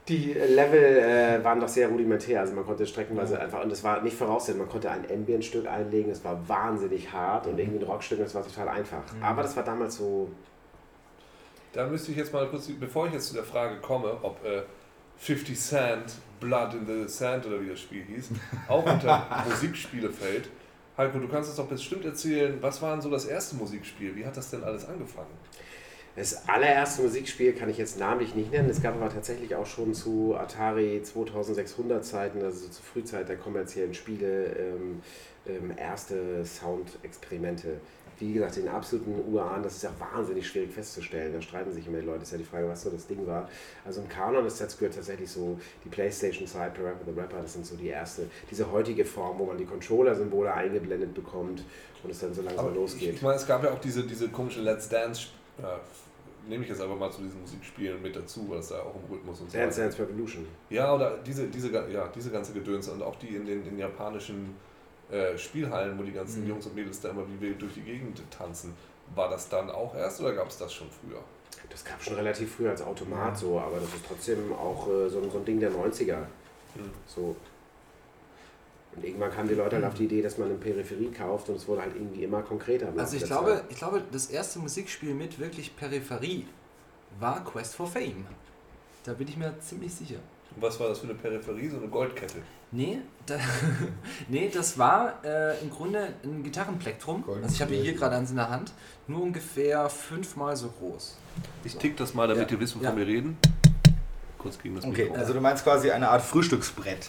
die 0.09 0.35
Level 0.35 0.79
äh, 0.99 1.43
waren 1.43 1.59
doch 1.59 1.69
sehr 1.69 1.89
rudimentär, 1.89 2.41
also 2.41 2.55
man 2.55 2.65
konnte 2.65 2.87
streckenweise 2.87 3.35
Ja. 3.35 3.41
einfach, 3.41 3.65
und 3.65 3.73
es 3.73 3.83
war 3.83 4.03
nicht 4.03 4.17
voraussehen, 4.17 4.59
man 4.59 4.69
konnte 4.69 4.89
ein 4.91 5.05
Ambient-Stück 5.11 5.67
einlegen, 5.67 6.13
es 6.13 6.23
war 6.23 6.49
wahnsinnig 6.49 7.11
hart 7.13 7.49
und 7.49 7.59
irgendwie 7.59 7.79
ein 7.81 7.85
Rockstück, 7.91 8.19
das 8.21 8.35
war 8.37 8.45
total 8.47 8.69
einfach. 8.69 9.03
Mhm. 9.13 9.23
Aber 9.25 9.43
das 9.43 9.57
war 9.57 9.65
damals 9.65 9.97
so, 9.97 10.31
Da 11.77 11.87
müsste 11.87 12.11
ich 12.11 12.17
jetzt 12.17 12.33
mal 12.33 12.49
kurz, 12.49 12.69
bevor 12.81 13.07
ich 13.07 13.13
jetzt 13.13 13.29
zu 13.29 13.35
der 13.35 13.45
Frage 13.45 13.77
komme, 13.81 14.17
ob 14.23 14.43
äh, 14.47 14.63
50 15.19 15.61
Cent, 15.61 16.05
Blood 16.41 16.73
in 16.73 16.87
the 16.87 17.07
Sand 17.07 17.45
oder 17.45 17.61
wie 17.61 17.69
das 17.69 17.81
Spiel 17.81 18.03
hieß, 18.03 18.31
auch 18.69 18.87
unter 18.87 19.45
Musikspiele 19.47 20.09
fällt. 20.09 20.49
Heiko, 20.97 21.19
du 21.19 21.29
kannst 21.29 21.51
uns 21.51 21.59
doch 21.59 21.69
bestimmt 21.69 22.07
erzählen, 22.07 22.57
was 22.63 22.81
war 22.81 22.93
denn 22.93 23.03
so 23.03 23.11
das 23.11 23.27
erste 23.27 23.57
Musikspiel? 23.57 24.17
Wie 24.17 24.25
hat 24.25 24.39
das 24.39 24.49
denn 24.49 24.65
alles 24.65 24.87
angefangen? 24.87 25.29
Das 26.17 26.49
allererste 26.49 27.03
Musikspiel 27.03 27.53
kann 27.53 27.69
ich 27.69 27.77
jetzt 27.77 27.99
namentlich 27.99 28.35
nicht 28.35 28.53
nennen. 28.53 28.71
Es 28.71 28.81
gab 28.81 28.95
aber 28.95 29.11
tatsächlich 29.11 29.55
auch 29.55 29.67
schon 29.67 29.93
zu 29.93 30.35
Atari 30.35 31.03
2600 31.03 32.03
Zeiten, 32.03 32.43
also 32.43 32.59
so 32.61 32.69
zur 32.71 32.85
Frühzeit 32.87 33.29
der 33.29 33.37
kommerziellen 33.37 33.93
Spiele, 33.93 34.47
ähm, 34.47 35.03
ähm, 35.47 35.75
erste 35.77 36.43
Soundexperimente. 36.47 37.81
Wie 38.19 38.33
gesagt, 38.33 38.57
den 38.57 38.69
absoluten 38.69 39.15
Urahn, 39.31 39.63
das 39.63 39.77
ist 39.77 39.83
ja 39.83 39.91
wahnsinnig 39.99 40.47
schwierig 40.47 40.73
festzustellen. 40.73 41.33
Da 41.35 41.43
streiten 41.43 41.73
sich 41.73 41.87
immer 41.87 41.99
die 41.99 42.07
Leute. 42.07 42.21
Das 42.21 42.29
ist 42.29 42.33
ja 42.33 42.39
die 42.39 42.45
Frage, 42.45 42.67
was 42.69 42.83
so 42.83 42.89
das 42.91 43.07
Ding 43.07 43.27
war. 43.27 43.49
Also 43.85 44.01
im 44.01 44.09
Kanon 44.09 44.43
des 44.45 44.57
Sets 44.57 44.79
gehört 44.79 44.95
tatsächlich 44.95 45.31
so 45.31 45.59
die 45.85 45.89
PlayStation 45.91 46.47
Side, 46.47 46.73
The 46.77 46.83
Rapper, 46.83 47.05
The 47.13 47.21
Rapper, 47.21 47.43
das 47.43 47.53
sind 47.53 47.67
so 47.67 47.77
die 47.77 47.89
erste, 47.89 48.27
diese 48.51 48.71
heutige 48.73 49.05
Form, 49.05 49.39
wo 49.39 49.45
man 49.45 49.59
die 49.59 49.67
Controller-Symbole 49.67 50.53
eingeblendet 50.53 51.15
bekommt 51.15 51.63
und 52.03 52.11
es 52.11 52.21
dann 52.21 52.33
so 52.33 52.41
langsam 52.43 52.61
Aber 52.67 52.71
ich, 52.71 52.77
losgeht. 52.77 53.15
ich 53.15 53.23
meine, 53.23 53.37
es 53.37 53.47
gab 53.47 53.63
ja 53.63 53.71
auch 53.73 53.81
diese, 53.81 54.05
diese 54.05 54.29
komischen 54.29 54.65
Let's 54.65 54.89
Dance, 54.89 55.29
äh, 55.59 55.63
nehme 56.49 56.63
ich 56.65 56.71
jetzt 56.71 56.81
einfach 56.81 56.97
mal 56.97 57.11
zu 57.11 57.23
diesen 57.23 57.41
Musikspielen 57.41 58.01
mit 58.01 58.17
dazu, 58.17 58.49
weil 58.49 58.61
es 58.61 58.69
da 58.69 58.77
auch 58.81 58.95
im 58.95 59.15
Rhythmus 59.15 59.41
und 59.41 59.51
so 59.51 59.59
Dance. 59.59 59.81
Dance 59.81 59.99
Revolution. 59.99 60.47
Ja, 60.71 60.95
oder 60.95 61.19
diese, 61.19 61.49
diese, 61.49 61.71
ja, 61.71 62.09
diese 62.15 62.31
ganze 62.31 62.53
Gedöns 62.53 62.89
und 62.89 63.03
auch 63.03 63.17
die 63.17 63.37
in 63.37 63.45
den 63.47 63.67
in 63.67 63.79
japanischen 63.79 64.55
äh, 65.11 65.37
Spielhallen, 65.39 65.99
wo 65.99 66.03
die 66.03 66.13
ganzen 66.13 66.43
Mhm. 66.45 66.49
Jungs 66.51 66.67
und 66.67 66.75
Mädels 66.75 67.01
da 67.01 67.11
immer 67.11 67.25
wie 67.29 67.41
wild 67.41 67.61
durch 67.63 67.75
die 67.75 67.83
Gegend 67.83 68.21
tanzen. 68.31 68.75
War 69.15 69.29
das 69.31 69.49
dann 69.49 69.71
auch 69.71 69.95
erst 69.95 70.21
oder 70.21 70.33
gab 70.35 70.49
es 70.49 70.59
das 70.59 70.73
schon 70.73 70.89
früher? 70.91 71.21
Das 71.71 71.85
gab 71.85 72.03
schon 72.03 72.15
relativ 72.15 72.57
früh 72.57 72.69
als 72.69 72.83
Automat 72.83 73.37
so, 73.39 73.59
aber 73.59 73.77
das 73.81 73.89
ist 73.95 74.05
trotzdem 74.07 74.53
auch 74.53 74.87
äh, 74.89 75.09
so, 75.09 75.21
ein- 75.21 75.31
so 75.31 75.39
ein 75.39 75.45
Ding 75.45 75.61
der 75.61 75.71
90er. 75.71 76.17
Hm. 76.75 76.91
So. 77.07 77.37
Und 78.95 79.05
irgendwann 79.05 79.31
kamen 79.31 79.49
die 79.49 79.55
Leute 79.55 79.77
halt 79.77 79.85
auf 79.85 79.95
die 79.95 80.05
Idee, 80.07 80.23
dass 80.23 80.39
man 80.39 80.49
eine 80.49 80.59
Peripherie 80.59 81.11
kauft 81.11 81.49
und 81.51 81.57
es 81.57 81.69
wurde 81.69 81.83
halt 81.83 81.95
irgendwie 81.95 82.25
immer 82.25 82.43
konkreter. 82.43 82.89
Also 82.97 83.17
ich 83.17 83.25
glaube, 83.25 83.51
Zeit. 83.57 83.65
ich 83.69 83.77
glaube, 83.77 84.03
das 84.11 84.27
erste 84.29 84.59
Musikspiel 84.59 85.15
mit 85.15 85.39
wirklich 85.39 85.77
Peripherie 85.77 86.47
war 87.21 87.45
Quest 87.45 87.75
for 87.77 87.87
Fame. 87.87 88.27
Da 89.05 89.13
bin 89.13 89.29
ich 89.29 89.37
mir 89.37 89.55
ziemlich 89.61 89.95
sicher. 89.95 90.19
Und 90.55 90.63
was 90.63 90.79
war 90.81 90.89
das 90.89 90.99
für 91.01 91.05
eine 91.07 91.15
Peripherie? 91.15 91.69
So 91.69 91.77
eine 91.79 91.89
Goldkette. 91.89 92.39
Nee, 92.73 92.99
da, 93.27 93.37
nee 94.29 94.51
das 94.53 94.77
war 94.79 95.25
äh, 95.25 95.59
im 95.61 95.71
Grunde 95.71 96.09
ein 96.25 96.43
Gitarrenplektrum. 96.43 97.23
Golden 97.25 97.45
Also 97.45 97.55
ich 97.55 97.63
habe 97.63 97.75
hier 97.75 97.95
gerade 97.95 98.17
eins 98.17 98.31
in 98.31 98.37
der 98.37 98.49
Hand. 98.51 98.73
Nur 99.07 99.23
ungefähr 99.23 99.89
fünfmal 99.89 100.57
so 100.57 100.69
groß. 100.69 101.17
Ich 101.65 101.77
tick 101.77 101.97
das 101.97 102.15
mal, 102.15 102.27
damit 102.27 102.51
Ja. 102.51 102.57
ihr 102.57 102.61
wisst, 102.61 102.75
wovon 102.77 102.89
Ja. 102.89 102.97
wir 102.97 103.07
reden. 103.07 103.37
Kurz 104.39 104.59
gegen 104.59 104.75
das 104.77 104.85
Okay, 104.85 105.05
Mikro. 105.05 105.17
also 105.19 105.33
du 105.33 105.41
meinst 105.41 105.65
quasi 105.65 105.91
eine 105.91 106.09
Art 106.09 106.23
Frühstücksbrett. 106.23 107.09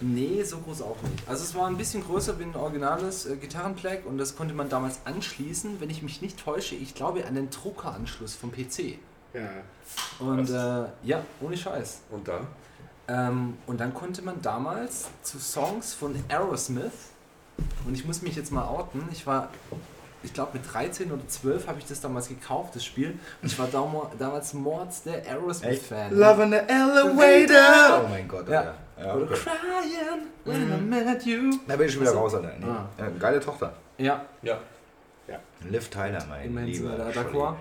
Nee, 0.00 0.42
so 0.42 0.58
groß 0.58 0.82
auch 0.82 0.96
nicht. 1.02 1.26
Also 1.28 1.44
es 1.44 1.54
war 1.54 1.66
ein 1.68 1.76
bisschen 1.76 2.02
größer 2.04 2.38
wie 2.38 2.44
ein 2.44 2.54
originales 2.56 3.26
äh, 3.26 3.36
Gitarrenpleck 3.36 4.04
und 4.06 4.18
das 4.18 4.36
konnte 4.36 4.52
man 4.54 4.68
damals 4.68 5.00
anschließen, 5.04 5.80
wenn 5.80 5.88
ich 5.88 6.02
mich 6.02 6.20
nicht 6.20 6.38
täusche, 6.38 6.74
ich 6.74 6.94
glaube 6.94 7.24
an 7.26 7.34
den 7.36 7.48
Druckeranschluss 7.50 8.34
vom 8.34 8.50
PC. 8.52 8.98
Ja. 9.32 9.48
Und 10.18 10.50
äh, 10.50 10.84
ja, 11.04 11.24
ohne 11.40 11.56
Scheiß. 11.56 12.02
Und 12.10 12.26
dann? 12.28 12.46
Ähm, 13.08 13.56
und 13.66 13.80
dann 13.80 13.92
konnte 13.92 14.22
man 14.22 14.40
damals 14.40 15.08
zu 15.22 15.38
Songs 15.38 15.92
von 15.94 16.14
Aerosmith, 16.28 16.92
und 17.86 17.94
ich 17.94 18.04
muss 18.04 18.22
mich 18.22 18.34
jetzt 18.34 18.50
mal 18.50 18.64
outen, 18.66 19.06
ich 19.12 19.26
war, 19.26 19.48
ich 20.22 20.32
glaube 20.32 20.52
mit 20.54 20.62
13 20.72 21.12
oder 21.12 21.26
12 21.28 21.68
habe 21.68 21.78
ich 21.78 21.84
das 21.86 22.00
damals 22.00 22.28
gekauft, 22.28 22.74
das 22.74 22.84
Spiel, 22.84 23.18
und 23.42 23.52
ich 23.52 23.58
war 23.58 23.66
dam 23.68 23.94
damals 24.18 24.54
Mords 24.54 25.02
der 25.02 25.24
Aerosmith-Fan. 25.26 26.12
Love 26.16 26.42
in 26.44 26.50
the 26.50 26.56
elevator. 26.56 28.02
Oh 28.04 28.08
mein 28.08 28.26
Gott, 28.26 28.48
Ja. 28.48 28.74
Ja, 28.98 29.14
Oder 29.14 29.24
okay. 29.24 29.34
Crying 29.34 30.22
when 30.44 30.72
I 30.72 30.80
met 31.04 31.24
you. 31.26 31.50
Da 31.66 31.76
bin 31.76 31.86
ich 31.88 31.92
schon 31.92 32.02
wieder 32.02 32.10
Also- 32.12 32.20
raus, 32.22 32.34
Alter. 32.36 32.52
Nee. 32.60 32.66
Ah. 32.66 32.88
Ja, 32.96 33.08
geile 33.18 33.40
Tochter. 33.40 33.72
Ja, 33.98 34.24
Ja. 34.42 34.58
Liv 35.68 35.88
Tyler, 35.88 36.22
mein 36.28 36.54
wir 36.54 36.62
lieber 36.62 36.90
d'accord. 37.10 37.54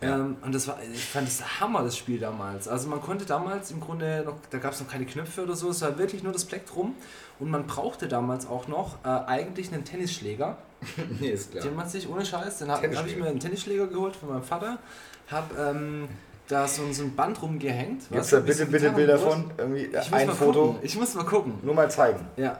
Ja. 0.00 0.14
Ähm, 0.14 0.36
und 0.42 0.54
das 0.54 0.68
war, 0.68 0.78
ich 0.92 1.04
fand 1.04 1.26
das 1.26 1.60
Hammer, 1.60 1.82
das 1.82 1.96
Spiel 1.96 2.20
damals. 2.20 2.68
Also 2.68 2.88
man 2.88 3.00
konnte 3.00 3.24
damals 3.24 3.70
im 3.70 3.80
Grunde 3.80 4.22
noch, 4.24 4.36
da 4.50 4.58
gab 4.58 4.72
es 4.72 4.80
noch 4.80 4.88
keine 4.88 5.06
Knöpfe 5.06 5.42
oder 5.42 5.56
so, 5.56 5.70
es 5.70 5.82
war 5.82 5.98
wirklich 5.98 6.22
nur 6.22 6.32
das 6.32 6.44
Plektrum. 6.44 6.94
Und 7.40 7.50
man 7.50 7.66
brauchte 7.66 8.08
damals 8.08 8.46
auch 8.46 8.68
noch 8.68 9.04
äh, 9.04 9.08
eigentlich 9.08 9.72
einen 9.72 9.84
Tennisschläger. 9.84 10.56
nee, 11.20 11.30
ist 11.30 11.50
klar. 11.50 11.64
Den 11.64 11.74
man 11.74 11.88
sich 11.88 12.08
ohne 12.08 12.24
Scheiß, 12.24 12.58
dann 12.58 12.70
habe 12.70 12.96
hab 12.96 13.06
ich 13.06 13.16
mir 13.16 13.26
einen 13.26 13.40
Tennisschläger 13.40 13.88
geholt 13.88 14.14
von 14.14 14.28
meinem 14.28 14.42
Vater, 14.42 14.78
habe 15.28 15.54
ähm, 15.60 16.08
da 16.46 16.66
so, 16.66 16.90
so 16.92 17.02
ein 17.02 17.14
Band 17.14 17.40
rumgehängt. 17.42 18.08
Gibt's 18.08 18.12
weißt 18.12 18.32
da 18.32 18.40
bitte, 18.40 18.66
bitte 18.66 18.90
Bilder 18.90 19.18
von? 19.18 19.50
Irgendwie 19.58 19.90
ein 20.12 20.30
Foto. 20.30 20.66
Gucken. 20.66 20.80
Ich 20.82 20.96
muss 20.96 21.14
mal 21.14 21.24
gucken. 21.24 21.54
Nur 21.62 21.74
mal 21.74 21.90
zeigen. 21.90 22.24
Ja. 22.36 22.58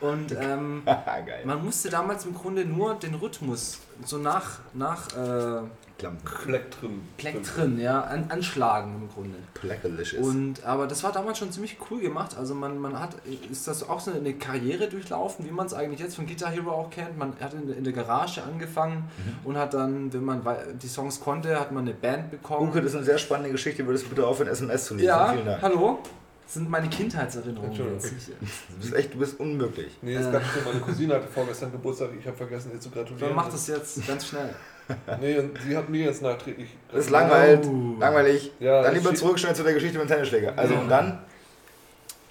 Und 0.00 0.36
ähm, 0.38 0.82
man 1.44 1.64
musste 1.64 1.88
damals 1.88 2.26
im 2.26 2.34
Grunde 2.34 2.64
nur 2.64 2.94
den 2.94 3.14
Rhythmus 3.14 3.78
so 4.04 4.18
nach, 4.18 4.58
nach 4.74 5.08
äh, 5.16 5.62
Klampen. 6.02 6.28
Plektrum. 6.44 7.00
Plektren, 7.16 7.80
ja, 7.80 8.00
an, 8.02 8.26
anschlagen 8.28 8.94
im 9.02 9.08
Grunde. 9.08 9.38
Plackalicious. 9.54 10.26
Und, 10.26 10.64
aber 10.64 10.86
das 10.86 11.02
war 11.04 11.12
damals 11.12 11.38
schon 11.38 11.50
ziemlich 11.52 11.76
cool 11.90 12.00
gemacht. 12.00 12.36
Also 12.36 12.54
man, 12.54 12.78
man 12.78 12.98
hat, 13.00 13.16
ist 13.50 13.66
das 13.68 13.88
auch 13.88 14.00
so 14.00 14.10
eine 14.12 14.34
Karriere 14.34 14.88
durchlaufen, 14.88 15.46
wie 15.46 15.50
man 15.50 15.66
es 15.66 15.74
eigentlich 15.74 16.00
jetzt 16.00 16.16
von 16.16 16.26
Guitar 16.26 16.50
Hero 16.50 16.70
auch 16.72 16.90
kennt. 16.90 17.16
Man 17.16 17.32
hat 17.40 17.54
in, 17.54 17.66
der- 17.68 17.76
in 17.76 17.84
der 17.84 17.92
Garage 17.92 18.42
angefangen 18.42 19.04
Mhm. 19.16 19.46
und 19.46 19.56
hat 19.56 19.74
dann, 19.74 20.12
wenn 20.12 20.24
man 20.24 20.42
die 20.82 20.88
Songs 20.88 21.20
konnte, 21.20 21.58
hat 21.58 21.72
man 21.72 21.84
eine 21.84 21.94
Band 21.94 22.30
bekommen. 22.30 22.68
Uke, 22.68 22.80
das 22.82 22.90
ist 22.92 22.96
eine 22.96 23.04
sehr 23.04 23.18
spannende 23.18 23.50
Geschichte. 23.50 23.86
Würdest 23.86 24.04
du 24.06 24.08
bitte 24.10 24.26
aufhören, 24.26 24.48
SMS 24.48 24.84
zu 24.86 24.94
lesen? 24.94 25.06
ja, 25.08 25.32
Vielen 25.32 25.46
Dank. 25.46 25.62
hallo? 25.62 25.98
Das 26.44 26.54
sind 26.54 26.68
meine 26.68 26.88
Kindheitserinnerungen 26.90 27.70
Entschuldigung. 27.70 28.00
jetzt. 28.02 28.12
nicht- 28.12 28.28
Du 28.68 28.76
bist 28.78 28.94
echt, 28.94 29.14
du 29.14 29.18
bist 29.18 29.40
unmöglich. 29.40 29.96
Nee, 30.02 30.14
es 30.16 30.26
Äh. 30.26 30.32
gab 30.32 30.42
schon 30.44 30.64
meine 30.64 30.80
Cousine 30.80 31.14
hatte 31.14 31.28
vorgestern 31.28 31.72
Geburtstag, 31.72 32.10
ich 32.18 32.26
habe 32.26 32.36
vergessen, 32.36 32.72
ihr 32.74 32.80
zu 32.80 32.90
gratulieren. 32.90 33.28
Dann 33.28 33.36
mach 33.36 33.48
das 33.50 33.66
jetzt 33.68 34.06
ganz 34.06 34.26
schnell. 34.26 34.54
Nee, 35.20 35.38
und 35.38 35.58
sie 35.62 35.76
hat 35.76 35.88
mir 35.88 36.06
jetzt 36.06 36.22
nachträglich. 36.22 36.68
Das 36.90 37.04
ist 37.06 37.10
langweilig. 37.10 37.66
Oh. 37.66 37.98
Langweilig. 37.98 38.52
Ja, 38.60 38.82
dann 38.82 38.94
lieber 38.94 39.14
zurück 39.14 39.38
schnell 39.38 39.54
zu 39.54 39.62
der 39.62 39.74
Geschichte 39.74 39.98
mit 39.98 40.08
dem 40.08 40.12
Tennisschläger. 40.14 40.52
Also 40.56 40.74
Ja. 40.74 40.80
und 40.80 40.88
dann? 40.88 41.18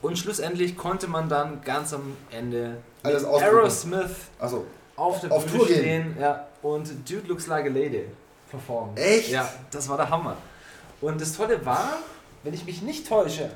Und 0.01 0.17
schlussendlich 0.17 0.75
konnte 0.77 1.07
man 1.07 1.29
dann 1.29 1.61
ganz 1.63 1.93
am 1.93 2.17
Ende 2.31 2.77
Alles. 3.03 3.23
Aerosmith 3.25 4.09
Achso. 4.39 4.65
auf 4.95 5.21
der 5.21 5.31
Auf 5.31 5.45
Bühne 5.45 5.57
Tour 5.59 5.67
gehen. 5.67 5.77
stehen 5.79 6.17
ja, 6.19 6.47
und 6.63 6.89
Dude 7.09 7.27
Looks 7.27 7.47
Like 7.47 7.65
a 7.65 7.69
Lady 7.69 8.05
performen. 8.49 8.97
Echt? 8.97 9.29
Ja, 9.29 9.47
das 9.69 9.87
war 9.89 9.97
der 9.97 10.09
Hammer. 10.09 10.35
Und 11.01 11.21
das 11.21 11.33
Tolle 11.37 11.63
war, 11.65 11.97
wenn 12.43 12.53
ich 12.53 12.65
mich 12.65 12.81
nicht 12.81 13.07
täusche, 13.07 13.49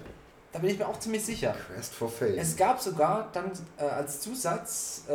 Da 0.53 0.59
bin 0.59 0.69
ich 0.69 0.79
mir 0.79 0.87
auch 0.87 0.97
ziemlich 0.99 1.25
sicher. 1.25 1.53
Quest 1.73 1.93
for 1.93 2.07
Fame. 2.09 2.37
Es 2.37 2.55
gab 2.55 2.79
sogar 2.79 3.27
dann 3.33 3.51
äh, 3.77 3.83
als 3.83 4.21
Zusatz 4.21 5.03
äh, 5.09 5.11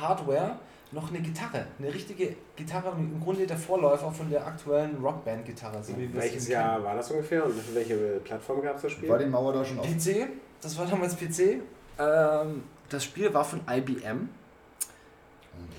Hardware 0.00 0.52
noch 0.92 1.10
eine 1.10 1.20
Gitarre, 1.20 1.66
eine 1.78 1.92
richtige 1.92 2.34
Gitarre, 2.56 2.92
im 2.96 3.20
Grunde 3.20 3.46
der 3.46 3.56
Vorläufer 3.58 4.10
von 4.10 4.30
der 4.30 4.46
aktuellen 4.46 4.96
Rockband-Gitarre. 5.02 5.82
So 5.82 5.92
Welches 6.12 6.48
Jahr 6.48 6.82
war 6.82 6.94
das 6.96 7.10
ungefähr 7.10 7.44
und 7.44 7.54
für 7.54 7.74
welche 7.74 7.96
Plattform 8.24 8.62
gab 8.62 8.76
es 8.76 8.82
das 8.82 8.92
Spiel? 8.92 9.08
War 9.08 9.18
die 9.18 9.26
Mauer 9.26 9.52
da 9.52 9.64
schon 9.64 9.78
auf? 9.78 9.84
kennen. 9.86 9.98
PC, 9.98 10.28
das 10.62 10.78
war 10.78 10.86
damals 10.86 11.14
PC. 11.16 11.60
Ähm, 11.98 12.62
das 12.88 13.04
Spiel 13.04 13.32
war 13.34 13.44
von 13.44 13.60
IBM 13.70 14.28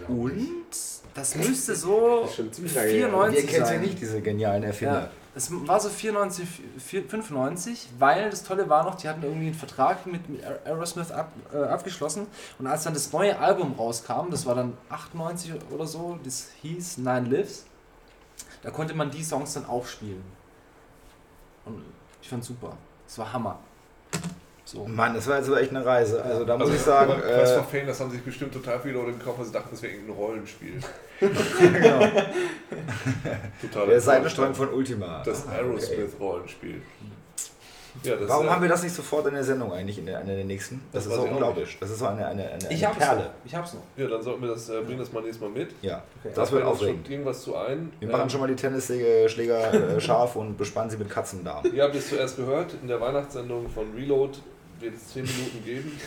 und 0.07 0.67
das 1.13 1.35
müsste 1.35 1.75
so 1.75 2.21
Das 2.21 2.29
ist 2.31 2.35
schon 2.35 2.53
ziemlich 2.53 2.75
lange 2.75 2.87
her. 2.89 3.07
94 3.07 3.39
Ihr 3.43 3.47
kennt 3.49 3.59
ja 3.59 3.65
sein. 3.65 3.81
nicht 3.81 4.01
diese 4.01 4.21
genialen 4.21 4.63
Erfinder. 4.63 4.93
Ja, 5.01 5.11
es 5.35 5.51
war 5.51 5.79
so 5.79 5.89
94, 5.89 6.47
4 6.77 7.03
95, 7.03 7.89
weil 7.99 8.29
das 8.29 8.43
Tolle 8.43 8.67
war 8.67 8.83
noch, 8.83 8.95
die 8.95 9.07
hatten 9.07 9.23
irgendwie 9.23 9.47
einen 9.47 9.55
Vertrag 9.55 10.05
mit, 10.05 10.27
mit 10.27 10.43
Aerosmith 10.43 11.11
ab, 11.11 11.31
äh, 11.53 11.57
abgeschlossen 11.57 12.27
und 12.57 12.67
als 12.67 12.83
dann 12.83 12.93
das 12.93 13.11
neue 13.11 13.37
Album 13.37 13.73
rauskam, 13.77 14.29
das 14.31 14.45
war 14.45 14.55
dann 14.55 14.75
98 14.89 15.53
oder 15.71 15.85
so, 15.85 16.19
das 16.23 16.49
hieß 16.61 16.97
Nine 16.97 17.29
Lives, 17.29 17.65
da 18.63 18.71
konnte 18.71 18.93
man 18.93 19.11
die 19.11 19.23
Songs 19.23 19.53
dann 19.53 19.65
auch 19.65 19.85
spielen. 19.85 20.23
Und 21.65 21.83
ich 22.21 22.29
fand 22.29 22.43
super. 22.43 22.75
Es 23.07 23.17
war 23.17 23.31
Hammer. 23.31 23.59
So. 24.71 24.85
Mann, 24.85 25.15
das 25.15 25.27
war 25.27 25.37
jetzt 25.37 25.47
aber 25.47 25.59
echt 25.61 25.71
eine 25.71 25.83
Reise. 25.83 26.21
Also 26.23 26.45
da 26.45 26.55
muss 26.55 26.67
Also, 26.67 26.77
ich 26.77 26.81
sagen, 26.83 27.13
Quest 27.21 27.53
äh, 27.53 27.55
for 27.55 27.63
Fame, 27.63 27.87
das 27.87 27.99
haben 27.99 28.11
sich 28.11 28.21
bestimmt 28.21 28.53
total 28.53 28.79
viele 28.79 28.93
Leute 28.95 29.13
gekauft, 29.13 29.39
weil 29.39 29.45
sie 29.47 29.51
dachten, 29.51 29.69
das 29.71 29.81
wäre 29.81 29.93
irgendein 29.93 30.15
Rollenspiel. 30.15 30.73
genau, 31.19 31.99
Total 33.61 33.87
der 33.87 34.01
Seitenstrang 34.01 34.53
von 34.53 34.71
Ultima. 34.71 35.23
Das 35.25 35.47
Ah, 35.47 35.53
okay. 35.53 35.57
Aerosmith-Rollenspiel. 35.65 36.81
Ja, 38.03 38.15
das 38.15 38.29
Warum 38.29 38.45
äh, 38.45 38.49
haben 38.49 38.61
wir 38.61 38.69
das 38.69 38.83
nicht 38.83 38.95
sofort 38.95 39.25
in 39.27 39.33
der 39.33 39.43
Sendung 39.43 39.73
eigentlich, 39.73 39.97
in 39.97 40.05
der, 40.05 40.19
einer 40.19 40.35
der 40.35 40.45
nächsten? 40.45 40.81
Das, 40.93 41.03
Das 41.05 41.13
ist 41.13 41.19
so 41.19 41.25
unglaublich. 41.27 41.75
Das 41.79 41.89
ist 41.89 41.99
so 41.99 42.05
eine, 42.05 42.27
eine, 42.27 42.43
eine, 42.47 42.57
Ich 42.69 42.77
eine 42.85 42.87
hab's 42.95 42.97
Perle. 43.05 43.21
noch. 43.23 43.29
Ich 43.43 43.55
hab's 43.55 43.73
noch. 43.73 43.81
Ja, 43.97 44.07
dann 44.07 44.21
sollten 44.21 44.41
wir 44.43 44.49
das, 44.49 44.69
äh, 44.69 44.81
bringen 44.81 44.99
das 44.99 45.11
mal 45.11 45.21
nächstes 45.23 45.41
Mal 45.41 45.49
mit. 45.49 45.71
Ja, 45.81 46.03
Okay. 46.23 46.31
das 46.35 46.51
wird 46.51 46.63
uns 46.63 46.77
schon 46.79 46.87
aufregend. 46.87 47.09
irgendwas 47.09 47.41
zu 47.41 47.55
ein. 47.57 47.91
Wir 47.99 48.07
machen 48.09 48.29
schon 48.29 48.39
mal 48.39 48.47
die 48.47 48.55
Tennisschläger 48.55 49.73
äh, 49.95 49.99
scharf 49.99 50.35
und 50.35 50.57
bespannen 50.57 50.89
sie 50.91 50.97
mit 50.97 51.09
Katzendarm. 51.09 51.65
Ihr 51.73 51.83
habt 51.83 51.95
es 51.95 52.09
zuerst 52.09 52.37
gehört, 52.37 52.75
in 52.81 52.87
der 52.87 53.01
Weihnachtssendung 53.01 53.67
von 53.69 53.91
Reload 53.95 54.37
wird 54.79 54.95
es 54.95 55.07
10 55.13 55.23
Minuten 55.23 55.63
geben, 55.63 55.99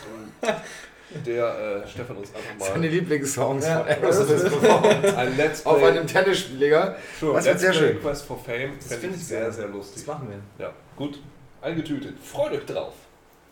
der 1.26 1.82
äh, 1.84 1.88
Stefan 1.88 2.16
uns 2.16 2.34
einfach 2.34 2.66
Seine 2.68 2.78
mal 2.78 2.88
Lieblingssongs 2.88 3.66
Ja. 3.66 3.78
von 3.80 3.88
Aerosmith 3.88 4.42
performt. 4.42 5.04
ein 5.16 5.36
Let's 5.36 5.62
Play, 5.62 5.72
Auf 5.72 5.82
einem 5.82 6.06
Tennisschläger. 6.06 6.96
Sure, 7.20 7.34
Das 7.34 7.44
wird 7.46 7.60
sehr 7.60 7.72
schön. 7.74 8.00
Quest 8.00 8.24
for 8.24 8.38
Fame 8.38 8.72
Das 8.78 8.94
finde 8.94 9.16
ich 9.16 9.22
ich 9.22 9.26
sehr, 9.28 9.52
sehr 9.52 9.66
Das 9.66 9.74
lustig. 9.74 10.06
machen 10.06 10.28
wir. 10.30 10.64
Ja, 10.66 10.72
gut, 10.96 11.20
eingetütet. 11.60 12.16
Freut 12.22 12.52
euch 12.52 12.64
drauf. 12.66 12.94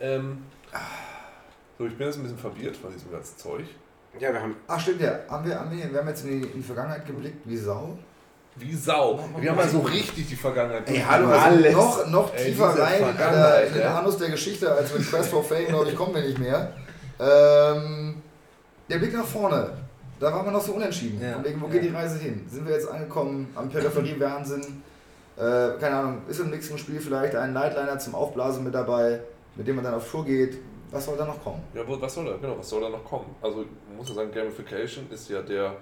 Ähm, 0.00 0.44
so, 1.78 1.86
ich 1.86 1.96
bin 1.96 2.06
jetzt 2.06 2.16
ein 2.16 2.22
bisschen 2.22 2.38
verwirrt 2.38 2.76
von 2.76 2.92
diesem 2.92 3.10
ganzen 3.10 3.36
Zeug. 3.36 3.64
Ja, 4.18 4.32
wir 4.32 4.40
haben 4.40 4.56
Ach 4.66 4.80
stimmt 4.80 5.02
ja, 5.02 5.20
haben 5.28 5.46
wir, 5.46 5.58
haben 5.58 5.70
wir, 5.76 5.92
wir 5.92 5.98
haben 6.00 6.08
jetzt 6.08 6.24
in 6.24 6.40
die, 6.42 6.46
in 6.48 6.54
die 6.54 6.62
Vergangenheit 6.62 7.06
geblickt, 7.06 7.38
wie 7.44 7.56
Sau. 7.56 7.96
Wie 8.56 8.74
Sau. 8.74 9.18
Wir 9.38 9.50
haben 9.50 9.58
ja 9.58 9.68
so 9.68 9.78
richtig 9.80 10.28
die 10.28 10.36
Vergangenheit. 10.36 10.88
Ey, 10.88 10.98
hallo, 11.08 11.28
also 11.28 11.70
noch, 11.70 12.06
noch 12.08 12.34
Ey, 12.34 12.46
tiefer 12.46 12.70
diese 12.72 12.82
rein 12.82 13.02
in, 13.10 13.16
der, 13.16 13.66
in 13.68 13.74
den. 13.74 13.82
Anus 13.84 14.18
der 14.18 14.30
Geschichte 14.30 14.70
als 14.70 14.92
mit 14.92 15.08
Quest 15.08 15.30
for 15.30 15.42
Fame, 15.42 15.66
glaube 15.68 15.88
ich, 15.88 15.96
kommen 15.96 16.14
wir 16.14 16.22
nicht 16.22 16.38
mehr. 16.38 16.72
Ähm, 17.18 18.16
der 18.88 18.98
Blick 18.98 19.14
nach 19.14 19.24
vorne, 19.24 19.70
da 20.18 20.32
waren 20.32 20.44
wir 20.44 20.52
noch 20.52 20.60
so 20.64 20.72
unentschieden. 20.72 21.22
Ja. 21.22 21.42
Wegen, 21.42 21.60
wo 21.60 21.66
Ja. 21.66 21.72
geht 21.72 21.84
die 21.84 21.88
Reise 21.88 22.18
hin? 22.18 22.44
Sind 22.50 22.66
wir 22.66 22.74
jetzt 22.74 22.90
angekommen 22.90 23.48
am 23.54 23.68
Peripherie-Wahnsinn? 23.70 24.82
Äh, 25.36 25.78
keine 25.80 25.96
Ahnung, 25.96 26.22
ist 26.28 26.40
im 26.40 26.50
nächsten 26.50 26.76
Spiel 26.76 27.00
vielleicht 27.00 27.34
ein 27.36 27.52
Nightliner 27.54 27.98
zum 27.98 28.14
Aufblasen 28.14 28.64
mit 28.64 28.74
dabei, 28.74 29.20
mit 29.54 29.66
dem 29.66 29.76
man 29.76 29.84
dann 29.84 29.94
auf 29.94 30.10
Tour 30.10 30.24
geht? 30.26 30.58
Was 30.90 31.06
soll 31.06 31.16
da 31.16 31.24
noch 31.24 31.42
kommen? 31.42 31.62
Ja, 31.72 31.82
wo- 31.86 31.98
was 32.00 32.12
soll 32.12 32.24
da, 32.26 32.32
genau, 32.36 32.58
was 32.58 32.68
soll 32.68 32.80
da 32.82 32.88
noch 32.90 33.04
kommen? 33.04 33.26
Also, 33.40 33.58
man 33.88 33.96
muss 33.96 34.08
ja 34.08 34.16
sagen, 34.16 34.30
Gamification 34.32 35.06
ist 35.10 35.30
ja 35.30 35.40
der, 35.40 35.76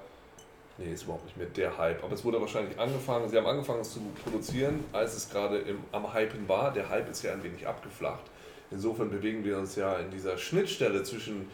nee, 0.79 0.93
ist 0.93 1.05
überhaupt 1.05 1.25
nicht 1.27 1.37
mehr 1.37 1.47
der 1.49 1.77
Hype, 1.77 2.03
aber 2.03 2.15
es 2.15 2.25
wurde 2.25 2.41
wahrscheinlich 2.41 2.79
angefangen, 2.79 3.29
sie 3.29 3.37
haben 3.37 3.47
angefangen 3.47 3.81
es 3.81 3.93
zu 3.93 4.01
produzieren, 4.25 4.85
als 4.93 5.15
es 5.17 5.29
gerade 5.29 5.59
im, 5.59 5.81
am 5.93 6.15
Hypen 6.15 6.49
war. 6.49 6.73
Der 6.73 6.89
Hype 6.89 7.11
ist 7.11 7.23
ja 7.23 7.33
ein 7.33 7.43
wenig 7.43 7.67
abgeflacht. 7.67 8.23
Insofern 8.71 9.11
bewegen 9.11 9.45
wir 9.45 9.59
uns 9.59 9.77
ja 9.77 9.97
in 9.97 10.11
dieser 10.11 10.37
Schnittstelle 10.37 11.03
zwischen 11.03 11.51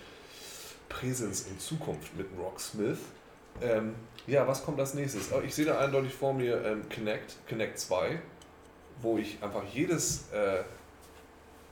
Präsenz 0.89 1.47
und 1.51 1.61
Zukunft 1.61 2.17
mit 2.17 2.27
Rocksmith. 2.39 2.99
Ähm, 3.63 3.95
ja, 4.27 4.47
was 4.47 4.65
kommt 4.65 4.81
als 4.81 4.95
nächstes? 4.95 5.33
Oh, 5.33 5.41
Ich 5.45 5.55
sehe 5.55 5.65
da 5.65 5.79
eindeutig 5.79 6.13
vor 6.13 6.35
mir 6.35 6.65
ähm, 6.65 6.89
Kinect, 6.89 7.37
Kinect 7.47 7.79
2, 7.79 8.19
wo 9.01 9.19
ich 9.19 9.43
einfach 9.43 9.63
jedes 9.73 10.31
äh, 10.33 10.63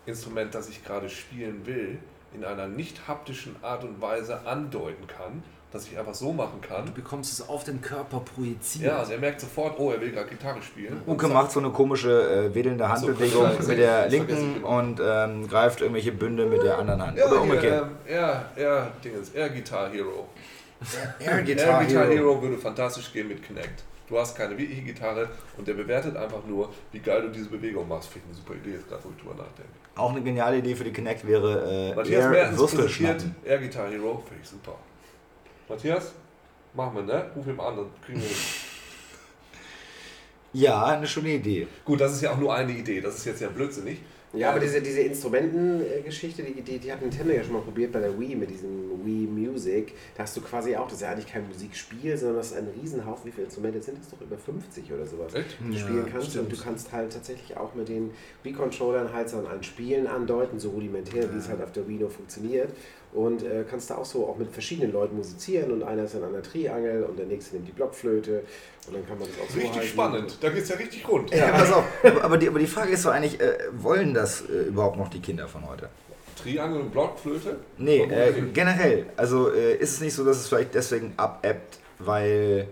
Instrument, 0.07 0.55
das 0.55 0.69
ich 0.69 0.85
gerade 0.85 1.09
spielen 1.09 1.67
will, 1.67 1.99
in 2.35 2.45
einer 2.45 2.67
nicht 2.67 3.09
haptischen 3.09 3.57
Art 3.63 3.85
und 3.85 4.01
Weise 4.01 4.47
andeuten 4.47 5.07
kann, 5.07 5.43
dass 5.73 5.87
ich 5.87 5.99
einfach 5.99 6.15
so 6.15 6.33
machen 6.33 6.59
Du 6.61 6.69
kann. 6.69 6.93
bekommst 6.95 7.33
es 7.33 7.49
auf 7.49 7.65
den 7.65 7.81
Körper 7.81 8.21
projiziert. 8.21 8.85
Ja, 8.93 9.03
und 9.03 9.11
er 9.11 9.19
merkt 9.19 9.41
sofort, 9.41 9.79
oh, 9.79 9.91
er 9.91 10.01
will 10.01 10.13
gerade 10.13 10.29
Gitarre 10.29 10.61
spielen. 10.63 11.01
Uke 11.07 11.29
macht 11.29 11.51
so 11.51 11.61
eine 11.61 11.71
komische 11.71 12.11
äh, 12.51 12.55
wedelnde 12.55 12.85
so, 12.85 12.91
Handbewegung 12.91 13.43
vergessen, 13.45 13.69
mit 13.69 13.79
der 13.79 14.09
linken 14.09 14.65
und 14.65 15.01
ähm, 15.05 15.49
greift 15.49 15.81
irgendwelche 15.81 16.13
Bünde 16.13 16.47
mit 16.47 16.63
der 16.63 16.79
anderen 16.79 17.07
Hand. 17.07 17.19
Ja, 17.19 17.27
Oder 17.27 17.41
umgekehrt. 17.43 17.89
er, 18.07 18.45
er, 18.57 18.93
Dingens, 19.03 19.31
er 19.31 19.49
Guitar 19.49 19.91
Hero. 19.91 20.29
Air 21.21 21.39
Air 21.39 21.43
Guitar 21.45 21.85
Hero 22.09 22.43
würde 22.43 22.59
fantastisch 22.59 23.13
gehen 23.13 23.29
mit 23.29 23.43
Kinect. 23.43 23.85
Du 24.09 24.19
hast 24.19 24.37
keine 24.37 24.59
wirkliche 24.59 24.83
Gitarre 24.83 25.29
und 25.57 25.67
der 25.67 25.75
bewertet 25.75 26.17
einfach 26.17 26.45
nur, 26.47 26.71
wie 26.91 26.99
geil 26.99 27.23
du 27.23 27.29
diese 27.29 27.49
Bewegung 27.49 27.89
machst. 27.89 28.11
Finde 28.11 28.27
ich 28.31 28.37
eine 28.37 28.45
super 28.45 28.55
Idee, 28.61 28.77
jetzt 28.77 28.89
gerade, 28.89 29.03
wo 29.05 29.11
ich 29.11 29.17
drüber 29.17 29.35
nachdenke. 29.37 29.71
Auch 29.95 30.11
eine 30.11 30.21
geniale 30.21 30.59
Idee 30.59 30.75
für 30.75 30.85
die 30.85 30.93
Kinect 30.93 31.27
wäre 31.27 31.93
äh, 31.93 31.95
Matthias 31.95 32.25
Air 32.35 32.49
präsentiert 32.49 32.91
schnappen. 32.91 33.35
Air 33.45 33.59
Guitar 33.59 33.89
Hero, 33.91 34.23
finde 34.27 34.43
ich 34.43 34.49
super. 34.49 34.77
Matthias, 35.73 36.13
machen 36.75 36.95
wir, 36.97 37.03
ne? 37.03 37.31
Ruf 37.35 37.47
ihn 37.47 37.57
mal 37.57 37.69
an, 37.69 37.77
dann 37.79 37.87
kriegen 38.05 38.21
wir. 38.21 38.29
Ja, 40.55 40.85
eine 40.85 41.07
schöne 41.07 41.31
Idee. 41.31 41.67
Gut, 41.83 41.99
das 42.03 42.13
ist 42.13 42.21
ja 42.21 42.33
auch 42.33 42.37
nur 42.39 42.55
eine 42.55 42.73
Idee, 42.73 43.01
das 43.01 43.17
ist 43.17 43.25
jetzt 43.25 43.41
ja 43.41 43.49
blödsinnig. 43.49 44.03
Ja, 44.35 44.51
aber 44.51 44.61
diese, 44.61 44.83
diese 44.83 45.01
Instrumentengeschichte, 45.01 46.43
die, 46.43 46.61
die, 46.63 46.79
die 46.79 46.93
hat 46.93 47.01
Nintendo 47.01 47.33
ja 47.33 47.43
schon 47.43 47.53
mal 47.55 47.63
probiert 47.63 47.91
bei 47.93 48.01
der 48.01 48.19
Wii 48.19 48.35
mit 48.37 48.51
diesem 48.51 49.03
Wii 49.05 49.27
Music. 49.27 49.95
Da 50.15 50.23
hast 50.25 50.37
du 50.37 50.43
quasi 50.43 50.75
auch, 50.77 50.85
das 50.85 50.95
ist 50.97 51.01
ja 51.03 51.11
eigentlich 51.11 51.27
kein 51.27 51.47
Musikspiel, 51.49 52.17
sondern 52.19 52.37
das 52.39 52.53
ist 52.53 52.57
ein 52.59 52.69
Riesenhaufen. 52.81 53.27
Wie 53.27 53.31
viele 53.31 53.45
Instrumente 53.45 53.81
sind 53.83 53.99
das 53.99 54.09
doch? 54.11 54.21
Über 54.21 54.37
50 54.39 54.93
oder 54.93 55.07
sowas. 55.07 55.35
Echt? 55.35 55.57
Die 55.61 55.69
du 55.69 55.73
Ja, 55.75 55.79
spielen 55.81 56.07
kannst 56.11 56.31
stimmt. 56.31 56.51
und 56.53 56.59
du 56.59 56.63
kannst 56.63 56.93
halt 56.93 57.13
tatsächlich 57.13 57.57
auch 57.57 57.75
mit 57.75 57.89
den 57.89 58.11
Wii-Controllern 58.43 59.13
halt 59.13 59.29
so 59.31 59.39
an 59.39 59.63
Spielen 59.63 60.07
andeuten, 60.07 60.59
so 60.59 60.71
rudimentär, 60.71 61.33
wie 61.33 61.39
es 61.39 61.49
halt 61.49 61.63
auf 61.63 61.73
der 61.73 61.87
Wii 61.89 61.99
nur 61.99 62.11
funktioniert. 62.11 62.71
Und 63.13 63.43
äh, 63.43 63.65
kannst 63.69 63.91
da 63.91 63.97
auch 63.97 64.07
so 64.07 64.27
auch 64.27 64.39
mit 64.39 64.51
verschiedenen 64.51 64.91
Leuten 64.93 65.17
musizieren 65.17 65.71
und 65.71 65.83
einer 65.83 66.05
ist 66.05 66.15
dann 66.15 66.25
an 66.25 66.33
der 66.33 66.43
Triangel 66.43 67.05
und 67.05 67.19
der 67.19 67.27
nächste 67.27 67.57
nimmt 67.57 67.69
die 67.69 67.73
Blockflöte 67.73 68.43
und 68.87 68.95
dann 68.97 69.07
kann 69.07 69.19
man 69.19 69.29
das 69.29 69.37
auch 69.39 69.51
so 69.51 69.59
Richtig 69.59 69.77
halten. 69.77 69.89
spannend, 69.89 70.39
da 70.41 70.49
geht's 70.49 70.71
ja 70.71 70.77
richtig 70.77 71.07
rund. 71.07 71.31
Ja, 71.31 71.49
pass 71.49 71.73
auf. 71.73 71.85
Aber 72.23 72.39
die, 72.39 72.49
aber 72.49 72.59
die 72.59 72.67
Frage 72.67 72.93
ist 72.93 73.05
doch 73.05 73.11
eigentlich, 73.11 73.39
äh, 73.39 73.59
wollen 73.73 74.15
das 74.15 74.41
äh, 74.49 74.69
überhaupt 74.69 74.97
noch 74.97 75.09
die 75.11 75.21
Kinder 75.21 75.47
von 75.47 75.69
heute? 75.69 75.91
Triangel 76.43 76.81
und 76.81 76.91
Blockflöte? 76.91 77.59
Nee, 77.77 78.01
äh, 78.05 78.33
generell. 78.55 79.07
Also 79.17 79.53
äh, 79.53 79.75
ist 79.77 79.93
es 79.93 80.01
nicht 80.01 80.15
so, 80.15 80.25
dass 80.25 80.39
es 80.39 80.49
vielleicht 80.49 80.75
deswegen 80.75 81.13
abebbt, 81.19 81.81
weil 81.99 82.67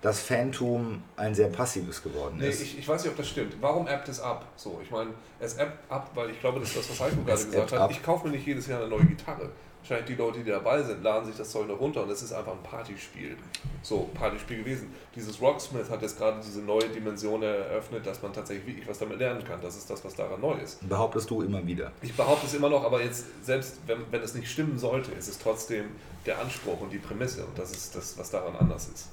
das 0.00 0.20
Phantom 0.20 1.02
ein 1.16 1.34
sehr 1.34 1.48
passives 1.48 2.02
geworden 2.02 2.36
Nee, 2.38 2.48
ist? 2.48 2.62
ich, 2.62 2.78
ich 2.78 2.86
weiß 2.88 3.02
nicht, 3.02 3.10
ob 3.10 3.16
das 3.16 3.28
stimmt. 3.28 3.56
Warum 3.60 3.86
appt 3.88 4.08
es 4.08 4.20
ab? 4.20 4.46
So, 4.56 4.80
ich 4.82 4.90
meine, 4.90 5.10
es 5.40 5.58
appt 5.58 5.90
ab, 5.90 6.10
weil 6.14 6.30
ich 6.30 6.40
glaube, 6.40 6.60
das 6.60 6.68
ist 6.70 6.78
das, 6.78 6.90
was 6.90 7.00
Heiko 7.00 7.16
gerade 7.22 7.32
Es 7.32 7.50
gesagt 7.50 7.72
hat. 7.72 7.80
ab. 7.80 7.90
Ich 7.90 8.02
kaufe 8.02 8.26
mir 8.28 8.34
nicht 8.34 8.46
jedes 8.46 8.66
Jahr 8.68 8.80
eine 8.80 8.88
neue 8.88 9.04
Gitarre. 9.06 9.50
Wahrscheinlich 9.80 10.06
die 10.16 10.20
Leute, 10.22 10.40
die 10.40 10.50
dabei 10.50 10.82
sind, 10.82 11.02
laden 11.02 11.24
sich 11.26 11.36
das 11.36 11.50
Zeug 11.50 11.66
noch 11.68 11.80
runter 11.80 12.02
und 12.02 12.10
es 12.10 12.20
ist 12.20 12.32
einfach 12.32 12.52
ein 12.52 12.62
Partyspiel. 12.62 13.36
So, 13.82 14.10
Partyspiel 14.12 14.58
gewesen. 14.58 14.92
Dieses 15.14 15.40
Rocksmith 15.40 15.88
hat 15.88 16.02
jetzt 16.02 16.18
gerade 16.18 16.40
diese 16.44 16.60
neue 16.60 16.88
Dimension 16.88 17.42
eröffnet, 17.42 18.04
dass 18.06 18.20
man 18.20 18.32
tatsächlich 18.32 18.66
wirklich 18.66 18.88
was 18.88 18.98
damit 18.98 19.18
lernen 19.18 19.42
kann. 19.44 19.60
Das 19.62 19.76
ist 19.76 19.88
das, 19.88 20.04
was 20.04 20.14
daran 20.14 20.40
neu 20.40 20.54
ist. 20.54 20.86
Behauptest 20.88 21.30
du 21.30 21.42
immer 21.42 21.64
wieder. 21.66 21.92
Ich 22.02 22.14
behaupte 22.14 22.46
es 22.46 22.54
immer 22.54 22.68
noch, 22.68 22.84
aber 22.84 23.02
jetzt, 23.02 23.24
selbst 23.44 23.78
wenn, 23.86 23.98
wenn 24.10 24.20
es 24.20 24.34
nicht 24.34 24.50
stimmen 24.50 24.78
sollte, 24.78 25.12
ist 25.12 25.28
es 25.28 25.38
trotzdem 25.38 25.86
der 26.26 26.38
Anspruch 26.40 26.80
und 26.80 26.90
die 26.92 26.98
Prämisse 26.98 27.44
und 27.46 27.56
das 27.58 27.70
ist 27.70 27.94
das, 27.96 28.18
was 28.18 28.30
daran 28.30 28.56
anders 28.56 28.88
ist. 28.88 29.08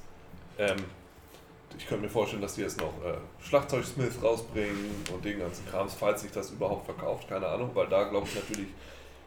Ähm, 0.58 0.76
ich 1.78 1.86
könnte 1.86 2.04
mir 2.04 2.08
vorstellen, 2.10 2.42
dass 2.42 2.54
die 2.54 2.62
jetzt 2.62 2.80
noch 2.80 2.92
äh, 3.04 3.14
Schlagzeugsmith 3.42 4.22
rausbringen 4.22 5.04
und 5.12 5.24
den 5.24 5.38
ganzen 5.40 5.66
Krams, 5.66 5.94
falls 5.94 6.22
sich 6.22 6.30
das 6.30 6.50
überhaupt 6.50 6.86
verkauft, 6.86 7.28
keine 7.28 7.46
Ahnung, 7.46 7.70
weil 7.74 7.86
da 7.88 8.04
glaube 8.04 8.26
ich 8.28 8.34
natürlich 8.34 8.68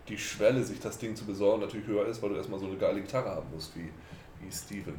die 0.08 0.18
Schwelle, 0.18 0.64
sich 0.64 0.80
das 0.80 0.98
Ding 0.98 1.16
zu 1.16 1.26
besorgen, 1.26 1.62
natürlich 1.62 1.86
höher 1.86 2.08
ist, 2.08 2.22
weil 2.24 2.30
du 2.30 2.36
erstmal 2.36 2.60
so 2.60 2.66
eine 2.66 2.78
geile 2.78 3.02
Gitarre 3.02 3.30
haben 3.30 3.48
musst 3.54 3.76
wie, 3.76 3.90
wie 4.42 4.52
Steven. 4.52 4.96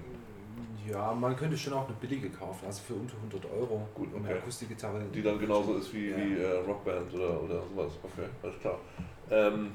Ja, 0.88 1.12
man 1.12 1.36
könnte 1.36 1.58
schon 1.58 1.72
auch 1.72 1.86
eine 1.86 1.96
billige 2.00 2.30
kaufen, 2.30 2.66
also 2.66 2.82
für 2.82 2.94
unter 2.94 3.16
100 3.16 3.44
Euro. 3.52 3.86
Gut, 3.94 4.08
Eine 4.14 4.24
okay. 4.28 4.38
Akustikgitarre. 4.38 5.02
Die 5.12 5.22
dann 5.22 5.38
genauso 5.38 5.74
ist 5.74 5.92
wie, 5.92 6.10
Ja. 6.10 6.16
wie 6.16 6.34
äh, 6.40 6.58
Rockband 6.66 7.12
oder, 7.14 7.42
oder 7.42 7.62
sowas. 7.62 7.92
Okay, 8.02 8.28
alles 8.42 8.58
klar. 8.60 8.78
Ähm, 9.30 9.72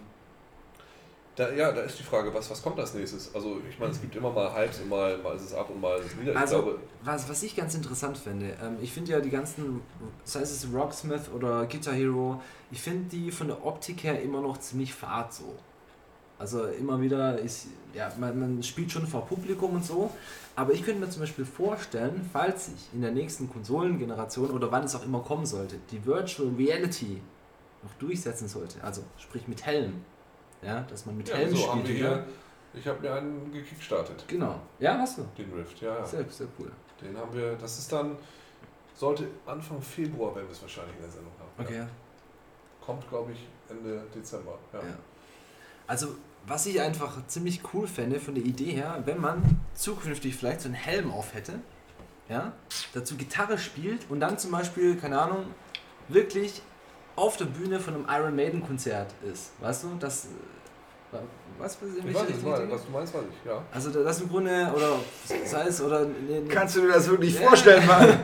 Da, 1.35 1.51
ja, 1.51 1.71
da 1.73 1.81
ist 1.81 1.99
die 1.99 2.03
Frage, 2.03 2.33
was, 2.33 2.49
was 2.49 2.63
kommt 2.63 2.79
als 2.79 2.93
nächstes? 2.93 3.33
Also 3.35 3.59
ich 3.69 3.77
meine, 3.77 3.91
es 3.91 3.99
gibt 3.99 4.15
immer 4.15 4.31
mal 4.31 4.55
Hypes 4.55 4.79
und 4.79 4.89
mal, 4.89 5.17
mal 5.17 5.35
ist 5.35 5.43
es 5.43 5.53
ab 5.53 5.69
und 5.69 5.81
mal 5.81 5.97
ist 5.99 6.07
es 6.13 6.19
wieder. 6.19 6.31
Ich 6.31 6.37
Also, 6.37 6.61
glaube, 6.61 6.79
was, 7.03 7.27
was 7.27 7.43
ich 7.43 7.55
ganz 7.55 7.75
interessant 7.75 8.17
finde, 8.17 8.55
ähm, 8.63 8.77
ich 8.81 8.93
finde 8.93 9.11
ja 9.11 9.19
die 9.19 9.29
ganzen, 9.29 9.81
sei 10.23 10.39
es 10.41 10.65
Rocksmith 10.73 11.29
oder 11.35 11.65
Guitar 11.65 11.93
Hero, 11.93 12.41
ich 12.71 12.81
finde 12.81 13.09
die 13.09 13.31
von 13.31 13.47
der 13.47 13.65
Optik 13.65 14.03
her 14.05 14.21
immer 14.21 14.39
noch 14.39 14.59
ziemlich 14.59 14.93
fad 14.93 15.33
so. 15.33 15.55
Also 16.39 16.65
immer 16.65 17.01
wieder 17.01 17.37
ist, 17.39 17.67
ja, 17.93 18.11
man, 18.17 18.39
man 18.39 18.63
spielt 18.63 18.91
schon 18.91 19.05
vor 19.07 19.25
Publikum 19.25 19.75
und 19.75 19.85
so, 19.85 20.11
aber 20.55 20.73
ich 20.73 20.83
könnte 20.83 21.01
mir 21.01 21.09
zum 21.09 21.21
Beispiel 21.21 21.45
vorstellen, 21.45 22.29
falls 22.31 22.67
sich 22.67 22.89
in 22.93 23.01
der 23.01 23.11
nächsten 23.11 23.49
Konsolengeneration 23.49 24.51
oder 24.51 24.71
wann 24.71 24.83
es 24.83 24.95
auch 24.95 25.03
immer 25.03 25.19
kommen 25.19 25.45
sollte, 25.45 25.77
die 25.91 26.05
Virtual 26.05 26.49
Reality 26.57 27.21
noch 27.83 27.93
durchsetzen 27.99 28.47
sollte, 28.47 28.83
also 28.83 29.01
sprich 29.17 29.47
mit 29.47 29.65
Helm, 29.65 30.03
ja, 30.61 30.81
dass 30.81 31.05
man 31.05 31.17
mit 31.17 31.29
ja, 31.29 31.35
Helm 31.35 31.55
so 31.55 31.57
spielt. 31.57 31.87
hier, 31.87 32.25
ich 32.73 32.87
habe 32.87 33.01
mir 33.01 33.13
einen 33.13 33.51
gekickstartet, 33.51 34.25
Genau, 34.27 34.59
ja, 34.79 34.97
hast 34.97 35.17
du. 35.17 35.27
den 35.37 35.51
Rift, 35.53 35.81
ja, 35.81 35.99
ja. 35.99 36.05
Sehr, 36.05 36.25
sehr 36.29 36.47
cool. 36.59 36.71
Den 37.01 37.17
haben 37.17 37.33
wir, 37.33 37.55
das 37.55 37.79
ist 37.79 37.91
dann, 37.91 38.17
sollte 38.93 39.27
Anfang 39.45 39.81
Februar, 39.81 40.35
wenn 40.35 40.43
wir 40.43 40.51
es 40.51 40.61
wahrscheinlich 40.61 40.95
in 40.95 41.01
der 41.01 41.11
Sendung 41.11 41.33
haben. 41.39 41.65
Okay. 41.65 41.77
Ja. 41.77 41.87
Kommt, 42.85 43.07
glaube 43.09 43.31
ich, 43.31 43.47
Ende 43.69 44.03
Dezember. 44.13 44.57
Ja. 44.73 44.79
Ja. 44.79 44.95
Also, 45.87 46.15
was 46.47 46.65
ich 46.65 46.79
einfach 46.79 47.25
ziemlich 47.27 47.61
cool 47.73 47.87
fände 47.87 48.19
von 48.19 48.35
der 48.35 48.43
Idee 48.43 48.71
her, 48.71 49.01
wenn 49.05 49.19
man 49.19 49.61
zukünftig 49.73 50.35
vielleicht 50.35 50.61
so 50.61 50.67
einen 50.67 50.75
Helm 50.75 51.11
auf 51.11 51.33
hätte, 51.33 51.59
ja, 52.29 52.53
dazu 52.93 53.15
Gitarre 53.17 53.57
spielt 53.57 54.09
und 54.09 54.19
dann 54.19 54.37
zum 54.37 54.51
Beispiel, 54.51 54.95
keine 54.95 55.19
Ahnung, 55.19 55.45
wirklich 56.07 56.61
auf 57.15 57.37
der 57.37 57.45
Bühne 57.45 57.79
von 57.79 57.93
einem 57.95 58.05
Iron 58.09 58.35
Maiden 58.35 58.65
Konzert 58.65 59.07
ist. 59.31 59.51
Weißt 59.61 59.83
du, 59.83 59.89
das. 59.99 60.25
äh, 61.13 61.17
Was, 61.57 61.77
was, 61.81 61.89
Ich 61.97 62.13
weiß 62.13 62.23
ich 62.29 62.35
denke? 62.43 62.71
was 62.71 62.85
du 62.85 62.91
meinst, 62.91 63.13
weiß 63.13 63.21
ich, 63.29 63.49
ja. 63.49 63.61
Also, 63.73 64.03
das 64.03 64.21
im 64.21 64.29
Grunde, 64.29 64.69
oder 64.75 64.95
sei 65.45 65.63
es, 65.67 65.81
oder. 65.81 66.01
Ne, 66.01 66.41
ne, 66.41 66.47
Kannst 66.49 66.75
du 66.75 66.81
dir 66.81 66.89
das 66.93 67.09
wirklich 67.09 67.39
Ja. 67.39 67.47
vorstellen, 67.47 67.85
Mann? 67.87 68.19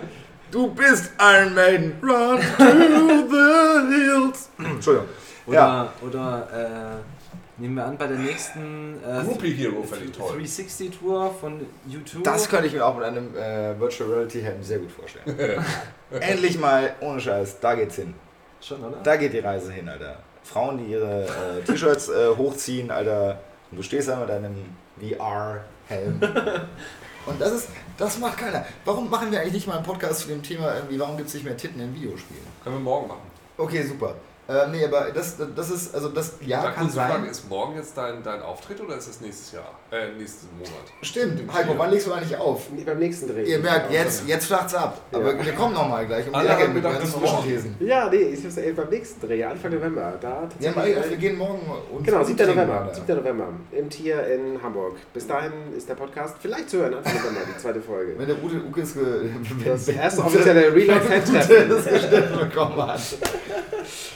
Du 0.52 0.68
bist 0.74 1.12
Iron 1.18 1.54
Maiden. 1.54 1.94
Run 2.02 2.38
to 2.58 3.30
the 3.30 3.96
hills. 3.96 4.50
Entschuldigung. 4.60 5.08
oder, 5.46 5.58
Ja. 5.58 5.94
oder 6.06 7.00
äh, 7.00 7.62
nehmen 7.62 7.76
wir 7.76 7.86
an, 7.86 7.98
bei 7.98 8.08
der 8.08 8.18
nächsten 8.18 8.96
äh, 9.02 9.24
Groupie 9.24 9.54
Hero 9.54 9.82
fände 9.84 10.06
ich 10.06 10.12
toll. 10.12 10.32
360 10.32 11.00
Tour 11.00 11.34
von 11.40 11.66
YouTube. 11.88 12.26
Das 12.26 12.50
könnte 12.50 12.68
ich 12.68 12.74
mir 12.74 12.86
auch 12.86 12.96
mit 12.98 13.06
einem 13.06 13.34
äh, 13.38 13.80
Virtual 13.80 14.10
Reality 14.10 14.42
Helm 14.42 14.62
sehr 14.62 14.80
gut 14.80 14.92
vorstellen. 14.92 15.64
Endlich 16.12 16.60
mal, 16.60 16.96
ohne 17.00 17.22
Scheiß, 17.22 17.62
da 17.62 17.74
geht's 17.76 17.96
hin. 17.96 18.14
Schon, 18.62 18.84
oder? 18.84 18.98
Da 19.04 19.16
geht 19.18 19.34
die 19.34 19.40
Reise 19.40 19.72
hin, 19.72 19.90
Alter. 19.90 20.18
Frauen, 20.44 20.78
die 20.78 20.92
ihre 20.92 21.26
äh, 21.26 21.62
T-Shirts 21.66 22.10
äh, 22.10 22.30
hochziehen, 22.36 22.92
Alter. 22.92 23.40
Und 23.72 23.78
du 23.78 23.84
stehst 23.84 24.08
da 24.08 24.18
mit 24.18 24.30
deinem 24.30 24.56
VR-Helm. 25.00 26.22
Und 27.26 27.40
das 27.40 27.52
ist, 27.52 27.70
das 27.98 28.18
macht 28.18 28.38
keiner. 28.38 28.66
Warum 28.84 29.10
machen 29.10 29.32
wir 29.32 29.40
eigentlich 29.40 29.54
nicht 29.54 29.68
mal 29.68 29.78
einen 29.78 29.86
Podcast 29.86 30.22
zu 30.22 30.28
dem 30.28 30.42
Thema, 30.42 30.76
irgendwie, 30.76 31.00
warum 31.00 31.18
gibt 31.18 31.30
es 31.30 31.36
nicht 31.36 31.44
mehr 31.44 31.56
Titten 31.56 31.80
in 31.80 31.94
Videospielen? 31.94 32.44
Können 32.64 32.78
wir 32.78 32.82
morgen 32.82 33.08
machen. 33.10 33.22
Okay, 33.58 33.84
super. 33.84 34.16
Äh, 34.52 34.68
nee, 34.70 34.84
aber 34.86 35.12
das, 35.14 35.38
das 35.56 35.70
ist, 35.70 35.96
also 35.96 36.10
das, 36.10 36.34
ja, 36.46 36.62
Da 36.64 36.72
kann 36.72 36.90
sein. 36.90 37.24
ist 37.26 37.48
morgen 37.50 37.76
jetzt 37.76 37.96
dein, 37.98 38.22
dein 38.22 38.42
Auftritt 38.42 38.82
oder 38.82 38.98
ist 38.98 39.08
es 39.08 39.22
nächstes 39.22 39.54
Jahr? 39.54 39.70
Äh, 39.92 40.12
nächsten 40.18 40.48
Monat? 40.58 40.72
Stimmt, 41.02 41.42
Heiko, 41.54 41.74
wann 41.78 41.92
legst 41.92 42.08
du 42.08 42.12
eigentlich 42.12 42.36
auf? 42.38 42.64
Nee, 42.76 42.84
beim 42.84 43.00
nächsten 43.00 43.28
Dreh. 43.28 43.44
Ihr 43.44 43.60
merkt, 43.60 43.92
jetzt, 43.94 44.28
jetzt 44.28 44.48
flacht's 44.48 44.74
ab. 44.76 45.00
Aber 45.14 45.34
Ja. 45.34 45.46
wir 45.46 45.54
kommen 45.54 45.74
nochmal 45.74 46.06
gleich 46.06 46.26
um 46.28 46.34
die 46.34 46.40
Alle 46.40 46.50
Ecke 46.50 46.64
haben 46.64 46.74
mit 46.74 46.84
ist 46.84 47.16
morgen. 47.22 47.28
Zwischenthesen. 47.28 47.76
Ja, 47.80 48.10
nee, 48.10 48.18
ich 48.18 48.44
hab's 48.44 48.56
ja 48.58 48.64
beim 48.76 48.90
nächsten 48.90 49.26
Dreh, 49.26 49.44
Anfang 49.46 49.72
November. 49.74 50.14
Da 50.20 50.30
Wir, 50.60 50.74
tatsächlich- 50.74 50.96
eigentlich- 50.98 51.10
wir 51.12 51.18
gehen 51.18 51.38
morgen 51.38 51.60
uns 51.92 52.06
Genau, 52.06 52.24
7. 52.24 52.32
umtrinken, 52.32 52.56
November. 52.56 52.82
Alter. 52.82 52.96
7. 52.96 53.16
November. 53.18 53.48
Im 53.72 53.90
Tier 53.90 54.28
in 54.28 54.62
Hamburg. 54.62 54.96
Bis 55.14 55.28
dahin 55.28 55.52
ist 55.78 55.88
der 55.88 55.96
Podcast 55.96 56.36
vielleicht 56.42 56.70
zu 56.70 56.78
hören, 56.80 56.96
Anfang 56.96 57.14
November, 57.16 57.40
die 57.56 57.62
zweite 57.62 57.82
Folge. 57.82 58.16
Wenn 58.18 58.28
der 58.28 58.44
Ute 58.44 58.56
Ukes 58.68 58.94
ge 58.96 59.30
Das 59.66 59.88
erste 59.88 60.22
offizielle 60.24 60.74
Reload-Fan-Treffen. 60.76 61.70
das 61.70 62.40
bekommen 62.50 62.88
hat. 62.88 63.00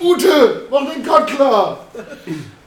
Ute, 0.02 0.25
mach 0.70 0.94
den 0.94 1.04
Cut 1.04 1.28
klar! 1.28 1.80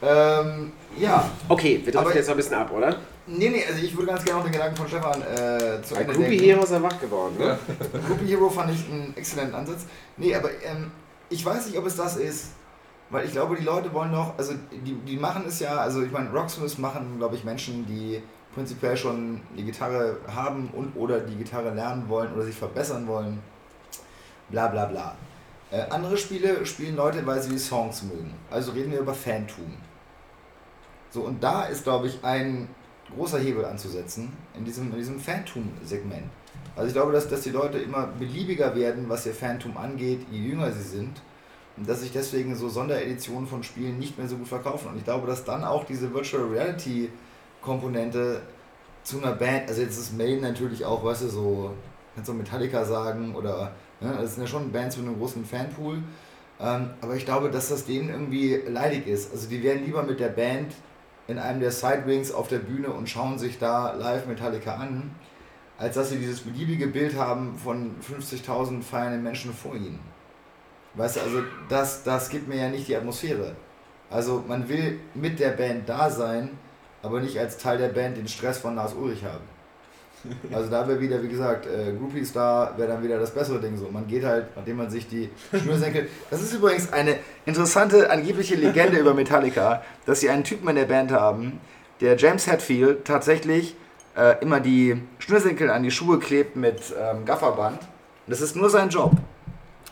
ähm, 0.01 0.71
ja. 0.97 1.29
Okay, 1.47 1.81
wir 1.83 1.91
driften 1.93 2.15
jetzt 2.15 2.27
noch 2.27 2.33
ein 2.33 2.37
bisschen 2.37 2.55
ab, 2.55 2.71
oder? 2.71 2.95
Nee, 3.27 3.49
nee, 3.49 3.63
also 3.67 3.83
ich 3.83 3.95
würde 3.95 4.07
ganz 4.07 4.25
gerne 4.25 4.39
noch 4.39 4.45
den 4.45 4.53
Gedanken 4.53 4.75
von 4.75 4.87
Stefan 4.87 5.21
äh, 5.21 5.81
zu 5.83 5.93
Bei 5.93 6.01
Ende 6.01 6.13
Groupie 6.13 6.29
denken. 6.29 6.45
Hero 6.45 6.63
ist 6.63 6.71
er 6.71 6.83
wach 6.83 6.99
geworden, 6.99 7.35
ne? 7.37 7.59
Groupie 8.07 8.25
Hero 8.25 8.49
fand 8.49 8.71
ich 8.73 8.91
einen 8.91 9.13
exzellenten 9.15 9.55
Ansatz. 9.55 9.85
Nee, 10.17 10.33
aber 10.33 10.49
ähm, 10.63 10.91
ich 11.29 11.45
weiß 11.45 11.67
nicht, 11.67 11.77
ob 11.77 11.85
es 11.85 11.95
das 11.95 12.17
ist. 12.17 12.47
Weil 13.11 13.25
ich 13.25 13.31
glaube, 13.31 13.55
die 13.55 13.63
Leute 13.63 13.91
wollen 13.93 14.11
noch, 14.11 14.37
also 14.37 14.53
die, 14.71 14.93
die 14.93 15.17
machen 15.17 15.45
es 15.47 15.59
ja, 15.59 15.77
also 15.77 16.03
ich 16.03 16.11
meine, 16.11 16.29
Rocksmiths 16.31 16.77
machen, 16.77 17.15
glaube 17.17 17.35
ich, 17.35 17.43
Menschen, 17.43 17.85
die 17.87 18.21
prinzipiell 18.53 18.95
schon 18.97 19.41
die 19.57 19.63
Gitarre 19.63 20.17
haben 20.33 20.69
und 20.73 20.95
oder 20.95 21.19
die 21.19 21.35
Gitarre 21.35 21.71
lernen 21.71 22.07
wollen 22.07 22.33
oder 22.33 22.43
sich 22.43 22.55
verbessern 22.55 23.07
wollen. 23.07 23.41
Bla 24.49 24.67
bla 24.67 24.85
bla. 24.85 25.15
Äh, 25.71 25.81
andere 25.89 26.17
Spiele 26.17 26.65
spielen 26.65 26.95
Leute, 26.95 27.25
weil 27.25 27.41
sie 27.41 27.51
die 27.51 27.59
Songs 27.59 28.03
mögen. 28.03 28.33
Also 28.49 28.71
reden 28.71 28.91
wir 28.91 28.99
über 28.99 29.13
Fantum. 29.13 29.73
So, 31.11 31.21
und 31.21 31.43
da 31.43 31.65
ist, 31.65 31.83
glaube 31.83 32.07
ich, 32.07 32.23
ein 32.23 32.69
großer 33.15 33.39
Hebel 33.39 33.65
anzusetzen 33.65 34.31
in 34.55 34.65
diesem, 34.65 34.91
in 34.91 34.97
diesem 34.97 35.19
Fantum-Segment. 35.19 36.29
Also 36.75 36.87
ich 36.87 36.93
glaube, 36.93 37.11
dass, 37.11 37.27
dass 37.27 37.41
die 37.41 37.49
Leute 37.49 37.79
immer 37.79 38.07
beliebiger 38.07 38.75
werden, 38.75 39.09
was 39.09 39.25
ihr 39.25 39.33
Fantum 39.33 39.77
angeht, 39.77 40.25
je 40.31 40.39
jünger 40.39 40.71
sie 40.71 40.83
sind. 40.83 41.21
Und 41.77 41.87
dass 41.87 42.01
sich 42.01 42.11
deswegen 42.11 42.55
so 42.55 42.67
Sondereditionen 42.67 43.47
von 43.47 43.63
Spielen 43.63 43.99
nicht 43.99 44.17
mehr 44.17 44.27
so 44.27 44.37
gut 44.37 44.47
verkaufen. 44.47 44.89
Und 44.89 44.97
ich 44.97 45.03
glaube, 45.03 45.27
dass 45.27 45.45
dann 45.45 45.63
auch 45.63 45.85
diese 45.85 46.13
Virtual 46.13 46.43
Reality 46.45 47.09
Komponente 47.61 48.41
zu 49.03 49.17
einer 49.21 49.33
Band, 49.33 49.69
also 49.69 49.81
jetzt 49.81 49.97
ist 49.97 50.17
Main 50.17 50.41
natürlich 50.41 50.85
auch, 50.85 51.03
weißt 51.03 51.23
du, 51.23 51.29
so, 51.29 51.73
kannst 52.15 52.29
du 52.29 52.33
Metallica 52.33 52.85
sagen 52.85 53.35
oder, 53.35 53.71
das 53.99 54.35
sind 54.35 54.43
ja 54.43 54.47
schon 54.47 54.71
Bands 54.71 54.97
mit 54.97 55.07
einem 55.07 55.17
großen 55.17 55.45
Fanpool. 55.45 56.01
Ähm, 56.59 56.89
aber 57.01 57.15
ich 57.15 57.25
glaube, 57.25 57.49
dass 57.49 57.69
das 57.69 57.85
denen 57.85 58.09
irgendwie 58.09 58.55
leidig 58.67 59.07
ist. 59.07 59.31
Also 59.31 59.47
die 59.49 59.63
wären 59.63 59.85
lieber 59.85 60.03
mit 60.03 60.19
der 60.19 60.29
Band 60.29 60.73
in 61.27 61.37
einem 61.37 61.59
der 61.59 61.71
Sidewings 61.71 62.31
auf 62.31 62.47
der 62.47 62.59
Bühne 62.59 62.89
und 62.89 63.09
schauen 63.09 63.37
sich 63.37 63.59
da 63.59 63.93
live 63.93 64.25
Metallica 64.25 64.75
an, 64.75 65.11
als 65.77 65.95
dass 65.95 66.09
sie 66.09 66.17
dieses 66.17 66.41
beliebige 66.41 66.87
Bild 66.87 67.15
haben 67.15 67.57
von 67.57 67.95
50.000 68.01 68.81
feiernden 68.81 69.23
Menschen 69.23 69.53
vor 69.53 69.75
ihnen. 69.75 69.99
Weißt 70.95 71.17
du, 71.17 71.21
also 71.21 71.43
das, 71.69 72.03
das 72.03 72.29
gibt 72.29 72.47
mir 72.47 72.57
ja 72.57 72.69
nicht 72.69 72.87
die 72.87 72.95
Atmosphäre. 72.95 73.55
Also 74.09 74.43
man 74.47 74.67
will 74.67 74.99
mit 75.13 75.39
der 75.39 75.51
Band 75.51 75.87
da 75.87 76.09
sein, 76.09 76.49
aber 77.03 77.21
nicht 77.21 77.37
als 77.37 77.57
Teil 77.57 77.77
der 77.77 77.89
Band 77.89 78.17
den 78.17 78.27
Stress 78.27 78.57
von 78.57 78.75
Lars 78.75 78.93
Ulrich 78.93 79.23
haben. 79.23 79.58
Also 80.53 80.69
da 80.69 80.87
wäre 80.87 80.99
wieder, 80.99 81.21
wie 81.21 81.27
gesagt, 81.27 81.65
äh, 81.65 81.93
Groupie 81.93 82.25
Star 82.25 82.77
wäre 82.77 82.89
dann 82.89 83.03
wieder 83.03 83.19
das 83.19 83.31
bessere 83.31 83.59
Ding 83.59 83.77
so. 83.77 83.89
Man 83.89 84.07
geht 84.07 84.23
halt, 84.23 84.47
nachdem 84.55 84.77
man 84.77 84.89
sich 84.89 85.07
die 85.07 85.29
Schnürsenkel... 85.51 86.07
Das 86.29 86.41
ist 86.41 86.53
übrigens 86.53 86.91
eine 86.91 87.15
interessante, 87.45 88.09
angebliche 88.09 88.55
Legende 88.55 88.97
über 88.97 89.13
Metallica, 89.13 89.83
dass 90.05 90.19
sie 90.19 90.29
einen 90.29 90.43
Typen 90.43 90.67
in 90.69 90.75
der 90.75 90.85
Band 90.85 91.11
haben, 91.11 91.59
der 92.01 92.17
James 92.17 92.47
Hetfield 92.47 93.05
tatsächlich 93.05 93.75
äh, 94.15 94.35
immer 94.41 94.59
die 94.59 95.01
Schnürsenkel 95.19 95.69
an 95.69 95.83
die 95.83 95.91
Schuhe 95.91 96.19
klebt 96.19 96.55
mit 96.55 96.93
ähm, 96.99 97.25
Gafferband. 97.25 97.79
Das 98.27 98.41
ist 98.41 98.55
nur 98.55 98.69
sein 98.69 98.89
Job. 98.89 99.13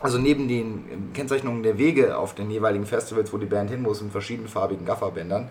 Also 0.00 0.18
neben 0.18 0.48
den 0.48 0.84
ähm, 0.90 1.12
Kennzeichnungen 1.12 1.62
der 1.62 1.76
Wege 1.78 2.16
auf 2.16 2.34
den 2.34 2.50
jeweiligen 2.50 2.86
Festivals, 2.86 3.32
wo 3.32 3.38
die 3.38 3.46
Band 3.46 3.70
hin 3.70 3.82
muss, 3.82 4.00
mit 4.00 4.12
verschiedenfarbigen 4.12 4.86
Gafferbändern, 4.86 5.48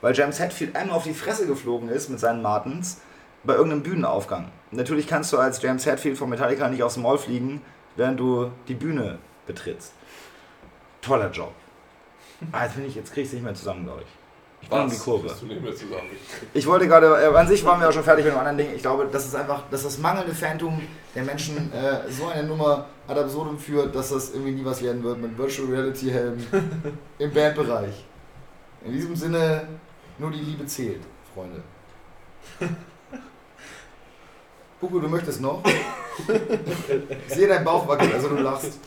weil 0.00 0.14
James 0.14 0.40
Hetfield 0.40 0.74
einmal 0.74 0.96
auf 0.96 1.04
die 1.04 1.14
Fresse 1.14 1.46
geflogen 1.46 1.88
ist 1.88 2.10
mit 2.10 2.18
seinen 2.18 2.42
Martens 2.42 3.00
bei 3.44 3.54
irgendeinem 3.54 3.82
Bühnenaufgang. 3.82 4.50
Natürlich 4.70 5.06
kannst 5.06 5.32
du 5.32 5.38
als 5.38 5.62
James 5.62 5.86
Hetfield 5.86 6.18
von 6.18 6.28
Metallica 6.28 6.68
nicht 6.68 6.82
aufs 6.82 6.96
Maul 6.96 7.18
fliegen, 7.18 7.62
während 7.96 8.18
du 8.18 8.50
die 8.68 8.74
Bühne 8.74 9.18
betrittst. 9.46 9.92
Toller 11.00 11.30
Job. 11.30 11.52
Ah, 12.52 12.64
jetzt, 12.64 12.76
bin 12.76 12.86
ich, 12.86 12.94
jetzt 12.94 13.12
krieg 13.12 13.22
ich 13.22 13.28
es 13.28 13.34
nicht 13.34 13.44
mehr 13.44 13.54
zusammen, 13.54 13.84
glaube 13.84 14.02
ich. 14.02 14.08
Ich 14.62 14.70
bin 14.70 14.88
die 14.88 14.96
Kurve. 14.96 15.34
Ich 16.54 16.66
wollte 16.66 16.88
gerade, 16.88 17.06
äh, 17.22 17.36
an 17.36 17.46
sich 17.46 17.62
waren 17.66 17.80
wir 17.80 17.88
auch 17.88 17.92
schon 17.92 18.02
fertig 18.02 18.24
mit 18.24 18.32
dem 18.32 18.38
anderen 18.38 18.56
Ding. 18.56 18.68
Ich 18.74 18.80
glaube, 18.80 19.06
das 19.12 19.26
ist 19.26 19.34
einfach, 19.34 19.62
dass 19.70 19.82
das 19.82 19.98
mangelnde 19.98 20.34
Phantom 20.34 20.80
der 21.14 21.22
Menschen 21.22 21.70
äh, 21.72 22.10
so 22.10 22.28
eine 22.28 22.44
Nummer 22.44 22.86
ad 23.06 23.20
absurdum 23.20 23.58
führt, 23.58 23.94
dass 23.94 24.08
das 24.08 24.32
irgendwie 24.32 24.52
nie 24.52 24.64
was 24.64 24.82
werden 24.82 25.02
wird 25.04 25.20
mit 25.20 25.36
Virtual 25.36 25.68
Reality 25.68 26.10
Helmen 26.10 26.46
im 27.18 27.32
Bandbereich. 27.32 28.06
In 28.86 28.92
diesem 28.92 29.14
Sinne, 29.14 29.68
nur 30.18 30.30
die 30.30 30.40
Liebe 30.40 30.64
zählt, 30.64 31.02
Freunde. 31.34 31.62
Hugo, 34.84 34.98
du 35.00 35.08
möchtest 35.08 35.40
noch? 35.40 35.62
Ich 37.26 37.34
sehe 37.34 37.48
deinen 37.48 37.64
Bauch 37.64 37.88
wackeln, 37.88 38.12
also 38.12 38.28
du 38.28 38.36
lachst. 38.36 38.78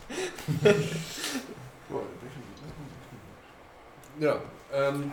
Ja, 4.19 4.37
ähm, 4.71 5.11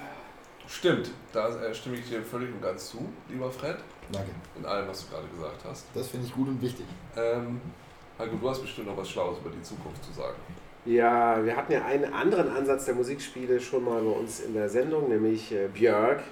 stimmt. 0.69 1.11
Da 1.33 1.49
äh, 1.49 1.75
stimme 1.75 1.97
ich 1.97 2.09
dir 2.09 2.23
völlig 2.23 2.51
und 2.53 2.61
ganz 2.61 2.91
zu, 2.91 3.09
lieber 3.31 3.51
Fred, 3.51 3.79
Danke. 4.13 4.31
in 4.59 4.67
allem, 4.67 4.87
was 4.87 5.07
du 5.07 5.13
gerade 5.15 5.27
gesagt 5.29 5.65
hast. 5.67 5.87
Das 5.95 6.09
finde 6.09 6.27
ich 6.27 6.35
gut 6.35 6.49
und 6.49 6.61
wichtig. 6.61 6.87
Ähm, 7.17 7.63
Heiko, 8.19 8.37
du 8.37 8.51
hast 8.51 8.61
bestimmt 8.61 8.89
noch 8.89 8.97
was 8.97 9.09
Schlaues 9.09 9.39
über 9.39 9.51
die 9.51 9.63
Zukunft 9.63 10.05
zu 10.05 10.13
sagen. 10.13 10.37
Ja, 10.85 11.43
wir 11.43 11.57
hatten 11.57 11.73
ja 11.73 11.85
einen 11.87 12.13
anderen 12.13 12.55
Ansatz 12.55 12.85
der 12.85 12.95
Musikspiele 12.95 13.59
schon 13.59 13.85
mal 13.85 14.03
bei 14.03 14.11
uns 14.11 14.41
in 14.41 14.53
der 14.53 14.69
Sendung, 14.69 15.09
nämlich 15.09 15.51
äh, 15.51 15.67
Björk, 15.73 16.23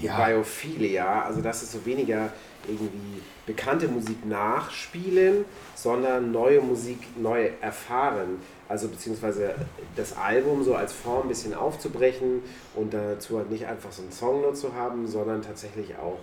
Ja. 0.00 0.26
Biophilia. 0.26 1.22
Also 1.24 1.40
das 1.40 1.62
ist 1.62 1.72
so 1.72 1.84
weniger 1.84 2.32
irgendwie 2.68 3.22
bekannte 3.46 3.88
Musik 3.88 4.26
nachspielen, 4.26 5.44
sondern 5.74 6.32
neue 6.32 6.60
Musik 6.60 6.98
neu 7.16 7.50
erfahren. 7.60 8.40
Also 8.68 8.88
beziehungsweise 8.88 9.54
das 9.94 10.16
Album 10.16 10.64
so 10.64 10.74
als 10.74 10.92
Form 10.92 11.22
ein 11.22 11.28
bisschen 11.28 11.54
aufzubrechen 11.54 12.42
und 12.74 12.92
dazu 12.92 13.38
halt 13.38 13.50
nicht 13.50 13.66
einfach 13.66 13.92
so 13.92 14.02
einen 14.02 14.12
Song 14.12 14.42
nur 14.42 14.54
zu 14.54 14.74
haben, 14.74 15.06
sondern 15.06 15.42
tatsächlich 15.42 15.96
auch 15.96 16.18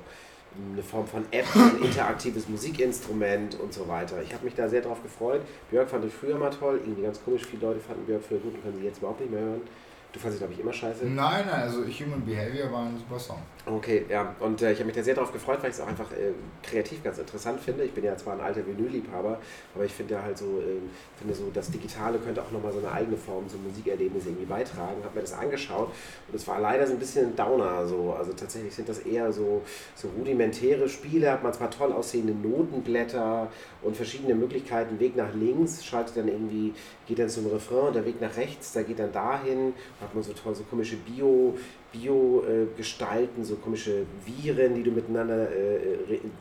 eine 0.71 0.83
Form 0.83 1.07
von 1.07 1.25
App, 1.31 1.47
ein 1.55 1.81
interaktives 1.81 2.47
Musikinstrument 2.47 3.59
und 3.59 3.73
so 3.73 3.87
weiter. 3.87 4.21
Ich 4.21 4.33
habe 4.33 4.45
mich 4.45 4.53
da 4.53 4.67
sehr 4.67 4.81
drauf 4.81 5.01
gefreut. 5.01 5.41
Björk 5.71 5.89
fand 5.89 6.05
ich 6.05 6.13
früher 6.13 6.37
mal 6.37 6.51
toll, 6.51 6.79
irgendwie 6.83 7.03
ganz 7.03 7.23
komisch. 7.23 7.43
Viele 7.49 7.67
Leute 7.67 7.79
fanden 7.79 8.05
Björk 8.05 8.21
früher 8.23 8.39
gut 8.39 8.53
und 8.53 8.61
können 8.61 8.77
sie 8.77 8.85
jetzt 8.85 8.99
überhaupt 8.99 9.21
nicht 9.21 9.31
mehr 9.31 9.41
hören. 9.41 9.61
Du 10.13 10.19
fandest 10.19 10.41
glaube 10.41 10.53
ich, 10.53 10.59
immer 10.59 10.71
scheiße. 10.71 11.05
Nein, 11.05 11.45
nein, 11.47 11.61
also 11.61 11.79
Human 11.79 12.23
Behavior 12.23 12.71
war 12.71 12.85
ein 12.85 12.95
super 12.95 13.19
Song. 13.19 13.39
Okay, 13.65 14.05
ja, 14.07 14.35
und 14.39 14.61
äh, 14.61 14.71
ich 14.71 14.77
habe 14.77 14.85
mich 14.85 14.95
da 14.95 15.01
sehr 15.01 15.15
darauf 15.15 15.33
gefreut, 15.33 15.57
weil 15.61 15.71
ich 15.71 15.75
es 15.77 15.81
auch 15.81 15.87
einfach 15.87 16.11
äh, 16.11 16.33
kreativ 16.61 17.03
ganz 17.03 17.17
interessant 17.17 17.59
finde. 17.59 17.83
Ich 17.83 17.93
bin 17.93 18.03
ja 18.03 18.15
zwar 18.15 18.33
ein 18.33 18.41
alter 18.41 18.63
Vinyl-Liebhaber, 18.67 19.39
aber 19.73 19.85
ich 19.85 19.91
finde 19.91 20.13
ja 20.13 20.21
halt 20.21 20.37
so, 20.37 20.59
äh, 20.59 20.77
finde 21.17 21.33
so, 21.33 21.49
das 21.51 21.71
Digitale 21.71 22.19
könnte 22.19 22.43
auch 22.43 22.51
nochmal 22.51 22.71
so 22.71 22.77
eine 22.77 22.91
eigene 22.91 23.17
Form 23.17 23.49
zum 23.49 23.63
Musikerlebnis 23.63 24.27
irgendwie 24.27 24.45
beitragen. 24.45 25.03
Habe 25.03 25.15
mir 25.15 25.21
das 25.21 25.33
angeschaut 25.33 25.91
und 26.27 26.35
es 26.35 26.47
war 26.47 26.59
leider 26.59 26.85
so 26.85 26.93
ein 26.93 26.99
bisschen 26.99 27.29
ein 27.29 27.35
Downer. 27.35 27.87
So. 27.87 28.13
Also 28.13 28.33
tatsächlich 28.33 28.75
sind 28.75 28.87
das 28.89 28.99
eher 28.99 29.33
so, 29.33 29.63
so 29.95 30.09
rudimentäre 30.09 30.87
Spiele, 30.87 31.31
hat 31.31 31.41
man 31.41 31.53
zwar 31.53 31.71
toll 31.71 31.91
aussehende 31.91 32.33
Notenblätter 32.33 33.49
und 33.83 33.95
verschiedene 33.95 34.35
Möglichkeiten, 34.35 34.99
Weg 34.99 35.15
nach 35.15 35.33
links, 35.33 35.83
schaltet 35.83 36.17
dann 36.17 36.27
irgendwie, 36.27 36.73
geht 37.07 37.19
dann 37.19 37.29
zum 37.29 37.47
Refrain, 37.47 37.93
der 37.93 38.05
Weg 38.05 38.21
nach 38.21 38.35
rechts, 38.37 38.73
der 38.73 38.83
geht 38.83 38.99
dann 38.99 39.11
dahin, 39.11 39.73
hat 40.01 40.13
man 40.13 40.23
so 40.23 40.33
toll 40.33 40.55
so 40.55 40.63
komische 40.63 40.95
Bio- 40.97 41.55
Bio-Gestalten, 41.91 43.43
so 43.43 43.55
komische 43.55 44.05
Viren, 44.25 44.75
die 44.75 44.83
du 44.83 44.91
miteinander 44.91 45.49
äh, 45.51 46.15
in 46.15 46.31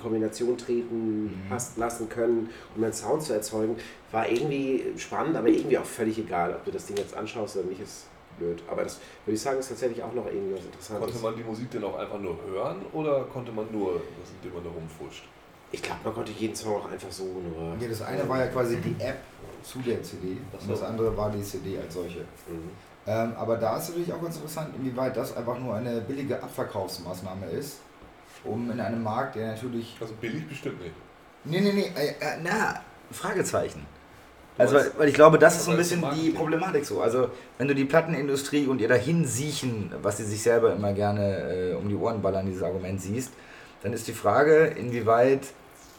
Kombination 0.00 0.56
treten 0.58 1.30
hast 1.50 1.78
lassen 1.78 2.08
können, 2.08 2.50
um 2.76 2.84
einen 2.84 2.92
Sound 2.92 3.22
zu 3.22 3.32
erzeugen, 3.32 3.76
war 4.12 4.28
irgendwie 4.28 4.84
spannend, 4.96 5.36
aber 5.36 5.48
irgendwie 5.48 5.78
auch 5.78 5.84
völlig 5.84 6.18
egal, 6.18 6.52
ob 6.54 6.64
du 6.64 6.70
das 6.70 6.86
Ding 6.86 6.96
jetzt 6.96 7.16
anschaust 7.16 7.56
oder 7.56 7.66
nicht, 7.66 7.80
ist 7.80 8.06
blöd. 8.38 8.62
Aber 8.68 8.82
das 8.82 9.00
würde 9.24 9.34
ich 9.36 9.40
sagen, 9.40 9.58
ist 9.58 9.68
tatsächlich 9.68 10.02
auch 10.02 10.12
noch 10.12 10.26
irgendwie 10.26 10.54
was 10.54 10.64
Interessantes. 10.64 11.04
Konnte 11.12 11.22
man 11.22 11.36
die 11.36 11.44
Musik 11.44 11.70
denn 11.70 11.84
auch 11.84 11.96
einfach 11.96 12.20
nur 12.20 12.36
hören 12.46 12.76
oder 12.92 13.24
konnte 13.24 13.52
man 13.52 13.66
nur, 13.72 14.02
indem 14.42 14.54
man 14.54 14.64
da 14.64 14.70
rumfuscht? 14.70 15.24
Ich 15.72 15.82
glaube, 15.82 16.00
man 16.04 16.14
konnte 16.14 16.32
jeden 16.32 16.54
Song 16.54 16.76
auch 16.76 16.90
einfach 16.90 17.10
so 17.10 17.24
nur. 17.24 17.76
Ja, 17.80 17.88
das 17.88 18.02
eine 18.02 18.28
war 18.28 18.38
ja 18.38 18.46
quasi 18.46 18.76
die 18.76 18.94
App 19.02 19.18
zu 19.62 19.78
der 19.80 20.02
CD 20.02 20.36
und 20.52 20.70
das 20.70 20.82
andere 20.82 21.16
war 21.16 21.30
die 21.30 21.42
CD 21.42 21.78
als 21.78 21.94
solche. 21.94 22.20
Mhm. 22.20 22.70
Ähm, 23.06 23.32
aber 23.36 23.56
da 23.56 23.76
ist 23.76 23.88
natürlich 23.88 24.12
auch 24.12 24.22
ganz 24.22 24.36
interessant, 24.36 24.70
inwieweit 24.78 25.16
das 25.16 25.36
einfach 25.36 25.58
nur 25.58 25.74
eine 25.74 26.00
billige 26.00 26.42
Abverkaufsmaßnahme 26.42 27.46
ist, 27.46 27.78
um 28.44 28.70
in 28.70 28.80
einem 28.80 29.02
Markt, 29.02 29.36
der 29.36 29.48
natürlich. 29.48 29.96
Also 30.00 30.14
billig 30.20 30.48
bestimmt 30.48 30.80
nicht. 30.80 30.94
Nee, 31.44 31.60
nee, 31.60 31.72
nee, 31.72 31.92
äh, 31.96 32.08
äh, 32.08 32.38
na, 32.42 32.80
Fragezeichen. 33.10 33.86
Also, 34.56 34.76
weil, 34.76 34.92
weil 34.96 35.08
ich 35.08 35.14
glaube, 35.14 35.38
das 35.38 35.56
ist 35.56 35.64
so 35.64 35.72
ein 35.72 35.76
bisschen 35.76 36.04
die. 36.14 36.30
Problematik 36.30 36.84
so. 36.84 37.02
Also, 37.02 37.28
wenn 37.58 37.68
du 37.68 37.74
die 37.74 37.84
Plattenindustrie 37.84 38.66
und 38.66 38.80
ihr 38.80 38.88
dahin 38.88 39.26
siechen, 39.26 39.92
was 40.00 40.18
sie 40.18 40.24
sich 40.24 40.42
selber 40.42 40.72
immer 40.72 40.92
gerne 40.92 41.72
äh, 41.72 41.74
um 41.74 41.88
die 41.88 41.96
Ohren 41.96 42.22
ballern, 42.22 42.46
dieses 42.46 42.62
Argument 42.62 43.00
siehst, 43.00 43.32
dann 43.84 43.92
ist 43.92 44.08
die 44.08 44.14
Frage, 44.14 44.64
inwieweit 44.64 45.42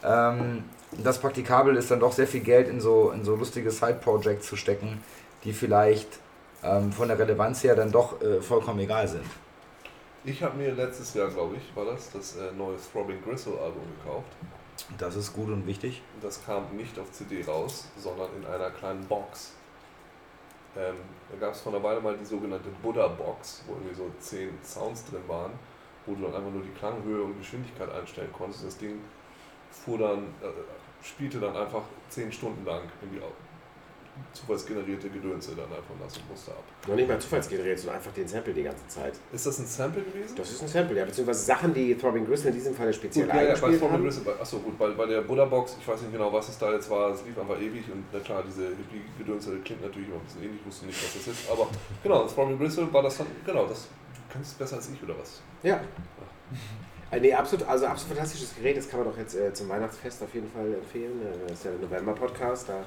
ähm, 0.04 0.64
das 0.90 1.20
praktikabel 1.20 1.76
ist, 1.76 1.88
dann 1.90 2.00
doch 2.00 2.12
sehr 2.12 2.26
viel 2.26 2.40
Geld 2.40 2.68
in 2.68 2.80
so, 2.80 3.12
in 3.12 3.24
so 3.24 3.36
lustige 3.36 3.70
Side-Projects 3.70 4.48
zu 4.48 4.56
stecken, 4.56 5.02
die 5.44 5.52
vielleicht 5.52 6.18
ähm, 6.64 6.90
von 6.90 7.06
der 7.06 7.18
Relevanz 7.18 7.62
her 7.62 7.76
dann 7.76 7.92
doch 7.92 8.20
äh, 8.20 8.42
vollkommen 8.42 8.80
egal 8.80 9.06
sind. 9.06 9.24
Ich 10.24 10.42
habe 10.42 10.56
mir 10.56 10.72
letztes 10.72 11.14
Jahr, 11.14 11.28
glaube 11.28 11.54
ich, 11.56 11.76
war 11.76 11.84
das, 11.84 12.10
das 12.10 12.34
äh, 12.34 12.50
neue 12.58 12.76
Throbbing 12.92 13.22
Gristle 13.22 13.52
Album 13.52 13.82
gekauft. 14.02 14.32
Das 14.98 15.14
ist 15.14 15.32
gut 15.32 15.48
und 15.48 15.64
wichtig. 15.64 16.02
Das 16.20 16.44
kam 16.44 16.64
nicht 16.76 16.98
auf 16.98 17.12
CD 17.12 17.44
raus, 17.44 17.86
sondern 17.96 18.30
in 18.36 18.46
einer 18.46 18.70
kleinen 18.70 19.06
Box. 19.06 19.52
Ähm, 20.76 20.96
da 21.30 21.38
gab 21.38 21.54
es 21.54 21.60
vor 21.60 21.72
einer 21.72 21.84
Weile 21.84 22.00
mal 22.00 22.16
die 22.16 22.24
sogenannte 22.24 22.68
Buddha 22.82 23.06
Box, 23.06 23.62
wo 23.68 23.74
irgendwie 23.74 23.94
so 23.94 24.10
zehn 24.18 24.50
Sounds 24.64 25.04
drin 25.04 25.22
waren, 25.28 25.52
wo 26.06 26.14
du 26.14 26.22
dann 26.22 26.34
einfach 26.34 26.50
nur 26.52 26.62
die 26.62 26.70
Klanghöhe 26.78 27.22
und 27.22 27.38
Geschwindigkeit 27.38 27.90
einstellen 27.92 28.30
konntest. 28.32 28.64
Das 28.64 28.78
Ding 28.78 29.00
fuhr 29.70 29.98
dann, 29.98 30.18
äh, 30.42 30.46
spielte 31.02 31.38
dann 31.40 31.56
einfach 31.56 31.82
zehn 32.08 32.30
Stunden 32.32 32.64
lang 32.64 32.80
au- 33.20 33.32
zufallsgenerierte 34.32 35.10
Gedönse 35.10 35.50
dann 35.54 35.66
einfach 35.66 35.94
das 36.02 36.18
Muster 36.30 36.52
ab. 36.52 36.64
Noch 36.88 36.94
nicht 36.94 37.06
mal 37.08 37.18
zufallsgeneriert, 37.18 37.78
sondern 37.78 37.96
einfach 37.96 38.12
den 38.12 38.26
Sample 38.26 38.54
die 38.54 38.62
ganze 38.62 38.86
Zeit. 38.88 39.12
Ist 39.30 39.44
das 39.44 39.58
ein 39.58 39.66
Sample 39.66 40.02
gewesen? 40.02 40.34
Das 40.36 40.50
ist 40.50 40.62
ein 40.62 40.68
Sample, 40.68 40.96
ja, 40.96 41.04
beziehungsweise 41.04 41.44
Sachen, 41.44 41.74
die 41.74 41.94
Throbbing 41.94 42.24
Gristle 42.26 42.48
in 42.50 42.56
diesem 42.56 42.74
Fall 42.74 42.92
speziell 42.94 43.26
Gut, 43.26 43.34
ja, 43.34 43.42
ja, 43.42 43.48
bei 43.54 43.66
eingespielt 43.66 43.92
haben. 43.92 44.02
Gristle, 44.02 44.40
achso 44.40 44.58
gut, 44.60 44.78
bei, 44.78 44.88
bei 44.90 45.04
der 45.06 45.20
Buddha 45.20 45.44
Box, 45.44 45.76
ich 45.78 45.86
weiß 45.86 46.00
nicht 46.00 46.12
genau, 46.12 46.32
was 46.32 46.48
es 46.48 46.56
da 46.58 46.72
jetzt 46.72 46.88
war, 46.88 47.10
es 47.10 47.24
lief 47.26 47.38
einfach 47.38 47.60
ewig 47.60 47.84
und 47.92 48.04
na 48.12 48.18
klar, 48.20 48.42
diese 48.46 48.68
Hippie-Gedönse 48.68 49.58
klingt 49.64 49.82
natürlich 49.82 50.08
immer 50.08 50.16
ein 50.16 50.24
bisschen 50.24 50.42
ähnlich, 50.44 50.60
ich 50.60 50.66
wusste 50.66 50.86
nicht, 50.86 51.02
was 51.04 51.12
das 51.14 51.26
ist, 51.34 51.50
aber 51.50 51.68
genau, 52.02 52.22
das 52.22 52.34
Throbbing 52.34 52.58
Gristle 52.58 52.90
war 52.92 53.02
das 53.02 53.18
dann, 53.18 53.26
genau, 53.44 53.66
das, 53.66 53.86
du 54.36 54.42
kennst 54.42 54.52
es 54.52 54.58
besser 54.58 54.76
als 54.76 54.90
ich 54.90 55.02
oder 55.02 55.18
was? 55.18 55.42
Ja. 55.62 55.80
Äh, 57.12 57.20
nee, 57.20 57.32
absolut, 57.32 57.66
also 57.68 57.86
absolut 57.86 58.16
fantastisches 58.16 58.56
Gerät, 58.56 58.76
das 58.76 58.88
kann 58.88 58.98
man 59.00 59.08
doch 59.10 59.16
jetzt 59.18 59.36
äh, 59.36 59.52
zum 59.54 59.68
Weihnachtsfest 59.68 60.22
auf 60.24 60.34
jeden 60.34 60.50
Fall 60.50 60.74
empfehlen. 60.74 61.20
Äh, 61.22 61.48
das 61.48 61.58
ist 61.58 61.64
ja 61.66 61.70
der 61.70 61.88
November-Podcast, 61.88 62.68
da 62.68 62.84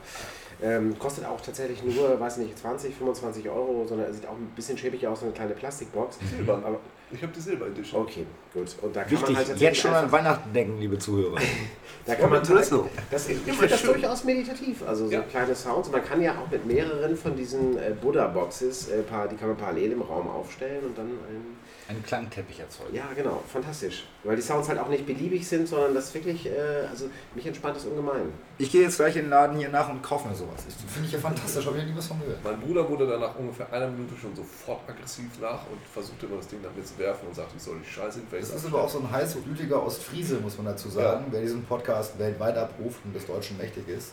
ähm, 0.61 0.97
kostet 0.99 1.25
auch 1.25 1.39
tatsächlich 1.39 1.81
nur, 1.83 2.19
weiß 2.19 2.37
nicht, 2.37 2.57
20, 2.59 2.93
25 2.95 3.47
Euro, 3.49 3.85
sondern 3.87 4.11
sieht 4.13 4.27
auch 4.27 4.33
ein 4.33 4.51
bisschen 4.55 4.77
schäbig 4.77 5.07
aus, 5.07 5.21
so 5.21 5.25
eine 5.27 5.33
kleine 5.33 5.53
Plastikbox. 5.53 6.17
Silber. 6.35 6.55
Aber, 6.65 6.79
Ich 7.11 7.21
habe 7.23 7.31
die 7.31 7.39
Silber 7.39 7.67
Edition. 7.67 8.01
okay, 8.01 8.25
gut. 8.53 8.75
Und 8.81 8.93
da 8.93 9.03
kann 9.03 9.11
Wichtig, 9.11 9.35
man 9.37 9.47
halt 9.47 9.57
jetzt 9.57 9.77
schon 9.77 9.93
an 9.93 10.11
Weihnachten 10.11 10.51
denken, 10.53 10.79
liebe 10.81 10.97
Zuhörer. 10.97 11.37
da 12.05 12.15
kann 12.15 12.29
man 12.29 12.43
Throbbing 12.43 12.57
Gristle. 12.57 12.83
das, 13.09 13.29
ich 13.29 13.37
finde 13.37 13.67
das 13.69 13.81
durchaus 13.83 14.23
meditativ, 14.25 14.83
also 14.85 15.05
so 15.05 15.11
Ja. 15.13 15.21
kleine 15.21 15.55
Sounds. 15.55 15.87
Und 15.87 15.93
man 15.93 16.03
kann 16.03 16.21
ja 16.21 16.33
auch 16.33 16.51
mit 16.51 16.65
mehreren 16.65 17.15
von 17.15 17.37
diesen 17.37 17.77
äh, 17.77 17.93
Buddha-Boxes, 18.01 18.89
äh, 18.89 19.01
paar- 19.03 19.29
die 19.29 19.37
kann 19.37 19.47
man 19.47 19.55
parallel 19.57 19.93
im 19.93 20.01
Raum 20.01 20.27
aufstellen 20.27 20.83
und 20.87 20.97
dann 20.97 21.07
ein 21.07 21.55
Einen 21.89 22.03
Klangteppich 22.03 22.59
erzeugen. 22.59 22.93
Ja, 22.93 23.05
genau, 23.15 23.41
fantastisch. 23.51 24.05
Weil 24.23 24.35
die 24.35 24.43
Sounds 24.43 24.69
halt 24.69 24.77
auch 24.77 24.89
nicht 24.89 25.07
beliebig 25.07 25.47
sind, 25.47 25.67
sondern 25.67 25.95
das 25.95 26.13
wirklich, 26.13 26.45
äh, 26.45 26.85
also 26.87 27.09
mich 27.33 27.47
entspannt 27.47 27.77
das 27.77 27.85
ungemein. 27.85 28.31
Ich 28.59 28.71
gehe 28.71 28.83
jetzt 28.83 28.97
gleich 28.97 29.15
in 29.15 29.23
den 29.23 29.31
Laden 29.31 29.57
hier 29.57 29.69
nach 29.69 29.89
und 29.89 30.03
kaufe 30.03 30.27
mir 30.27 30.35
sowas. 30.35 30.65
Das 30.65 30.75
finde 30.75 31.07
ich 31.07 31.13
ja 31.13 31.19
fantastisch, 31.19 31.65
habe 31.65 31.77
ich 31.77 31.83
ja 31.83 31.89
nie 31.89 31.97
was 31.97 32.05
von 32.05 32.19
gehört. 32.19 32.37
Mein 32.43 32.59
Bruder 32.59 32.87
wurde 32.87 33.07
dann 33.07 33.21
nach 33.21 33.35
ungefähr 33.35 33.73
einer 33.73 33.87
Minute 33.87 34.13
schon 34.21 34.35
sofort 34.35 34.87
aggressiv 34.87 35.31
nach 35.41 35.65
und 35.65 35.79
versuchte 35.91 36.27
immer 36.27 36.37
das 36.37 36.47
Ding 36.47 36.61
nach 36.61 36.71
mir 36.75 36.83
zu 36.83 36.95
werfen 36.99 37.27
und 37.27 37.35
sagte, 37.35 37.53
ich 37.57 37.63
soll 37.63 37.79
die 37.83 37.89
Scheiße 37.89 38.19
in 38.19 38.25
Das 38.39 38.49
ist 38.49 38.65
aber 38.67 38.83
auch 38.83 38.89
so 38.89 38.99
ein 38.99 39.09
heißblütiger 39.09 39.83
Ostfriese, 39.83 40.35
muss 40.35 40.57
man 40.57 40.67
dazu 40.67 40.89
sagen, 40.89 41.25
wer 41.31 41.41
diesen 41.41 41.65
Podcast 41.65 42.19
weltweit 42.19 42.55
abruft 42.55 42.99
und 43.03 43.15
des 43.15 43.25
Deutschen 43.25 43.57
mächtig 43.57 43.87
ist. 43.87 44.11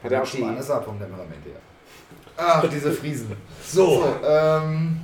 Hat 0.00 0.12
er 0.12 0.22
auch 0.22 0.26
schon 0.26 0.42
mal 0.42 0.52
die, 0.52 0.58
ein 0.58 0.62
Saarpunkt-Temperament 0.62 1.44
her. 1.44 1.60
Ach, 2.36 2.68
diese 2.68 2.92
Friesen. 2.92 3.34
So. 3.64 4.02
So, 4.02 4.14
ähm, 4.24 5.00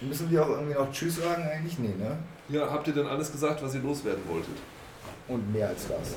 müssen 0.00 0.30
wir 0.30 0.44
auch 0.44 0.50
irgendwie 0.50 0.74
noch 0.74 0.90
Tschüss 0.92 1.16
sagen 1.16 1.42
eigentlich? 1.42 1.78
Nee, 1.78 1.94
ne? 1.98 2.16
Ja, 2.48 2.70
habt 2.70 2.86
ihr 2.88 2.94
denn 2.94 3.06
alles 3.06 3.32
gesagt, 3.32 3.62
was 3.62 3.74
ihr 3.74 3.80
loswerden 3.82 4.22
wolltet? 4.28 4.56
Und 5.28 5.52
mehr 5.52 5.68
als 5.68 5.88
das. 5.88 6.14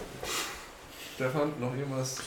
Stefan, 1.15 1.51
noch 1.59 1.75
irgendwas? 1.75 2.17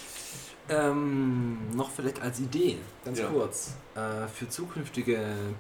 Ähm, 0.68 1.58
noch 1.74 1.90
vielleicht 1.90 2.22
als 2.22 2.38
Idee, 2.40 2.78
ganz 3.04 3.18
Ja. 3.18 3.26
kurz, 3.26 3.74
äh, 3.94 4.26
für 4.28 4.48
zukünftige 4.48 5.18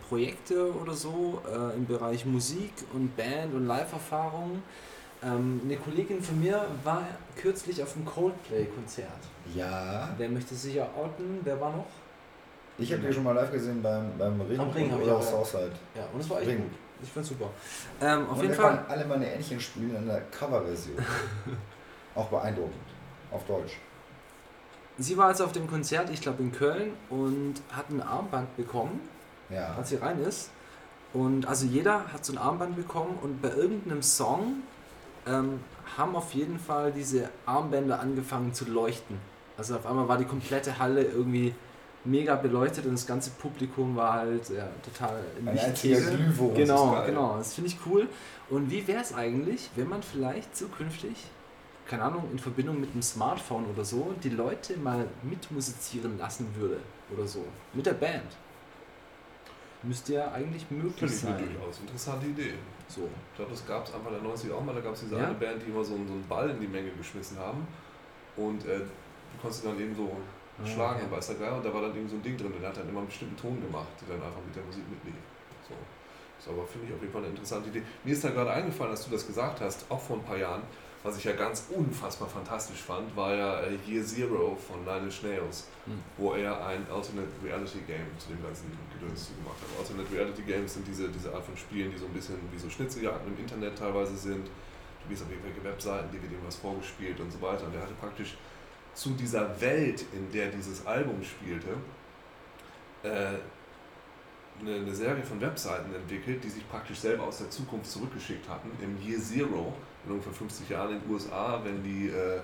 Projekte 0.08 0.72
oder 0.74 0.94
so 0.94 1.42
äh, 1.52 1.76
im 1.76 1.86
Bereich 1.86 2.24
Musik 2.24 2.72
und 2.92 3.16
Band 3.16 3.52
und 3.54 3.66
Live-Erfahrung. 3.66 4.62
Ähm, 5.24 5.60
eine 5.64 5.76
Kollegin 5.76 6.22
von 6.22 6.40
mir 6.40 6.64
war 6.84 7.04
kürzlich 7.36 7.82
auf 7.82 7.94
einem 7.96 8.04
Coldplay-Konzert. 8.06 9.08
Ja. 9.54 10.08
Wer 10.16 10.28
möchte 10.28 10.54
sich 10.54 10.74
ja 10.76 10.84
outen? 10.96 11.40
Wer 11.42 11.60
war 11.60 11.72
noch? 11.72 11.86
Ich 12.78 12.92
habe 12.92 13.02
die 13.02 13.12
schon 13.12 13.22
mal 13.24 13.32
live 13.32 13.52
gesehen 13.52 13.82
beim, 13.82 14.16
beim 14.18 14.40
Ring, 14.40 14.58
Am 14.58 14.70
Ring 14.70 14.90
hab 14.90 15.02
ich 15.02 15.10
auch. 15.10 15.22
Southside. 15.22 15.72
Ja, 15.94 16.02
und 16.12 16.20
es 16.20 16.28
war 16.30 16.40
echt 16.40 16.48
Ring. 16.50 16.58
gut. 16.58 16.70
Ich 17.02 17.10
fand's 17.10 17.28
super. 17.28 17.50
Ähm, 18.00 18.26
auf 18.28 18.36
und 18.38 18.42
jeden 18.42 18.54
Fall. 18.54 18.84
alle 18.88 19.04
meine 19.04 19.32
Ähnchen 19.34 19.60
spielen 19.60 19.94
in 19.96 20.06
der 20.06 20.20
Coverversion. 20.30 20.96
Auch 22.14 22.26
beeindruckend. 22.28 22.74
Auf 23.30 23.44
Deutsch. 23.46 23.78
Sie 24.98 25.16
war 25.16 25.28
also 25.28 25.44
auf 25.44 25.52
dem 25.52 25.66
Konzert, 25.66 26.10
ich 26.10 26.20
glaube 26.20 26.42
in 26.42 26.52
Köln, 26.52 26.92
und 27.08 27.54
hat 27.72 27.88
ein 27.90 28.02
Armband 28.02 28.54
bekommen, 28.56 29.00
Ja. 29.50 29.74
als 29.76 29.88
sie 29.88 29.96
rein 29.96 30.20
ist. 30.22 30.50
Und 31.14 31.46
also 31.46 31.66
jeder 31.66 32.12
hat 32.12 32.24
so 32.24 32.32
ein 32.34 32.38
Armband 32.38 32.76
bekommen 32.76 33.18
und 33.22 33.40
bei 33.42 33.48
irgendeinem 33.50 34.02
Song 34.02 34.62
ähm, 35.26 35.60
haben 35.96 36.14
auf 36.14 36.32
jeden 36.34 36.58
Fall 36.58 36.92
diese 36.92 37.28
Armbänder 37.46 38.00
angefangen 38.00 38.52
zu 38.54 38.64
leuchten. 38.66 39.18
Also 39.56 39.76
auf 39.76 39.86
einmal 39.86 40.08
war 40.08 40.18
die 40.18 40.24
komplette 40.24 40.78
Halle 40.78 41.02
irgendwie 41.02 41.54
mega 42.04 42.34
beleuchtet 42.36 42.84
und 42.86 42.92
das 42.92 43.06
ganze 43.06 43.30
Publikum 43.30 43.94
war 43.96 44.14
halt 44.14 44.48
ja, 44.50 44.68
total 44.84 45.22
im 45.38 45.48
Ein 45.48 45.58
einziger. 45.58 46.00
Glühwurm. 46.00 46.54
Genau, 46.54 46.92
geil. 46.92 47.06
genau. 47.06 47.36
Das 47.38 47.54
finde 47.54 47.70
ich 47.70 47.76
cool. 47.86 48.08
Und 48.50 48.70
wie 48.70 48.86
wäre 48.88 49.00
es 49.02 49.14
eigentlich, 49.14 49.70
wenn 49.76 49.88
man 49.88 50.02
vielleicht 50.02 50.56
zukünftig 50.56 51.16
keine 51.88 52.04
Ahnung, 52.04 52.28
in 52.32 52.38
Verbindung 52.38 52.80
mit 52.80 52.92
einem 52.92 53.02
Smartphone 53.02 53.66
oder 53.66 53.84
so, 53.84 54.14
die 54.22 54.30
Leute 54.30 54.76
mal 54.78 55.04
mitmusizieren 55.24 56.16
lassen 56.16 56.46
würde 56.54 56.78
oder 57.12 57.26
so. 57.26 57.44
Mit 57.74 57.84
der 57.84 57.94
Band. 57.94 58.22
Müsste 59.82 60.14
ja 60.14 60.30
eigentlich 60.32 60.70
möglich 60.70 60.94
Finde 60.96 61.12
ich 61.14 61.24
eine 61.26 61.38
sein. 61.38 61.54
durchaus 61.56 61.80
interessante 61.80 62.26
Idee. 62.26 62.54
So. 62.86 63.08
Ich 63.32 63.36
glaube, 63.36 63.50
das 63.50 63.66
gab 63.66 63.84
es 63.86 63.92
Anfang 63.92 64.12
der 64.12 64.22
90er 64.22 64.54
auch 64.54 64.64
mal. 64.64 64.74
Da 64.76 64.80
gab 64.80 64.94
es 64.94 65.00
diese 65.00 65.16
Ja. 65.16 65.24
eine 65.26 65.34
Band, 65.34 65.60
die 65.66 65.70
immer 65.70 65.82
so, 65.82 65.94
einen- 65.96 66.06
so 66.06 66.12
einen 66.14 66.26
Ball 66.28 66.48
in 66.50 66.60
die 66.60 66.68
Menge 66.68 66.90
geschmissen 66.92 67.36
haben. 67.38 67.66
Und 68.36 68.64
äh, 68.64 68.78
du 68.78 68.86
konntest 69.42 69.64
dann 69.66 69.78
eben 69.80 69.94
so 69.94 70.08
Ah, 70.60 70.66
schlagen, 70.66 71.00
okay. 71.06 71.16
weiß 71.16 71.26
der 71.28 71.36
Geier. 71.36 71.56
Und 71.56 71.64
da 71.64 71.72
war 71.72 71.82
dann 71.82 71.90
irgendwie 71.94 72.10
so 72.10 72.16
ein 72.16 72.22
Ding 72.22 72.36
drin. 72.36 72.52
Der 72.60 72.68
hat 72.68 72.76
dann 72.76 72.88
immer 72.88 72.98
einen 73.00 73.08
bestimmten 73.08 73.36
Ton 73.36 73.60
gemacht, 73.60 73.88
der 74.00 74.16
dann 74.16 74.26
einfach 74.26 74.42
mit 74.44 74.54
der 74.54 74.62
Musik 74.64 74.84
mitlief. 74.90 75.14
So. 75.68 75.74
Das 76.38 76.48
aber 76.52 76.66
finde 76.66 76.88
ich 76.88 76.94
auf 76.94 77.00
jeden 77.00 77.12
Fall 77.12 77.22
eine 77.22 77.30
interessante 77.30 77.68
Idee. 77.70 77.82
Mir 78.04 78.12
ist 78.12 78.24
da 78.24 78.30
gerade 78.30 78.50
eingefallen, 78.50 78.90
dass 78.92 79.04
du 79.04 79.10
das 79.10 79.26
gesagt 79.26 79.60
hast, 79.60 79.86
auch 79.88 80.00
vor 80.00 80.16
ein 80.16 80.24
paar 80.24 80.36
Jahren. 80.36 80.62
Was 81.04 81.18
ich 81.18 81.24
ja 81.24 81.32
ganz 81.32 81.66
unfassbar 81.74 82.28
fantastisch 82.28 82.78
fand, 82.78 83.16
war 83.16 83.34
ja 83.34 83.60
äh, 83.62 83.74
Year 83.88 84.04
Zero 84.04 84.54
von 84.54 84.84
Nine 84.84 85.06
Inch 85.06 85.22
Nails, 85.24 85.66
Hm. 85.84 85.98
wo 86.16 86.32
er 86.34 86.64
ein 86.64 86.86
Alternate 86.88 87.26
Reality 87.42 87.80
Game 87.88 88.06
zu 88.18 88.28
dem 88.28 88.40
ganzen 88.40 88.70
Gedöns 88.94 89.30
gemacht 89.34 89.58
hat. 89.58 89.80
Alternate 89.80 90.14
Reality 90.14 90.42
Games 90.42 90.74
sind 90.74 90.86
diese, 90.86 91.08
diese 91.08 91.34
Art 91.34 91.42
von 91.44 91.56
Spielen, 91.56 91.90
die 91.90 91.98
so 91.98 92.06
ein 92.06 92.12
bisschen 92.12 92.36
wie 92.52 92.58
so 92.58 92.70
Schnitzeljagden 92.70 93.34
im 93.34 93.40
Internet 93.40 93.76
teilweise 93.76 94.16
sind. 94.16 94.46
Du 94.46 95.08
gehst 95.08 95.24
auf 95.24 95.30
irgendwelche 95.32 95.64
Webseiten, 95.64 96.06
die 96.12 96.22
wird 96.22 96.30
irgendwas 96.30 96.54
vorgespielt 96.54 97.18
und 97.18 97.32
so 97.32 97.42
weiter. 97.42 97.66
Und 97.66 97.74
er 97.74 97.82
hatte 97.82 97.94
praktisch 97.98 98.36
zu 98.94 99.10
dieser 99.10 99.60
Welt, 99.60 100.04
in 100.12 100.30
der 100.32 100.48
dieses 100.48 100.86
Album 100.86 101.22
spielte, 101.22 101.68
äh, 103.02 103.38
eine, 104.60 104.94
Serie 104.94 105.22
von 105.22 105.40
Webseiten 105.40 105.94
entwickelt, 105.94 106.44
die 106.44 106.48
sich 106.48 106.68
praktisch 106.68 106.98
selber 106.98 107.24
aus 107.24 107.38
der 107.38 107.50
Zukunft 107.50 107.90
zurückgeschickt 107.90 108.48
hatten, 108.48 108.70
im 108.80 108.96
Year 109.00 109.20
Zero, 109.20 109.74
in 110.04 110.12
ungefähr 110.12 110.32
50 110.32 110.68
Jahren 110.68 110.92
in 110.92 111.00
den 111.00 111.10
USA, 111.10 111.60
wenn 111.64 111.82
die, 111.82 112.08
äh, 112.08 112.40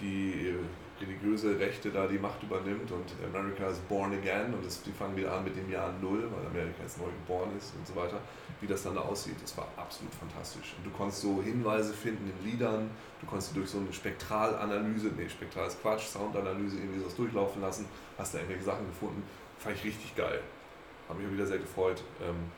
die 0.00 0.54
religiöse 1.00 1.58
Rechte 1.58 1.90
da 1.90 2.06
die 2.06 2.18
Macht 2.18 2.42
übernimmt 2.42 2.90
und 2.92 3.06
America 3.24 3.66
is 3.68 3.78
born 3.88 4.12
again 4.12 4.52
und 4.52 4.64
die 4.86 4.92
fangen 4.92 5.16
wieder 5.16 5.32
an 5.32 5.44
mit 5.44 5.56
dem 5.56 5.70
Jahr 5.70 5.92
Null, 6.00 6.28
weil 6.30 6.46
Amerika 6.46 6.82
jetzt 6.82 6.98
neu 6.98 7.06
geboren 7.06 7.50
ist 7.58 7.74
und 7.76 7.86
so 7.86 7.96
weiter, 7.96 8.20
wie 8.60 8.66
das 8.66 8.82
dann 8.82 8.94
da 8.94 9.00
aussieht. 9.00 9.36
Das 9.42 9.56
war 9.56 9.66
absolut 9.76 10.12
fantastisch. 10.14 10.74
Und 10.76 10.84
du 10.84 10.90
konntest 10.90 11.22
so 11.22 11.42
Hinweise 11.42 11.92
finden 11.92 12.30
in 12.30 12.50
Liedern, 12.50 12.90
du 13.20 13.26
konntest 13.26 13.56
durch 13.56 13.70
so 13.70 13.78
eine 13.78 13.92
Spektralanalyse, 13.92 15.08
nee, 15.16 15.28
Spektral 15.28 15.66
ist 15.66 15.80
Quatsch, 15.80 16.06
Soundanalyse 16.06 16.76
irgendwie 16.76 17.00
sowas 17.00 17.16
durchlaufen 17.16 17.62
lassen, 17.62 17.86
hast 18.18 18.34
da 18.34 18.38
irgendwelche 18.38 18.64
Sachen 18.64 18.86
gefunden, 18.86 19.22
fand 19.58 19.76
ich 19.76 19.84
richtig 19.84 20.14
geil. 20.14 20.40
Habe 21.08 21.20
mich 21.20 21.28
auch 21.28 21.32
wieder 21.32 21.46
sehr 21.46 21.58
gefreut. 21.58 22.02
Ähm, 22.22 22.50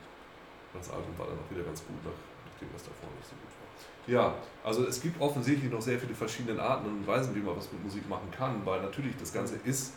das 0.74 0.90
Album 0.90 1.16
war 1.18 1.26
dann 1.26 1.38
auch 1.38 1.50
wieder 1.50 1.64
ganz 1.64 1.80
gut, 1.84 1.96
nach, 2.05 2.12
nachdem 2.50 2.68
das 2.72 2.82
davor 2.82 3.09
nicht 3.16 3.28
so 3.28 3.36
gut 3.36 3.46
war. 3.46 3.62
Ja, 4.07 4.34
also 4.64 4.84
es 4.86 5.00
gibt 5.00 5.20
offensichtlich 5.20 5.70
noch 5.70 5.80
sehr 5.80 5.98
viele 5.98 6.14
verschiedene 6.14 6.61
Arten 6.61 6.86
und 6.86 7.07
Weisen, 7.07 7.34
wie 7.34 7.40
man 7.40 7.57
was 7.57 7.70
mit 7.70 7.84
Musik 7.84 8.09
machen 8.09 8.30
kann, 8.36 8.64
weil 8.64 8.82
natürlich 8.82 9.14
das 9.16 9.32
Ganze 9.32 9.57
ist, 9.64 9.92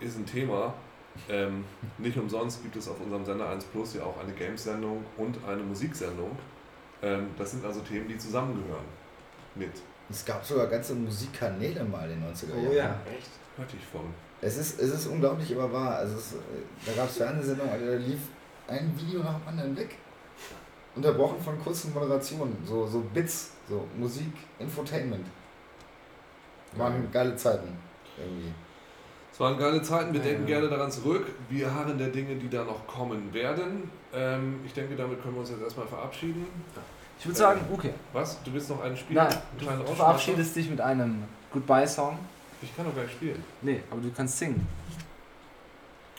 ist 0.00 0.18
ein 0.18 0.26
Thema. 0.26 0.74
Ähm, 1.28 1.64
nicht 1.98 2.16
umsonst 2.16 2.62
gibt 2.62 2.76
es 2.76 2.88
auf 2.88 3.00
unserem 3.00 3.24
Sender 3.24 3.48
1 3.48 3.64
Plus 3.66 3.94
ja 3.94 4.02
auch 4.02 4.18
eine 4.20 4.32
Games-Sendung 4.32 5.04
und 5.16 5.36
eine 5.46 5.62
Musiksendung. 5.62 6.36
Ähm, 7.02 7.28
das 7.36 7.52
sind 7.52 7.64
also 7.64 7.80
Themen, 7.80 8.08
die 8.08 8.18
zusammengehören. 8.18 8.84
Mit. 9.54 9.72
Es 10.08 10.24
gab 10.24 10.44
sogar 10.44 10.66
ganze 10.66 10.94
Musikkanäle 10.94 11.84
mal 11.84 12.10
in 12.10 12.20
den 12.20 12.32
90er 12.32 12.48
Jahren. 12.48 12.66
Oh 12.68 12.72
ja. 12.72 12.96
Echt? 13.16 13.30
Hörte 13.56 13.76
ich 13.76 13.84
von. 13.86 14.02
Es 14.40 14.56
ist, 14.56 14.80
es 14.80 14.90
ist 14.90 15.06
unglaublich, 15.06 15.54
aber 15.54 15.72
wahr. 15.72 15.96
Also 15.96 16.16
es, 16.16 16.32
äh, 16.32 16.36
da 16.86 16.92
gab 16.92 17.08
es 17.08 17.16
Fernsehsendungen, 17.16 17.72
Alter, 17.72 17.86
da 17.86 17.96
lief 17.96 18.20
ein 18.66 18.92
Video 18.96 19.22
nach 19.22 19.38
dem 19.38 19.48
anderen 19.48 19.76
weg. 19.76 19.96
Unterbrochen 20.94 21.40
von 21.40 21.62
kurzen 21.62 21.92
Moderationen, 21.92 22.56
so, 22.64 22.86
so 22.86 23.00
Bits, 23.14 23.52
so 23.68 23.86
Musik, 23.96 24.32
Infotainment. 24.58 25.26
Waren 26.76 27.10
geile 27.12 27.36
Zeiten. 27.36 27.76
Irgendwie. 28.18 28.52
Es 29.40 29.44
waren 29.46 29.56
geile 29.58 29.80
Zeiten, 29.80 30.12
wir 30.12 30.20
Ja, 30.20 30.26
denken 30.26 30.46
ja. 30.46 30.58
gerne 30.58 30.68
daran 30.68 30.92
zurück. 30.92 31.26
Wir 31.48 31.74
harren 31.74 31.96
der 31.96 32.08
Dinge, 32.08 32.34
die 32.34 32.50
da 32.50 32.62
noch 32.62 32.86
kommen 32.86 33.32
werden. 33.32 33.90
Ähm, 34.14 34.60
ich 34.66 34.74
denke, 34.74 34.94
damit 34.94 35.22
können 35.22 35.32
wir 35.32 35.40
uns 35.40 35.48
jetzt 35.48 35.62
erstmal 35.62 35.86
verabschieden. 35.86 36.44
Ich 37.18 37.24
würde 37.24 37.38
sagen, 37.38 37.62
okay. 37.72 37.94
Was? 38.12 38.36
Du 38.42 38.52
willst 38.52 38.68
noch 38.68 38.82
einen 38.82 38.94
spielen? 38.98 39.16
Nein, 39.16 39.34
Einen 39.66 39.86
du 39.86 39.94
verabschiedest 39.94 40.54
dich 40.56 40.68
mit 40.68 40.78
einem 40.82 41.22
Goodbye-Song. 41.54 42.18
Ich 42.60 42.76
kann 42.76 42.84
doch 42.84 42.92
gleich 42.92 43.12
spielen. 43.12 43.42
Nee, 43.62 43.80
aber 43.90 44.02
du 44.02 44.10
kannst 44.14 44.36
singen. 44.36 44.66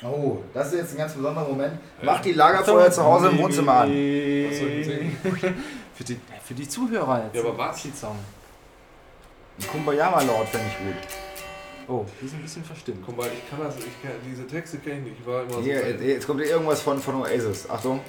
Oh, 0.04 0.40
das 0.52 0.74
ist 0.74 0.80
jetzt 0.80 0.92
ein 0.94 0.98
ganz 0.98 1.14
besonderer 1.14 1.48
Moment. 1.48 1.78
Mach 2.02 2.22
die 2.22 2.34
Lagerfeuer 2.34 2.90
zu 2.90 3.04
Hause 3.04 3.30
im 3.30 3.38
Wohnzimmer 3.38 3.82
an. 3.82 3.90
Was 3.90 4.58
soll 4.58 4.70
ich 4.70 4.86
singen? 4.88 5.18
Für 5.94 6.04
die, 6.06 6.20
für 6.44 6.54
die 6.56 6.68
Zuhörer 6.68 7.26
jetzt. 7.26 7.36
Ja, 7.36 7.48
aber 7.48 7.56
was? 7.56 7.86
Ein 7.86 9.68
Kumbayama 9.72 10.24
Lord 10.24 10.48
fände 10.50 10.66
ich 10.68 10.78
gut. 10.80 11.31
Oh, 11.92 12.06
die 12.22 12.28
sind 12.28 12.40
ein 12.40 12.44
bisschen 12.44 12.64
verstimmt. 12.64 13.04
Komm 13.06 13.18
mal, 13.18 13.28
ich 13.28 13.50
kann 13.50 13.60
das, 13.60 13.76
ich 13.78 14.02
kann, 14.02 14.12
diese 14.26 14.48
Texte 14.48 14.78
kenne 14.78 15.00
ich 15.00 15.04
nicht. 15.04 15.20
Ich 15.20 15.28
war 15.28 15.42
immer 15.44 15.54
so. 15.56 15.62
Hier, 15.62 15.84
äh, 15.84 16.14
jetzt 16.14 16.26
kommt 16.26 16.40
hier 16.40 16.50
irgendwas 16.52 16.82
von, 16.82 16.98
von 17.00 17.16
Oasis. 17.16 17.70
Achtung, 17.70 18.00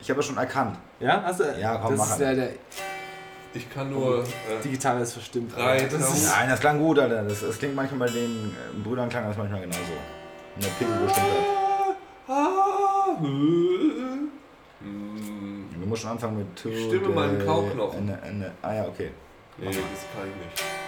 ich 0.00 0.10
habe 0.10 0.18
es 0.18 0.26
schon 0.26 0.36
erkannt. 0.36 0.76
Ja, 0.98 1.22
hast 1.22 1.38
du? 1.38 1.44
Ja, 1.60 1.76
komm, 1.76 1.90
das 1.90 1.98
mach 1.98 2.06
ist 2.06 2.12
an. 2.14 2.18
der, 2.18 2.34
der, 2.34 2.50
ich 3.54 3.70
kann 3.70 3.90
nur. 3.90 4.24
die 4.64 4.68
Äh, 4.68 4.72
Gitarre 4.72 5.02
ist 5.02 5.12
verstimmt. 5.12 5.54
Drei, 5.56 5.84
das 5.84 6.14
ist, 6.16 6.26
Nein, 6.32 6.48
das 6.48 6.58
klang 6.58 6.80
gut, 6.80 6.98
Alter. 6.98 7.22
Das, 7.22 7.40
das 7.40 7.58
klingt 7.58 7.76
manchmal 7.76 8.08
bei 8.08 8.12
den 8.14 8.50
äh, 8.50 8.78
Brüdern 8.82 9.08
klang 9.08 9.28
das 9.28 9.36
manchmal 9.36 9.60
genauso. 9.60 9.92
Und 10.56 10.64
der 10.64 10.70
Pegel 10.70 10.96
bestimmt 11.04 11.26
hat. 11.26 11.96
ah, 12.34 13.20
hm. 13.20 14.30
Hm. 14.80 15.68
Du 15.80 15.86
musst 15.86 16.02
schon 16.02 16.10
anfangen 16.10 16.38
mit 16.38 16.56
to 16.56 16.70
Ich 16.70 16.86
stimme 16.86 17.08
meinen 17.10 17.44
Kauknochen. 17.46 18.12
Ah 18.62 18.74
ja, 18.74 18.84
okay. 18.84 19.12
Nee, 19.58 19.66
das 19.66 19.74
kann 19.76 20.26
ich 20.28 20.44
nicht. 20.44 20.87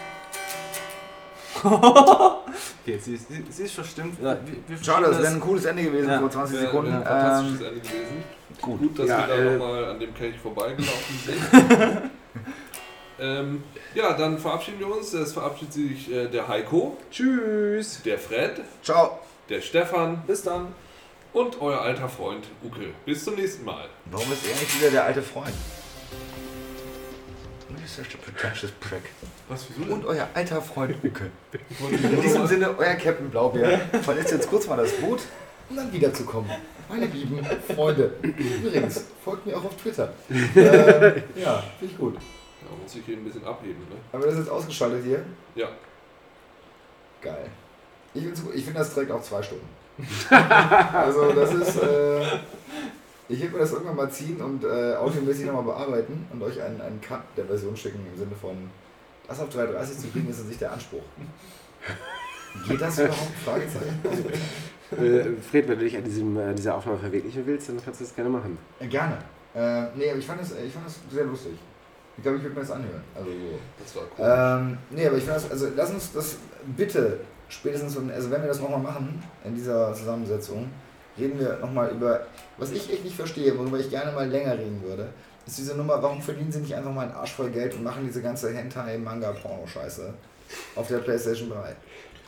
okay, 2.83 2.99
sie, 2.99 3.15
ist- 3.15 3.29
sie, 3.29 3.45
sie 3.51 3.63
ist 3.65 3.75
verstimmt. 3.75 4.19
Ja, 4.23 4.37
wir, 4.45 4.55
wir 4.77 4.85
Schade, 4.85 5.07
das 5.07 5.19
wäre 5.23 5.33
ein 5.35 5.41
cooles 5.41 5.65
Ende 5.65 5.83
gewesen 5.85 6.09
Ja. 6.11 6.19
vor 6.21 6.31
20 6.31 6.57
Wäre 6.57 6.67
Sekunden. 6.67 6.93
ein 6.93 7.03
fantastisches 7.05 7.61
Ähm, 7.61 7.67
Ende 7.67 7.81
gewesen. 7.81 8.25
gut. 8.63 8.79
Gut, 8.81 8.99
dass 8.99 9.09
Ja, 9.09 9.19
wir 9.19 9.27
da 9.27 9.35
äh, 9.43 9.57
nochmal 9.57 9.85
an 9.87 10.01
dem 10.01 10.15
Kelch 10.15 10.37
vorbeigelaufen 10.39 11.19
sind. 11.25 12.01
ähm, 13.21 13.63
ja, 13.95 14.13
dann 14.15 14.39
verabschieden 14.39 14.79
wir 14.81 14.95
uns. 14.97 15.13
Es 15.13 15.33
verabschiedet 15.33 15.73
sich 15.75 16.13
äh, 16.13 16.29
der 16.29 16.49
Heiko, 16.49 16.97
Tschüss. 17.11 18.01
der 18.05 18.19
Fred, 18.19 18.61
Ciao. 18.83 19.19
der 19.49 19.61
Stefan 19.61 20.23
Bis 20.27 20.43
dann. 20.43 20.69
und 21.33 21.61
euer 21.61 21.81
alter 21.81 22.09
Freund 22.09 22.45
Uke. 22.65 22.87
Bis 23.05 23.25
zum 23.25 23.35
nächsten 23.35 23.65
Mal. 23.65 23.87
Warum 24.07 24.31
ist 24.33 24.47
er 24.47 24.55
nicht 24.55 24.81
wieder 24.81 24.91
der 24.91 25.05
alte 25.05 25.23
Freund? 25.23 25.55
Such 27.97 28.15
a 28.15 28.19
pretentious 28.19 28.71
prick. 28.79 29.03
Was, 29.49 29.67
wieso 29.69 29.83
denn? 29.83 29.93
Und 29.93 30.05
euer 30.05 30.29
alter 30.33 30.63
Freund 30.63 30.95
Uke. 31.03 31.29
In 31.91 32.21
diesem 32.21 32.47
Sinne, 32.47 32.79
euer 32.79 32.95
Captain 32.95 33.29
Blaubeer 33.29 33.81
verlässt 34.03 34.31
jetzt 34.31 34.49
kurz 34.49 34.69
mal 34.69 34.77
das 34.77 34.93
Boot, 34.93 35.23
um 35.69 35.75
dann 35.75 35.93
wiederzukommen. 35.93 36.49
Meine 36.89 37.07
lieben 37.07 37.45
Freunde. 37.75 38.13
Übrigens, 38.23 39.07
folgt 39.25 39.45
mir 39.45 39.57
auch 39.57 39.65
auf 39.65 39.77
Twitter. 39.77 40.13
ähm, 40.31 41.23
ja, 41.35 41.65
finde 41.81 41.93
ich 41.93 41.99
gut. 41.99 42.15
Ja, 42.15 42.77
muss 42.81 42.95
ich 42.95 43.05
hier 43.05 43.17
ein 43.17 43.25
bisschen 43.25 43.45
abheben, 43.45 43.81
ne? 43.81 43.97
Aber 44.13 44.25
das 44.25 44.35
ist 44.35 44.41
jetzt 44.41 44.51
ausgeschaltet 44.51 45.03
hier. 45.05 45.25
Ja. 45.57 45.69
Geil. 47.21 47.49
Ich, 48.15 48.23
ich 48.25 48.65
finde, 48.65 48.79
das 48.79 48.95
trägt 48.95 49.11
auch 49.11 49.23
zwei 49.23 49.43
Stunden. 49.43 49.69
also 50.93 51.33
das 51.33 51.55
ist... 51.55 51.83
Äh, 51.83 52.39
ich 53.31 53.41
werde 53.41 53.55
mir 53.55 53.61
das 53.61 53.73
irgendwann 53.73 53.97
mal 53.97 54.11
ziehen 54.11 54.41
und 54.41 54.65
äh, 54.65 54.95
audiomäßig 54.97 55.47
nochmal 55.47 55.63
bearbeiten 55.65 56.27
und 56.33 56.43
euch 56.43 56.61
einen, 56.61 56.81
einen 56.81 57.01
Cut 57.01 57.23
der 57.37 57.47
Version 57.47 57.77
schicken 57.77 58.01
im 58.13 58.19
Sinne 58.19 58.35
von, 58.41 58.57
das 59.29 59.41
auf 59.41 59.49
330 59.49 59.99
zu 59.99 60.09
kriegen, 60.09 60.29
ist 60.29 60.41
an 60.41 60.49
sich 60.49 60.59
der 60.59 60.73
Anspruch. 60.73 61.03
Geht 62.69 62.81
das 62.81 62.99
überhaupt? 62.99 63.33
Fragezeichen. 63.45 64.01
Also, 64.09 64.25
Äh, 65.05 65.37
Fred, 65.49 65.69
wenn 65.69 65.79
du 65.79 65.85
dich 65.85 65.97
an 65.97 66.03
diesem, 66.03 66.37
äh, 66.37 66.53
dieser 66.53 66.75
Aufnahme 66.75 66.99
verwirklichen 66.99 67.47
willst, 67.47 67.69
dann 67.69 67.77
kannst 67.85 68.01
du 68.01 68.05
das 68.05 68.13
gerne 68.15 68.29
machen. 68.29 68.59
Äh, 68.81 68.89
Gerne. 68.89 69.19
Äh, 69.55 69.87
nee, 69.97 70.11
aber 70.11 70.19
ich 70.19 70.27
fand, 70.27 70.41
das, 70.41 70.51
ich 70.51 70.73
fand 70.73 70.85
das 70.87 70.99
sehr 71.13 71.25
lustig. 71.25 71.53
Ich 72.17 72.23
glaube, 72.25 72.39
ich 72.39 72.43
würde 72.43 72.57
mir 72.57 72.63
das 72.63 72.73
anhören. 72.73 73.03
Also, 73.15 73.31
so. 73.31 73.59
Das 73.85 73.97
war 74.19 74.59
cool. 74.59 74.69
ähm, 74.69 74.79
nee, 74.91 75.07
aber 75.07 75.17
ich 75.17 75.23
finde 75.23 75.41
das, 75.41 75.49
also 75.51 75.69
lass 75.77 75.91
uns 75.93 76.13
das 76.13 76.37
bitte 76.77 77.21
spätestens, 77.49 77.97
also 77.97 78.31
wenn 78.33 78.41
wir 78.43 78.49
das 78.49 78.61
nochmal 78.61 78.81
machen 78.81 79.23
in 79.45 79.55
dieser 79.55 79.95
Zusammensetzung, 79.95 80.69
reden 81.21 81.39
wir 81.39 81.59
nochmal 81.59 81.91
über, 81.91 82.27
was 82.59 82.73
ich 82.73 82.91
echt 82.93 83.05
nicht 83.05 83.17
verstehe, 83.17 83.57
worüber 83.57 83.79
ich 83.79 83.91
gerne 83.91 84.13
mal 84.13 84.29
länger 84.29 84.59
reden 84.59 84.83
würde, 84.83 85.09
ist 85.47 85.59
diese 85.59 85.75
Nummer, 85.77 86.03
warum 86.03 86.21
verdienen 86.21 86.53
sie 86.53 86.61
nicht 86.61 86.75
einfach 86.75 86.93
mal 86.93 87.03
einen 87.03 87.15
Arsch 87.15 87.33
voll 87.33 87.51
Geld 87.51 87.75
und 87.75 87.83
machen 87.83 88.05
diese 88.07 88.23
ganze 88.23 88.53
Hentai-Manga-Porno-Scheiße 88.53 90.13
auf 90.77 90.89
der 90.89 90.99
Playstation 90.99 91.51
3? 91.51 91.77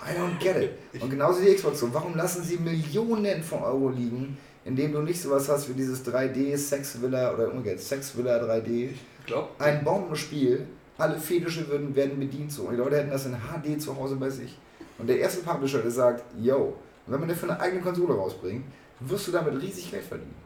I 0.04 0.18
don't 0.18 0.38
get 0.40 0.56
it. 0.56 1.00
Und 1.00 1.10
genauso 1.10 1.40
die 1.40 1.54
Xbox 1.54 1.78
so. 1.78 1.94
Warum 1.94 2.16
lassen 2.16 2.42
sie 2.42 2.56
Millionen 2.56 3.42
von 3.42 3.62
Euro 3.62 3.90
liegen, 3.90 4.36
indem 4.64 4.92
du 4.92 5.02
nicht 5.02 5.20
sowas 5.20 5.48
hast 5.48 5.68
wie 5.68 5.74
dieses 5.74 6.04
3D 6.04 6.56
Sex 6.56 7.00
Villa 7.00 7.32
oder 7.32 7.52
umgekehrt 7.52 7.80
Sex 7.80 8.16
Villa 8.16 8.42
3D? 8.42 8.90
Ich 8.90 9.26
glaube, 9.26 9.48
Ein 9.60 9.84
Bombenspiel, 9.84 10.66
alle 10.98 11.18
Fetische 11.18 11.68
würden, 11.68 11.94
werden 11.94 12.18
bedient 12.18 12.50
so. 12.50 12.62
Und 12.62 12.72
die 12.72 12.78
Leute 12.78 12.96
hätten 12.96 13.10
das 13.10 13.26
in 13.26 13.34
HD 13.34 13.80
zu 13.80 13.96
Hause 13.96 14.16
bei 14.16 14.30
sich. 14.30 14.58
Und 14.98 15.08
der 15.08 15.18
erste 15.18 15.42
Publisher, 15.42 15.78
der 15.78 15.90
sagt, 15.90 16.24
yo, 16.40 16.74
wenn 17.06 17.20
man 17.20 17.28
dafür 17.28 17.50
eine 17.50 17.60
eigene 17.60 17.82
Konsole 17.82 18.14
rausbringt, 18.14 18.64
wirst 19.08 19.28
du 19.28 19.32
damit 19.32 19.60
riesig 19.60 19.90
Geld 19.90 20.04
verdienen. 20.04 20.41